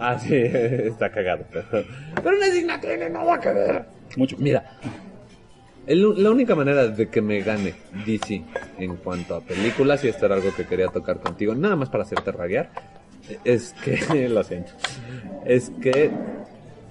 Ah, 0.00 0.18
sí, 0.18 0.34
está 0.34 1.10
cagado. 1.10 1.44
Pero, 1.52 1.84
no, 2.32 2.80
tiene 2.80 3.10
nada 3.10 3.38
que 3.38 3.52
ver. 3.52 3.84
Mucho. 4.16 4.36
Mira, 4.38 4.64
el- 5.86 6.22
la 6.22 6.30
única 6.30 6.54
manera 6.54 6.88
de 6.88 7.08
que 7.08 7.20
me 7.20 7.40
gane 7.42 7.74
DC 8.06 8.42
en 8.78 8.96
cuanto 8.96 9.34
a 9.36 9.40
películas, 9.40 10.02
y 10.04 10.08
esto 10.08 10.26
era 10.26 10.36
algo 10.36 10.54
que 10.56 10.64
quería 10.66 10.88
tocar 10.88 11.20
contigo, 11.20 11.54
nada 11.54 11.76
más 11.76 11.90
para 11.90 12.04
hacerte 12.04 12.32
raguear, 12.32 12.70
es 13.44 13.74
que, 13.84 14.28
lo 14.28 14.42
siento, 14.42 14.72
es 15.44 15.70
que 15.82 16.10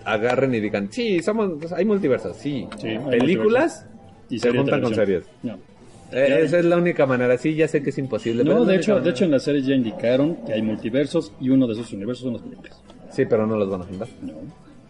agarren 0.05 0.53
y 0.53 0.59
digan, 0.59 0.91
sí, 0.91 1.21
somos, 1.21 1.51
pues, 1.59 1.71
hay 1.71 1.85
multiversos, 1.85 2.35
sí, 2.37 2.67
Sí, 2.79 2.89
hay 2.89 3.19
películas 3.19 3.85
Y 4.29 4.37
se 4.39 4.51
juntan 4.51 4.81
con 4.81 4.93
series. 4.93 5.23
No. 5.41 5.57
Eh, 6.11 6.41
esa 6.43 6.59
es 6.59 6.65
la 6.65 6.77
única 6.77 7.07
manera, 7.07 7.35
sí, 7.37 7.55
ya 7.55 7.67
sé 7.67 7.81
que 7.81 7.89
es 7.89 7.97
imposible. 7.97 8.43
No, 8.43 8.65
de 8.65 8.75
hecho, 8.75 8.99
de 8.99 9.09
hecho 9.09 9.25
en 9.25 9.31
la 9.31 9.39
serie 9.39 9.63
ya 9.63 9.73
indicaron 9.73 10.35
que 10.45 10.53
hay 10.53 10.61
multiversos 10.61 11.31
y 11.39 11.49
uno 11.49 11.65
de 11.65 11.73
esos 11.73 11.91
universos 11.91 12.25
son 12.25 12.33
las 12.33 12.43
películas. 12.43 12.79
Sí, 13.11 13.25
pero 13.25 13.47
no 13.47 13.57
los 13.57 13.69
van 13.69 13.81
a 13.81 13.85
juntar. 13.85 14.07
No. 14.21 14.33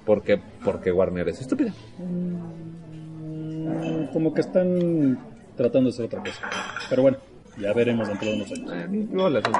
Porque, 0.05 0.39
porque 0.63 0.91
Warner 0.91 1.29
es 1.29 1.41
estúpida. 1.41 1.73
Mm, 1.99 4.05
Como 4.11 4.33
que 4.33 4.41
están 4.41 5.17
tratando 5.55 5.89
de 5.89 5.93
hacer 5.93 6.05
otra 6.05 6.19
cosa. 6.19 6.49
Pero 6.89 7.03
bueno, 7.03 7.17
ya 7.57 7.71
veremos 7.73 8.07
dentro 8.07 8.29
de 8.29 8.35
unos 8.35 8.51
años. 8.51 8.71
Eh, 8.73 9.07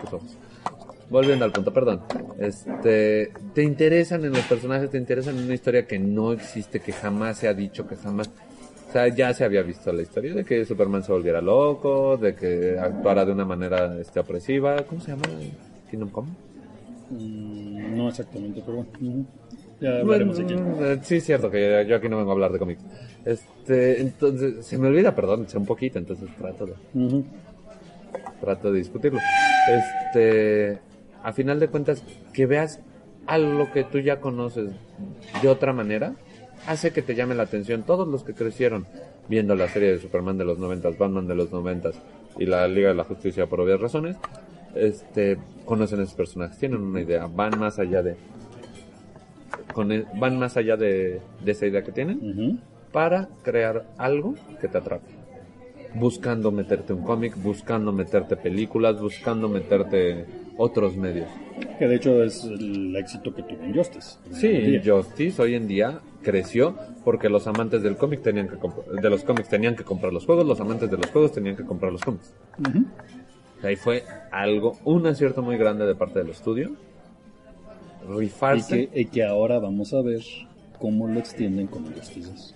ojos. 0.04 0.24
Volviendo 1.10 1.46
al 1.46 1.52
punto, 1.52 1.72
perdón. 1.74 2.02
Este, 2.40 3.32
te 3.54 3.64
interesan 3.64 4.24
en 4.26 4.32
los 4.32 4.42
personajes, 4.46 4.90
te 4.90 4.98
interesan 4.98 5.38
en 5.38 5.46
una 5.46 5.54
historia 5.54 5.86
que 5.86 6.00
no 6.00 6.34
existe, 6.34 6.80
que 6.80 6.92
jamás 6.92 7.38
se 7.38 7.48
ha 7.48 7.54
dicho, 7.54 7.86
que 7.88 7.96
jamás. 7.96 8.30
O 8.90 8.92
sea, 8.92 9.08
ya 9.08 9.34
se 9.34 9.44
había 9.44 9.62
visto 9.64 9.92
la 9.92 10.02
historia 10.04 10.34
de 10.34 10.44
que 10.44 10.66
Superman 10.66 11.04
se 11.04 11.12
volviera 11.12 11.42
loco, 11.42 12.18
de 12.18 12.36
que 12.36 12.78
actuara 12.80 13.26
de 13.26 13.32
una 13.32 13.46
manera 13.46 14.00
este, 14.00 14.20
opresiva. 14.20 14.78
¿Cómo 14.84 15.02
se 15.02 15.12
llama? 15.12 15.24
Kingdom 15.90 16.10
Come. 16.10 16.30
Mm, 17.10 17.98
No 17.98 18.10
exactamente, 18.10 18.62
pero 18.66 18.78
bueno. 18.78 18.92
ujú. 19.02 19.26
Ya 19.82 20.04
Bueno, 20.04 20.32
quieren. 20.34 20.76
eh, 20.80 21.00
sí, 21.04 21.16
es 21.18 21.26
cierto 21.26 21.50
que 21.52 21.86
yo 21.88 21.96
aquí 21.96 22.08
no 22.10 22.18
vengo 22.18 22.32
a 22.32 22.34
hablar 22.34 22.52
de 22.52 22.60
cómics. 22.60 22.82
Este, 23.26 24.02
entonces, 24.02 24.66
se 24.66 24.78
me 24.78 24.88
olvida, 24.88 25.14
perdón, 25.16 25.48
sé 25.50 25.58
un 25.58 25.66
poquito, 25.66 25.98
entonces 26.00 26.30
trato 26.38 26.66
de. 26.68 26.74
Trato 28.42 28.72
de 28.72 28.78
discutirlo. 28.80 29.20
Este, 29.68 30.80
a 31.24 31.34
final 31.34 31.60
de 31.60 31.70
cuentas, 31.70 32.04
que 32.34 32.46
veas 32.46 32.80
algo 33.26 33.72
que 33.72 33.84
tú 33.84 34.00
ya 34.00 34.20
conoces 34.20 34.72
de 35.42 35.48
otra 35.48 35.74
manera, 35.74 36.16
hace 36.68 36.92
que 36.92 37.02
te 37.02 37.16
llame 37.16 37.36
la 37.36 37.44
atención. 37.44 37.84
Todos 37.84 38.08
los 38.08 38.24
que 38.24 38.34
crecieron 38.34 38.86
viendo 39.30 39.56
la 39.56 39.70
serie 39.70 39.92
de 39.94 40.00
Superman 40.00 40.38
de 40.38 40.46
los 40.46 40.60
90, 40.60 40.90
Batman 40.92 41.28
de 41.28 41.36
los 41.36 41.52
90 41.52 41.92
y 42.38 42.46
la 42.46 42.68
Liga 42.68 42.90
de 42.90 42.96
la 42.96 43.06
Justicia 43.06 43.48
por 43.48 43.62
obvias 43.62 43.80
razones, 43.80 44.18
este, 44.76 45.38
conocen 45.66 46.02
a 46.02 46.04
esos 46.04 46.16
personajes, 46.16 46.58
tienen 46.58 46.82
una 46.82 47.02
idea, 47.02 47.28
van 47.28 47.58
más 47.60 47.80
allá 47.80 48.02
de 48.04 48.18
con 49.74 49.90
van 50.20 50.38
más 50.38 50.58
allá 50.58 50.78
de, 50.78 51.20
de 51.44 51.52
esa 51.52 51.66
idea 51.66 51.84
que 51.84 51.92
tienen 51.92 52.60
para 52.92 53.30
crear 53.44 53.88
algo 53.98 54.36
que 54.62 54.68
te 54.68 54.78
atrape. 54.78 55.12
Buscando 55.96 56.52
meterte 56.52 56.94
un 56.94 57.04
cómic, 57.04 57.36
buscando 57.42 57.92
meterte 57.92 58.36
películas, 58.36 59.00
buscando 59.00 59.48
meterte 59.48 60.26
otros 60.58 60.96
medios. 60.96 61.28
Que 61.80 61.88
de 61.88 61.96
hecho 61.96 62.24
es 62.24 62.44
el 62.44 62.96
éxito 62.96 63.34
que 63.34 63.44
tuvo 63.44 63.66
Injustice. 63.66 64.18
Sí, 64.32 64.80
Justice 64.84 65.42
hoy 65.42 65.56
en 65.56 65.68
día 65.68 66.00
creció 66.22 66.76
porque 67.04 67.30
los 67.30 67.48
amantes 67.48 67.84
del 67.84 67.98
cómic 67.98 68.22
tenían 68.22 68.48
que 68.48 68.58
de 69.02 69.10
los 69.10 69.24
cómics 69.24 69.50
tenían 69.50 69.76
que 69.76 69.84
comprar 69.84 70.14
los 70.14 70.26
juegos, 70.26 70.46
los 70.46 70.60
amantes 70.60 70.90
de 70.90 70.98
los 70.98 71.08
juegos 71.12 71.32
tenían 71.32 71.56
que 71.56 71.64
comprar 71.66 71.92
los 71.92 72.02
cómics. 72.02 72.34
Ujú. 72.60 72.86
Ahí 73.64 73.76
fue 73.76 74.04
algo, 74.32 74.78
un 74.84 75.08
acierto 75.08 75.42
muy 75.42 75.58
grande 75.58 75.86
de 75.86 75.96
parte 75.96 76.20
del 76.20 76.30
estudio. 76.30 76.72
y, 78.10 78.20
Rifarse. 78.20 78.90
que, 78.90 79.02
y 79.02 79.06
que 79.06 79.24
ahora 79.24 79.60
vamos 79.60 79.94
a 79.94 80.02
ver 80.02 80.22
cómo 80.80 81.08
lo 81.08 81.20
extienden 81.20 81.68
con 81.68 81.86
Injustice. 81.86 82.56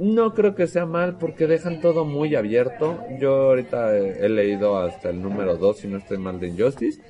No 0.00 0.32
creo 0.34 0.54
que 0.54 0.66
sea 0.66 0.86
mal 0.86 1.18
porque 1.18 1.46
dejan 1.46 1.80
todo 1.80 2.04
muy 2.06 2.34
abierto. 2.34 2.98
Yo 3.20 3.34
ahorita 3.50 3.96
he, 3.96 4.24
he 4.24 4.28
leído 4.30 4.78
hasta 4.78 5.10
el 5.10 5.20
número 5.20 5.56
2, 5.56 5.76
si 5.76 5.88
no 5.88 5.98
estoy 5.98 6.16
mal, 6.18 6.40
de 6.40 6.48
Injustice. 6.48 7.00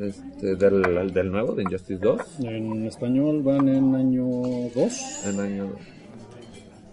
Este, 0.00 0.56
del, 0.56 1.12
del 1.12 1.30
nuevo, 1.30 1.52
de 1.54 1.64
Injustice 1.64 2.00
2. 2.00 2.40
En 2.44 2.86
español 2.86 3.42
van 3.42 3.68
en 3.68 3.94
año 3.94 4.24
2. 4.74 5.26
En 5.26 5.40
año... 5.40 5.72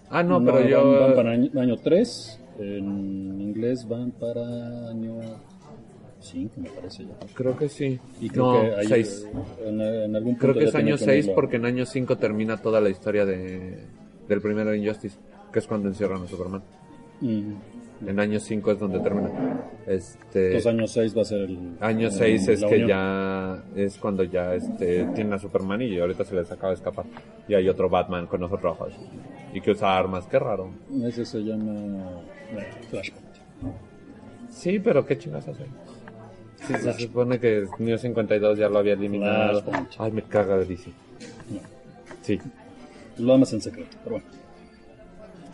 Ah, 0.10 0.22
no, 0.22 0.44
pero 0.44 0.68
yo... 0.68 1.00
Van, 1.00 1.16
para 1.16 1.32
año, 1.32 1.50
año 1.62 1.78
3. 1.78 2.42
En 2.60 3.40
inglés 3.42 3.88
van 3.88 4.12
para 4.12 4.90
año 4.90 5.18
5, 6.20 6.56
me 6.58 6.70
parece 6.72 7.06
ya. 7.06 7.14
Creo 7.34 7.56
que 7.56 7.70
sí. 7.70 7.98
Y 8.20 8.30
creo 8.30 8.52
no, 8.54 8.62
que 8.62 8.76
hay, 8.76 8.88
6. 8.88 9.28
eh, 9.34 9.68
En, 9.70 9.80
en 9.82 10.16
algún 10.18 10.34
punto 10.34 10.42
Creo 10.48 10.54
que 10.56 10.66
es 10.66 10.76
año 10.76 10.98
que 10.98 11.06
6 11.06 11.10
unirlo. 11.26 11.36
porque 11.36 11.56
en 11.56 11.66
año 11.66 11.86
5 11.86 12.18
termina 12.18 12.58
toda 12.58 12.82
la 12.82 12.90
historia 12.90 13.26
de, 13.26 13.86
del 14.30 14.40
primero 14.42 14.74
Injustice, 14.74 15.18
que 15.52 15.60
es 15.60 15.68
cuando 15.68 15.90
encierran 15.90 16.24
a 16.24 16.28
Superman. 16.28 16.62
Mm. 17.20 17.54
En 18.08 18.18
año 18.18 18.40
5 18.40 18.72
es 18.72 18.80
donde 18.80 19.00
termina. 19.02 19.30
Este... 19.86 20.46
Entonces 20.56 20.68
año 20.68 20.88
6 20.88 21.18
va 21.18 21.22
a 21.22 21.26
ser 21.26 21.40
el... 21.42 21.76
Año 21.82 22.08
el- 22.08 22.14
6 22.14 22.48
es 22.48 22.60
que 22.62 22.66
unión. 22.76 22.88
ya 22.88 23.64
es 23.76 23.98
cuando 23.98 24.24
ya 24.24 24.54
este 24.56 25.04
tiene 25.16 25.36
a 25.36 25.40
Superman 25.40 25.82
y 25.82 26.00
ahorita 26.00 26.24
se 26.24 26.34
les 26.36 26.50
acaba 26.50 26.70
de 26.70 26.76
escapar. 26.76 27.06
Y 27.50 27.56
hay 27.56 27.68
otro 27.68 27.90
Batman 27.90 28.28
con 28.28 28.42
ojos 28.44 28.62
rojos. 28.62 28.94
Y 29.54 29.60
que 29.60 29.72
usa 29.72 29.98
armas, 29.98 30.28
qué 30.28 30.40
raro. 30.40 30.70
Ese 31.04 31.26
se 31.26 31.40
llama 31.40 32.22
Flashpoint. 32.90 33.26
Sí, 34.50 34.80
pero 34.80 35.06
qué 35.06 35.18
chingas 35.18 35.48
hace. 35.50 35.66
Sí, 36.68 36.74
se 36.76 36.94
supone 36.94 37.38
que 37.40 37.66
New 37.80 37.98
52 37.98 38.60
ya 38.60 38.70
lo 38.70 38.80
había 38.80 38.94
eliminado. 38.94 39.62
Flashpoint. 39.62 39.90
Ay, 39.98 40.12
me 40.14 40.22
caga 40.22 40.58
de 40.58 40.66
DC. 40.66 40.90
No. 41.50 41.60
Sí. 42.22 42.40
Lo 43.20 43.34
amas 43.34 43.54
en 43.54 43.62
secreto, 43.62 43.98
pero 44.04 44.18
bueno. 44.18 44.28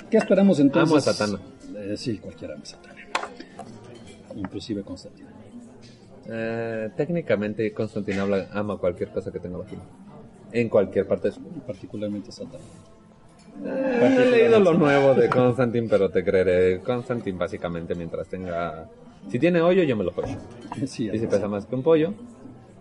¿Qué 0.10 0.18
esperamos 0.18 0.60
entonces? 0.60 0.90
Amo 0.90 0.98
a 0.98 1.02
Satana. 1.02 1.40
Eh, 1.78 1.96
sí, 1.98 2.18
cualquiera 2.20 2.54
ama 2.54 2.64
a 2.64 2.66
Satana. 2.66 2.96
inclusive 4.36 4.84
Constantine. 4.84 5.30
Eh, 6.28 6.90
técnicamente 6.96 7.72
Constantine 7.74 8.20
habla, 8.20 8.48
ama 8.54 8.78
cualquier 8.78 9.10
cosa 9.10 9.32
que 9.32 9.40
tenga 9.40 9.58
vagina. 9.58 9.82
En 10.52 10.70
cualquier 10.70 11.08
parte 11.08 11.30
de 11.30 11.34
su 11.34 11.42
Particularmente 11.42 12.32
Satan. 12.32 12.62
Eh, 13.66 14.18
he 14.20 14.32
leído 14.32 14.60
lo 14.60 14.74
nuevo 14.74 15.14
de 15.14 15.30
Constantine, 15.30 15.88
pero 15.90 16.10
te 16.10 16.24
creeré. 16.24 16.80
Constantine 16.82 17.38
básicamente 17.38 17.96
mientras 17.96 18.28
tenga... 18.28 18.88
Si 19.30 19.40
tiene 19.40 19.62
hoyo, 19.62 19.84
yo 19.84 19.96
me 19.96 20.04
lo 20.04 20.12
follo. 20.12 20.38
Sí, 20.86 21.10
Y 21.12 21.18
si 21.20 21.28
pesa 21.28 21.48
más 21.48 21.66
que 21.66 21.76
un 21.76 21.84
pollo. 21.84 22.14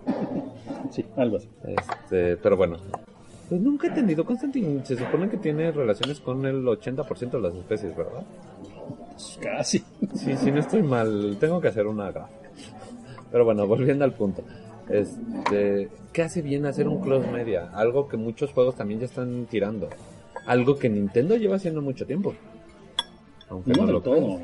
Sí, 0.90 1.04
algo 1.16 1.38
así. 1.38 1.48
este, 1.66 2.36
pero 2.36 2.56
bueno. 2.56 2.76
Pues 3.48 3.60
nunca 3.60 3.86
he 3.86 3.90
entendido 3.90 4.24
Constantine. 4.24 4.84
Se 4.84 4.96
supone 4.96 5.28
que 5.28 5.36
tiene 5.36 5.70
relaciones 5.70 6.20
con 6.20 6.44
el 6.46 6.64
80% 6.64 7.30
de 7.30 7.40
las 7.40 7.54
especies, 7.54 7.94
¿verdad? 7.96 8.24
Pues 9.10 9.38
casi. 9.40 9.78
Sí, 10.14 10.36
sí, 10.36 10.50
no 10.50 10.60
estoy 10.60 10.82
mal. 10.82 11.36
Tengo 11.38 11.60
que 11.60 11.68
hacer 11.68 11.86
una 11.86 12.10
gráfica. 12.10 12.50
Pero 13.30 13.44
bueno, 13.44 13.66
volviendo 13.66 14.04
al 14.04 14.12
punto. 14.12 14.42
Este, 14.88 15.88
¿Qué 16.12 16.22
hace 16.22 16.42
bien 16.42 16.66
hacer 16.66 16.88
un 16.88 17.00
cross 17.00 17.26
media? 17.30 17.70
Algo 17.74 18.06
que 18.08 18.16
muchos 18.16 18.52
juegos 18.52 18.76
también 18.76 19.00
ya 19.00 19.06
están 19.06 19.46
tirando. 19.46 19.88
Algo 20.46 20.78
que 20.78 20.88
Nintendo 20.88 21.36
lleva 21.36 21.56
haciendo 21.56 21.80
mucho 21.80 22.06
tiempo. 22.06 22.34
Aunque 23.48 23.72
No 23.72 23.86
no, 23.86 23.92
lo 23.92 24.00
todo. 24.00 24.20
¿no? 24.20 24.40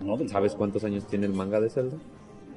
No 0.00 0.16
del 0.16 0.28
¿Sabes 0.28 0.54
cuántos 0.54 0.84
años 0.84 1.06
tiene 1.06 1.26
el 1.26 1.32
manga 1.32 1.60
de 1.60 1.70
Zelda? 1.70 1.96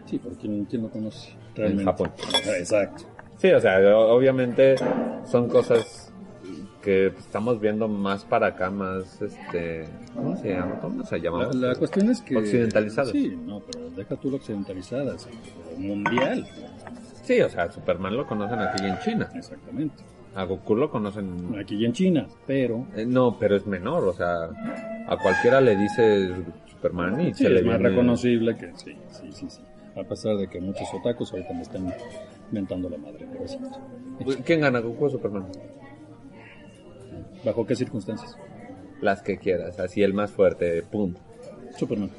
Sí, 0.05 0.19
pero 0.21 0.35
¿quién, 0.35 0.65
quién 0.65 0.83
lo 0.83 0.89
conoce? 0.89 1.31
En 1.55 1.83
Japón. 1.83 2.11
Exacto. 2.57 3.03
Sí, 3.41 3.51
o 3.51 3.59
sea, 3.59 3.79
obviamente 3.97 4.75
son 5.25 5.47
cosas 5.49 6.13
que 6.83 7.07
estamos 7.07 7.59
viendo 7.59 7.87
más 7.87 8.23
para 8.23 8.47
acá, 8.47 8.69
más 8.69 9.19
este, 9.21 9.85
¿cómo 10.15 10.37
se 10.37 10.49
llama? 10.49 10.79
¿Cómo 10.79 11.03
se 11.05 11.19
llama? 11.19 11.49
La, 11.53 11.69
la 11.69 11.75
cuestión 11.75 12.09
es 12.11 12.21
que... 12.21 12.37
Occidentalizadas. 12.37 13.11
Sí, 13.11 13.35
no, 13.45 13.59
pero 13.61 13.89
deja 13.89 14.15
tú 14.15 14.29
lo 14.29 14.35
occidentalizadas. 14.37 15.27
Mundial. 15.77 16.47
Sí, 17.23 17.41
o 17.41 17.49
sea, 17.49 17.71
Superman 17.71 18.15
lo 18.15 18.27
conocen 18.27 18.59
aquí 18.59 18.85
en 18.85 18.99
China. 18.99 19.29
Exactamente. 19.33 20.03
A 20.35 20.43
Goku 20.43 20.75
lo 20.75 20.89
conocen 20.91 21.55
Aquí 21.59 21.75
y 21.75 21.85
en 21.85 21.93
China, 21.93 22.27
pero... 22.45 22.85
Eh, 22.95 23.05
No, 23.07 23.37
pero 23.39 23.55
es 23.55 23.65
menor, 23.67 24.03
o 24.05 24.13
sea, 24.13 24.49
a 25.07 25.17
cualquiera 25.17 25.59
le 25.61 25.75
dices 25.75 26.31
Superman 26.71 27.19
y 27.21 27.33
Sí, 27.33 27.43
se 27.43 27.49
le 27.49 27.59
es 27.61 27.65
más 27.65 27.77
viene- 27.79 27.89
reconocible 27.89 28.55
que... 28.55 28.71
Sí, 28.75 28.95
sí, 29.09 29.31
sí, 29.31 29.45
sí. 29.49 29.61
A 29.95 30.03
pesar 30.03 30.37
de 30.37 30.47
que 30.47 30.61
muchos 30.61 30.87
otakus 30.93 31.31
ahorita 31.33 31.53
me 31.53 31.61
están 31.61 31.93
mentando 32.51 32.89
la 32.89 32.97
madre, 32.97 33.27
pero 33.31 33.43
es 33.43 33.51
cierto. 33.51 34.43
¿Quién 34.45 34.61
gana, 34.61 34.79
Goku 34.79 35.05
o 35.05 35.09
Superman? 35.09 35.47
¿Bajo 37.43 37.65
qué 37.65 37.75
circunstancias? 37.75 38.37
Las 39.01 39.21
que 39.21 39.37
quieras, 39.37 39.79
así 39.79 40.01
el 40.03 40.13
más 40.13 40.31
fuerte, 40.31 40.83
punto. 40.83 41.19
Superman. 41.77 42.11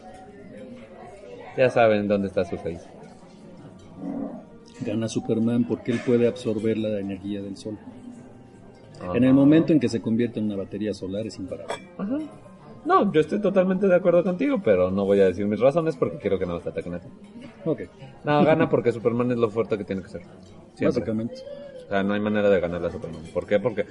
Ya 1.56 1.70
saben 1.70 2.08
dónde 2.08 2.28
está 2.28 2.44
su 2.44 2.56
face. 2.56 2.88
Gana 4.84 5.08
Superman 5.08 5.64
porque 5.64 5.92
él 5.92 6.00
puede 6.04 6.26
absorber 6.26 6.76
la 6.76 6.98
energía 6.98 7.40
del 7.40 7.56
sol. 7.56 7.78
Ajá. 9.00 9.16
En 9.16 9.24
el 9.24 9.34
momento 9.34 9.72
en 9.72 9.80
que 9.80 9.88
se 9.88 10.00
convierte 10.00 10.40
en 10.40 10.46
una 10.46 10.56
batería 10.56 10.92
solar 10.92 11.26
es 11.26 11.38
imparable. 11.38 11.74
Ajá. 11.98 12.18
No, 12.85 13.12
yo 13.12 13.20
estoy 13.20 13.41
totalmente 13.41 13.87
de 13.87 13.95
acuerdo 13.95 14.24
contigo, 14.24 14.61
pero 14.62 14.91
no 14.91 15.05
voy 15.05 15.20
a 15.20 15.26
decir 15.26 15.47
mis 15.47 15.61
razones 15.61 15.97
porque 15.97 16.18
quiero 16.18 16.39
que 16.39 16.47
no 16.47 16.55
nos 16.55 16.66
ataquen 16.66 16.95
a 16.95 16.99
ti. 16.99 17.09
Ok, 17.64 17.83
No, 18.24 18.45
gana 18.45 18.68
porque 18.68 18.91
Superman 18.93 19.30
es 19.30 19.37
lo 19.39 19.49
fuerte 19.51 19.78
que 19.78 19.85
tiene 19.85 20.03
que 20.03 20.09
ser. 20.09 20.22
Siempre. 20.74 20.87
básicamente. 21.01 21.35
O 21.87 21.89
sea, 21.89 22.03
no 22.03 22.14
hay 22.14 22.20
manera 22.20 22.51
de 22.51 22.59
ganarle 22.61 22.89
a 22.89 22.91
Superman. 22.91 23.22
¿Por 23.33 23.47
qué? 23.47 23.61
Porque 23.61 23.85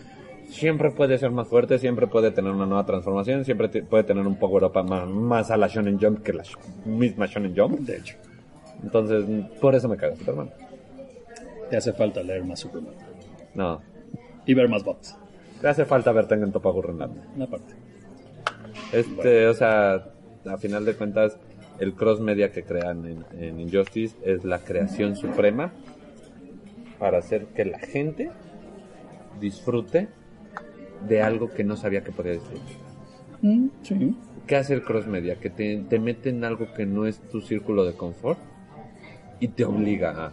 siempre 0.49 0.91
puede 0.91 1.17
ser 1.17 1.31
más 1.31 1.47
fuerte, 1.47 1.79
siempre 1.79 2.07
puede 2.07 2.31
tener 2.31 2.51
una 2.51 2.65
nueva 2.65 2.85
transformación, 2.85 3.45
siempre 3.45 3.69
te- 3.69 3.83
puede 3.83 4.03
tener 4.03 4.27
un 4.27 4.35
power 4.35 4.65
up 4.65 4.83
más, 4.83 5.07
más 5.07 5.51
a 5.51 5.57
la 5.57 5.67
Shonen 5.67 5.97
Jump 5.99 6.21
que 6.21 6.33
la 6.33 6.43
sh- 6.43 6.57
misma 6.85 7.27
Shonen 7.27 7.55
Jump. 7.55 7.79
De 7.79 7.97
hecho, 7.97 8.15
Entonces, 8.83 9.23
por 9.61 9.73
eso 9.75 9.87
me 9.87 9.95
caga 9.95 10.15
Superman. 10.17 10.49
te 11.69 11.77
hace 11.77 11.93
falta 11.93 12.21
leer 12.23 12.43
más 12.43 12.59
Superman. 12.59 12.93
No, 13.53 13.79
Y 14.45 14.53
ver 14.53 14.67
más 14.67 14.83
bots. 14.83 15.15
te 15.61 15.67
hace 15.69 15.85
falta 15.85 16.11
ver 16.11 16.27
Tengen 16.27 16.51
Toppa 16.51 16.71
Gurren 16.71 16.95
Una 17.35 17.47
parte. 17.47 17.73
Este, 18.91 19.47
o 19.47 19.53
sea, 19.53 20.05
a 20.45 20.57
final 20.57 20.85
de 20.85 20.95
cuentas, 20.95 21.37
el 21.79 21.93
cross 21.93 22.19
media 22.19 22.51
que 22.51 22.63
crean 22.63 23.05
en, 23.05 23.25
en 23.39 23.59
Injustice 23.59 24.15
es 24.23 24.43
la 24.43 24.59
creación 24.59 25.15
suprema 25.15 25.71
para 26.99 27.17
hacer 27.17 27.47
que 27.47 27.65
la 27.65 27.79
gente 27.79 28.29
disfrute 29.39 30.07
de 31.07 31.21
algo 31.21 31.49
que 31.49 31.63
no 31.63 31.75
sabía 31.75 32.03
que 32.03 32.11
podía 32.11 32.33
disfrutar. 32.33 32.75
Mm, 33.41 33.67
sí. 33.81 34.15
¿Qué 34.45 34.55
hace 34.55 34.73
el 34.73 34.83
cross 34.83 35.07
media? 35.07 35.35
Que 35.35 35.49
te, 35.49 35.77
te 35.89 35.99
mete 35.99 36.29
en 36.29 36.43
algo 36.43 36.73
que 36.73 36.85
no 36.85 37.05
es 37.05 37.19
tu 37.29 37.41
círculo 37.41 37.85
de 37.85 37.93
confort 37.93 38.39
y 39.39 39.47
te 39.47 39.65
obliga 39.65 40.27
a... 40.27 40.31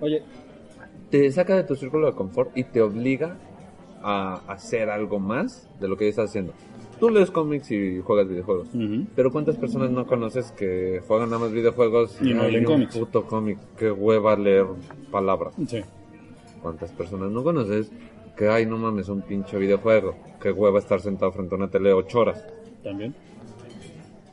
Oye, 0.00 0.22
Te 1.10 1.30
saca 1.30 1.54
de 1.54 1.64
tu 1.64 1.76
círculo 1.76 2.08
de 2.08 2.14
confort 2.14 2.56
y 2.56 2.64
te 2.64 2.80
obliga 2.80 3.36
a 4.02 4.42
hacer 4.48 4.90
algo 4.90 5.18
más 5.18 5.68
de 5.80 5.88
lo 5.88 5.96
que 5.96 6.04
ya 6.04 6.10
estás 6.10 6.30
haciendo. 6.30 6.52
Tú 7.00 7.10
lees 7.10 7.30
cómics 7.30 7.70
y 7.72 8.00
juegas 8.00 8.28
videojuegos. 8.28 8.68
ujú, 8.74 9.06
Pero 9.16 9.32
¿cuántas 9.32 9.56
personas 9.56 9.90
no 9.90 10.06
conoces 10.06 10.52
que 10.52 11.02
juegan 11.08 11.30
nada 11.30 11.42
más 11.42 11.52
videojuegos 11.52 12.16
Y 12.22 12.32
no 12.32 12.42
hay 12.42 12.52
leen 12.52 12.64
cómics? 12.64 12.96
puto 12.96 13.26
cómic? 13.26 13.58
Qué 13.76 13.90
hueva 13.90 14.36
leer 14.36 14.66
palabras. 15.10 15.54
sí. 15.66 15.80
¿Cuántas 16.62 16.92
personas 16.92 17.32
no 17.32 17.42
conoces 17.42 17.90
que 18.36 18.48
ay 18.48 18.66
no 18.66 18.78
mames 18.78 19.08
un 19.08 19.22
pinche 19.22 19.58
videojuego? 19.58 20.14
Qué 20.40 20.52
hueva 20.52 20.78
estar 20.78 21.00
sentado 21.00 21.32
frente 21.32 21.54
a 21.54 21.58
una 21.58 21.68
tele 21.68 21.92
ocho 21.92 22.20
horas. 22.20 22.44
También. 22.84 23.14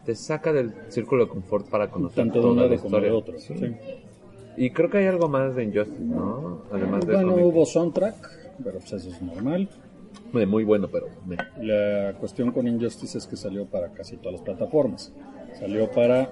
Te 0.06 0.14
saca 0.16 0.54
del 0.54 0.72
círculo 0.90 1.26
de 1.26 1.30
confort 1.32 1.68
para 1.70 1.90
conocer 1.90 2.18
Tanto 2.26 2.36
de 2.38 2.42
toda 2.42 2.54
un 2.54 2.60
la 2.60 2.68
de 2.68 2.76
historia. 2.76 3.14
otro. 3.14 3.40
Sí. 3.40 3.56
sí. 3.58 3.76
Y 4.58 4.70
creo 4.72 4.90
que 4.90 4.98
hay 5.00 5.06
algo 5.08 5.28
más 5.30 5.56
de 5.56 5.64
Injustice, 5.64 6.02
¿no? 6.04 6.62
Además 6.72 7.06
de 7.08 7.14
Bueno, 7.14 7.36
hubo 7.36 7.66
soundtrack, 7.66 8.16
pero 8.64 8.80
pues 8.80 8.92
eso 8.94 9.10
es 9.10 9.22
normal. 9.22 9.70
De 10.34 10.46
muy 10.46 10.64
bueno, 10.64 10.88
pero 10.92 11.08
me- 11.26 11.38
La 11.64 12.14
cuestión 12.20 12.52
con 12.52 12.68
Injustice 12.68 13.18
es 13.18 13.28
que 13.28 13.36
salió 13.36 13.66
para 13.66 13.90
casi 13.90 14.18
todas 14.18 14.34
las 14.34 14.42
plataformas. 14.42 15.12
Salió 15.60 15.90
para 15.92 16.30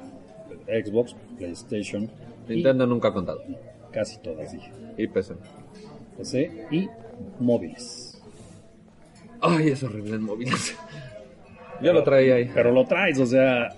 Xbox, 0.67 1.15
PlayStation, 1.37 2.09
y 2.47 2.53
Nintendo 2.55 2.85
nunca 2.87 3.09
ha 3.09 3.13
contado. 3.13 3.41
casi 3.91 4.17
todas 4.19 4.51
dije. 4.51 4.71
Y 4.97 5.07
PC. 5.07 5.35
PC 6.17 6.65
y 6.71 6.87
móviles. 7.39 8.21
Ay, 9.41 9.69
es 9.69 9.83
horrible 9.83 10.15
en 10.15 10.23
móviles. 10.23 10.75
Yo 11.81 11.93
lo 11.93 12.03
traía 12.03 12.35
ahí. 12.35 12.49
Pero 12.53 12.71
lo 12.71 12.85
traes, 12.85 13.19
o 13.19 13.25
sea, 13.25 13.69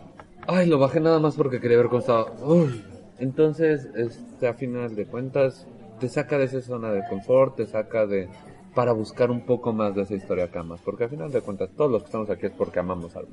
Ay, 0.48 0.68
lo 0.68 0.80
bajé 0.80 1.00
nada 1.00 1.20
más 1.20 1.36
porque 1.36 1.60
quería 1.60 1.78
ver 1.78 1.88
cómo 1.88 2.00
estaba. 2.00 2.32
Uy. 2.44 2.82
Entonces, 3.20 3.88
este, 3.96 4.48
a 4.48 4.54
final 4.54 4.96
de 4.96 5.06
cuentas, 5.06 5.68
te 6.00 6.10
saca 6.10 6.38
de 6.38 6.46
esa 6.46 6.62
zona 6.62 6.92
de 6.92 7.04
confort, 7.08 7.56
te 7.58 7.66
saca 7.66 8.06
de... 8.08 8.28
para 8.76 8.92
buscar 8.94 9.30
un 9.32 9.42
poco 9.46 9.74
más 9.74 9.94
de 9.96 10.04
esa 10.04 10.16
historia 10.16 10.46
acá 10.46 10.64
más. 10.64 10.80
Porque 10.82 11.04
a 11.06 11.10
final 11.10 11.32
de 11.32 11.42
cuentas, 11.42 11.70
todos 11.76 11.92
los 11.92 12.02
que 12.04 12.06
estamos 12.08 12.30
aquí 12.30 12.46
es 12.48 12.52
porque 12.54 12.80
amamos 12.80 13.16
algo 13.16 13.30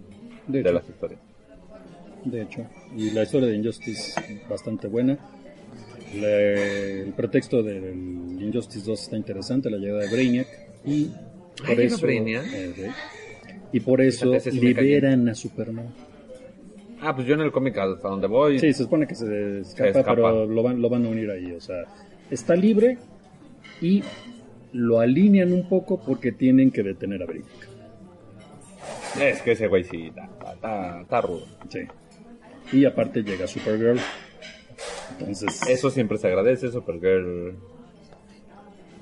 de 0.47 0.63
de 0.63 0.73
las 0.73 0.89
historias. 0.89 1.21
de 2.25 2.43
hecho. 2.43 2.67
Y 2.97 3.11
la 3.11 3.23
historia 3.23 3.49
de 3.49 3.57
Injustice 3.57 4.21
bastante 4.49 4.89
buena. 4.89 5.19
Le- 6.15 7.03
el 7.03 7.13
pretexto 7.13 7.63
del 7.63 8.39
Injustice 8.41 8.85
2 8.87 9.01
está 9.03 9.17
interesante, 9.17 9.71
la 9.71 9.77
llegada 9.79 10.03
de 10.03 10.09
Brainiac. 10.09 10.47
Y 10.85 11.07
por 11.59 11.71
Ay, 11.71 11.87
eso, 11.87 11.99
Brainiac. 12.01 12.45
eh, 12.53 12.91
y 13.73 13.81
por 13.81 14.01
eso 14.01 14.31
Fíjate, 14.33 14.51
sí 14.53 14.61
liberan 14.61 15.29
a 15.29 15.35
Superman. 15.35 15.89
Ah, 17.01 17.15
pues 17.15 17.27
yo 17.27 17.35
en 17.35 17.41
el 17.41 17.53
cómic 17.53 17.77
hasta 17.77 18.09
donde 18.09 18.27
voy... 18.27 18.59
Sí, 18.59 18.73
se 18.73 18.85
supone 18.85 19.07
que 19.07 19.15
se 19.15 19.61
escapa, 19.61 19.89
escapa. 19.91 20.15
pero 20.15 20.47
lo 20.47 20.63
van, 20.63 20.81
lo 20.81 20.89
van 20.89 21.05
a 21.05 21.09
unir 21.11 21.31
ahí. 21.31 21.53
O 21.53 21.61
sea, 21.61 21.83
está 22.31 22.55
libre 22.55 22.99
y 23.81 24.03
lo 24.73 25.01
alinean 25.01 25.53
un 25.53 25.69
poco 25.69 26.01
porque 26.01 26.33
tienen 26.33 26.71
que 26.71 26.83
detener 26.83 27.23
a 27.23 27.27
Brainiac. 27.27 27.69
Es 29.21 29.41
que 29.43 29.53
ese 29.53 29.67
güey 29.69 29.85
sí, 29.85 30.13
está, 30.13 31.21
rudo. 31.23 31.47
Sí. 31.69 31.81
Y 32.73 32.85
aparte 32.85 33.23
llega 33.23 33.47
Supergirl. 33.47 33.99
Entonces, 35.19 35.61
Eso 35.69 35.91
siempre 35.91 36.19
se 36.19 36.27
agradece, 36.27 36.71
Supergirl... 36.71 37.57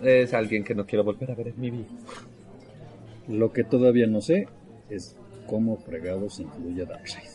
Es 0.02 0.34
alguien 0.34 0.64
que 0.64 0.74
no 0.74 0.84
quiero 0.84 1.02
volver 1.02 1.30
a 1.30 1.34
ver 1.34 1.48
en 1.48 1.60
mi 1.60 1.70
vida. 1.70 1.86
lo 3.28 3.52
que 3.52 3.64
todavía 3.64 4.06
no 4.06 4.20
sé 4.20 4.48
es 4.90 5.16
cómo 5.46 5.76
fregados 5.78 6.40
incluye 6.40 6.84
Darkseid. 6.84 7.30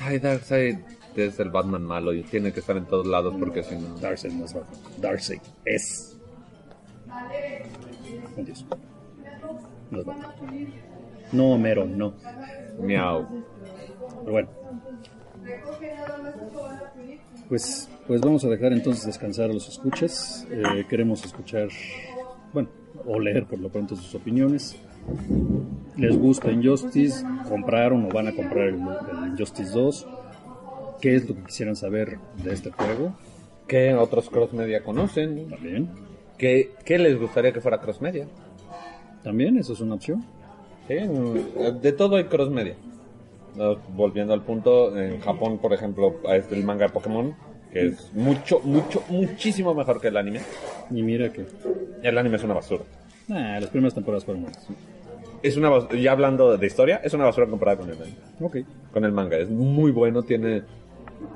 Ay, 0.00 0.18
Darkseid 0.18 0.78
es 1.16 1.40
el 1.40 1.50
Batman 1.50 1.82
malo 1.82 2.12
y 2.12 2.22
tiene 2.22 2.52
que 2.52 2.60
estar 2.60 2.76
en 2.76 2.86
todos 2.86 3.06
lados 3.06 3.34
porque 3.38 3.62
si 3.62 3.76
no... 3.76 3.98
Darkseid 3.98 4.32
no 4.32 4.44
es 4.44 4.54
Batman. 4.54 4.80
Darkseid 4.98 5.40
es. 5.64 6.16
Dios. 8.36 8.64
No 9.90 10.00
es 10.00 10.06
Batman. 10.06 10.32
No, 11.32 11.52
Homero, 11.52 11.84
no. 11.86 12.14
Miau. 12.80 13.26
Pero 14.20 14.32
bueno. 14.32 14.48
Pues, 17.48 17.88
pues 18.06 18.20
vamos 18.20 18.44
a 18.44 18.48
dejar 18.48 18.72
entonces 18.72 19.06
descansar 19.06 19.50
a 19.50 19.52
los 19.54 19.68
escuchas. 19.68 20.46
Eh, 20.50 20.84
queremos 20.88 21.24
escuchar 21.24 21.68
bueno, 22.52 22.68
o 23.06 23.18
leer 23.18 23.46
por 23.46 23.58
lo 23.58 23.70
pronto 23.70 23.96
sus 23.96 24.14
opiniones. 24.14 24.76
¿Les 25.96 26.16
gusta 26.16 26.50
Injustice? 26.50 27.24
¿Compraron 27.48 28.04
o 28.04 28.08
van 28.08 28.28
a 28.28 28.32
comprar 28.34 28.68
el, 28.68 28.74
el 28.74 29.28
Injustice 29.32 29.72
2? 29.72 30.06
¿Qué 31.00 31.14
es 31.14 31.28
lo 31.28 31.34
que 31.36 31.42
quisieran 31.44 31.76
saber 31.76 32.18
de 32.42 32.52
este 32.52 32.70
juego? 32.70 33.14
¿Qué 33.66 33.94
otros 33.94 34.28
cross 34.30 34.52
media 34.52 34.82
conocen? 34.82 35.48
También. 35.48 35.88
¿Qué, 36.36 36.72
qué 36.84 36.98
les 36.98 37.18
gustaría 37.18 37.52
que 37.52 37.60
fuera 37.60 37.80
cross 37.80 38.00
media? 38.00 38.26
También, 39.22 39.58
eso 39.58 39.72
es 39.72 39.80
una 39.80 39.94
opción. 39.96 40.24
Sí, 40.86 40.94
de 41.82 41.92
todo 41.92 42.16
hay 42.16 42.24
cross 42.24 42.50
media. 42.50 42.74
Volviendo 43.94 44.32
al 44.34 44.42
punto, 44.42 44.96
en 44.98 45.20
Japón, 45.20 45.58
por 45.58 45.72
ejemplo, 45.72 46.16
es 46.32 46.50
el 46.52 46.64
manga 46.64 46.86
de 46.86 46.92
Pokémon, 46.92 47.34
que 47.72 47.88
es 47.88 48.10
mucho, 48.14 48.60
mucho, 48.60 49.02
muchísimo 49.08 49.74
mejor 49.74 50.00
que 50.00 50.08
el 50.08 50.16
anime. 50.16 50.40
Y 50.90 51.02
mira 51.02 51.32
que. 51.32 51.44
El 52.02 52.16
anime 52.16 52.36
es 52.36 52.44
una 52.44 52.54
basura. 52.54 52.84
Nah, 53.26 53.58
las 53.60 53.68
primeras 53.70 53.94
temporadas 53.94 54.24
fueron 54.24 54.44
buenas. 54.44 54.66
Es 55.42 55.56
una 55.56 55.70
bas- 55.70 55.88
ya 56.00 56.12
hablando 56.12 56.56
de 56.56 56.66
historia, 56.66 57.00
es 57.04 57.12
una 57.14 57.24
basura 57.24 57.46
comparada 57.48 57.78
con 57.78 57.90
el 57.90 58.00
anime. 58.00 58.16
Ok. 58.40 58.56
Con 58.92 59.04
el 59.04 59.12
manga, 59.12 59.36
es 59.36 59.50
muy 59.50 59.90
bueno, 59.92 60.22
tiene 60.22 60.62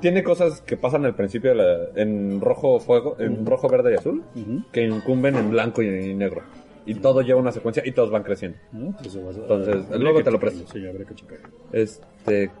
tiene 0.01 0.23
cosas 0.23 0.61
que 0.61 0.77
pasan 0.77 1.05
al 1.05 1.15
principio 1.15 1.51
de 1.51 1.55
la- 1.55 2.01
en 2.01 2.39
rojo 2.41 2.79
fuego, 2.79 3.15
en 3.19 3.45
rojo, 3.45 3.67
verde 3.69 3.93
y 3.93 3.95
azul, 3.95 4.23
que 4.71 4.83
incumben 4.83 5.35
en 5.35 5.49
blanco 5.51 5.81
y, 5.81 5.87
y 5.87 6.13
negro. 6.13 6.41
Y 6.85 6.95
todo 6.95 7.21
lleva 7.21 7.39
una 7.39 7.51
secuencia 7.53 7.81
y 7.85 7.91
todos 7.93 8.11
van 8.11 8.23
creciendo. 8.23 8.57
¿No? 8.73 8.93
Pues 8.97 9.15
Entonces, 9.15 9.85
luego 9.99 10.21
te 10.23 10.31
lo 10.31 10.39
presto. 10.39 10.65
Sí, 10.71 10.85
habría 10.85 11.05
que. 11.05 11.13
Este, 11.71 12.51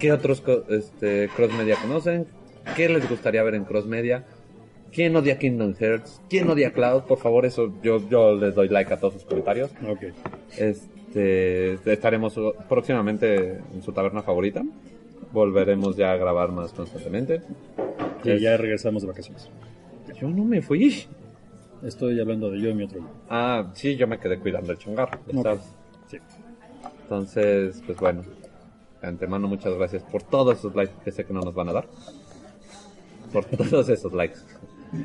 ¿qué 0.00 0.10
otros 0.12 0.42
este, 0.68 1.28
cross 1.36 1.52
media 1.56 1.76
conocen? 1.80 2.26
¿Qué 2.76 2.88
les 2.88 3.08
gustaría 3.08 3.42
ver 3.44 3.54
en 3.54 3.64
cross 3.64 3.86
media? 3.86 4.24
¿Quién 4.92 5.14
odia 5.14 5.38
Kingdom 5.38 5.74
Hearts? 5.74 6.20
¿Quién 6.28 6.48
odia 6.50 6.72
Cloud? 6.72 7.02
Por 7.02 7.18
favor, 7.18 7.46
eso 7.46 7.72
yo, 7.82 8.00
yo 8.08 8.34
les 8.34 8.54
doy 8.54 8.68
like 8.68 8.92
a 8.92 8.98
todos 8.98 9.14
sus 9.14 9.24
comentarios. 9.24 9.70
Este, 10.56 11.74
estaremos 11.92 12.38
próximamente 12.68 13.58
en 13.74 13.82
su 13.82 13.92
taberna 13.92 14.22
favorita. 14.22 14.62
Volveremos 15.32 15.96
ya 15.96 16.12
a 16.12 16.16
grabar 16.16 16.50
más 16.52 16.72
constantemente. 16.72 17.42
Y 18.24 18.30
Es- 18.30 18.40
ya 18.42 18.56
regresamos 18.56 19.02
de 19.02 19.08
vacaciones. 19.08 19.48
Yo 20.20 20.28
no 20.28 20.44
me 20.44 20.62
fui. 20.62 21.06
Estoy 21.82 22.18
hablando 22.20 22.50
de 22.50 22.60
yo 22.60 22.70
y 22.70 22.74
mi 22.74 22.84
otro. 22.84 23.00
Ah, 23.28 23.70
sí, 23.74 23.96
yo 23.96 24.06
me 24.08 24.18
quedé 24.18 24.38
cuidando 24.38 24.72
el 24.72 24.78
chongar. 24.78 25.18
ya 25.30 25.38
Ok. 25.38 25.42
sabes. 25.44 25.74
Sí. 26.08 26.18
Entonces, 27.02 27.82
pues 27.86 27.98
bueno. 27.98 28.22
De 29.00 29.06
antemano, 29.06 29.46
muchas 29.46 29.74
gracias 29.74 30.02
por 30.02 30.22
todos 30.24 30.58
esos 30.58 30.74
likes 30.74 30.94
que 31.04 31.12
sé 31.12 31.24
que 31.24 31.32
no 31.32 31.40
nos 31.40 31.54
van 31.54 31.68
a 31.68 31.72
dar. 31.72 31.88
Por 33.32 33.44
todos 33.44 33.88
esos 33.90 34.12
likes 34.12 34.38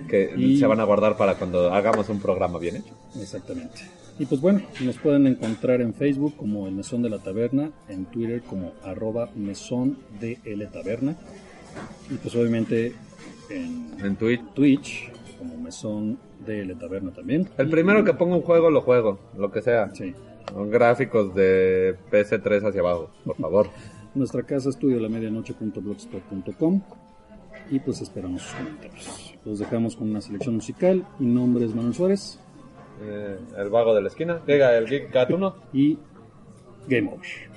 que 0.10 0.34
Y- 0.36 0.58
se 0.58 0.66
van 0.66 0.80
a 0.80 0.84
guardar 0.86 1.16
para 1.18 1.36
cuando 1.36 1.72
hagamos 1.74 2.10
un 2.10 2.20
programa 2.20 2.58
bien 2.58 2.78
hecho. 2.78 2.94
Exactamente. 3.22 3.82
Y 4.20 4.26
pues 4.26 4.42
bueno, 4.42 4.62
nos 4.82 4.98
pueden 5.00 5.26
encontrar 5.26 5.82
en 5.82 5.94
Facebook 5.94 6.36
como 6.38 6.68
el 6.68 6.76
Mesón 6.76 7.02
de 7.02 7.10
la 7.10 7.18
Taberna, 7.18 7.72
en 7.90 8.06
Twitter 8.06 8.44
como 8.44 8.74
arroba 8.84 9.30
mesón 9.36 9.98
de 10.20 10.38
L 10.46 10.66
Taberna. 10.68 11.16
Y 12.12 12.16
pues 12.16 12.36
obviamente 12.36 12.94
en 13.50 13.96
En 14.04 14.16
Twitch. 14.16 14.42
Twitch 14.54 15.12
como 15.40 15.58
Mesón 15.58 16.20
de 16.46 16.62
L 16.62 16.76
Taberna 16.76 17.12
también. 17.12 17.50
El 17.58 17.70
primero 17.70 18.04
que 18.04 18.14
ponga 18.14 18.36
un 18.36 18.44
juego 18.44 18.70
lo 18.70 18.82
juego, 18.82 19.20
lo 19.36 19.52
que 19.52 19.62
sea. 19.62 19.94
Sí. 19.96 20.14
Con 20.54 20.70
gráficos 20.70 21.34
de 21.34 21.96
PS3 22.12 22.70
hacia 22.70 22.82
abajo, 22.82 23.10
por 23.26 23.36
favor. 23.38 23.70
Nuestra 24.16 24.44
casa 24.44 24.70
estudio 24.70 25.00
la 25.00 25.10
medianoche.blogspot.com 25.10 26.82
y 27.72 27.80
pues 27.80 28.02
esperamos 28.02 28.44
sus 28.44 28.54
comentarios. 28.54 29.36
Los 29.44 29.58
dejamos 29.58 29.96
con 29.96 30.12
una 30.12 30.22
selección 30.22 30.56
musical. 30.56 31.04
Mi 31.18 31.26
nombre 31.26 31.66
es 31.66 31.74
Manuel 31.74 31.96
Suárez 31.96 32.40
Eh, 33.02 33.38
el 33.58 33.70
vago 33.70 33.94
de 33.96 34.02
la 34.02 34.08
esquina. 34.08 34.42
Diga, 34.46 34.78
el 34.78 34.88
Geek 34.88 35.12
Gatuno. 35.12 35.56
y 35.74 35.98
Game 36.88 37.10
Over. 37.10 37.53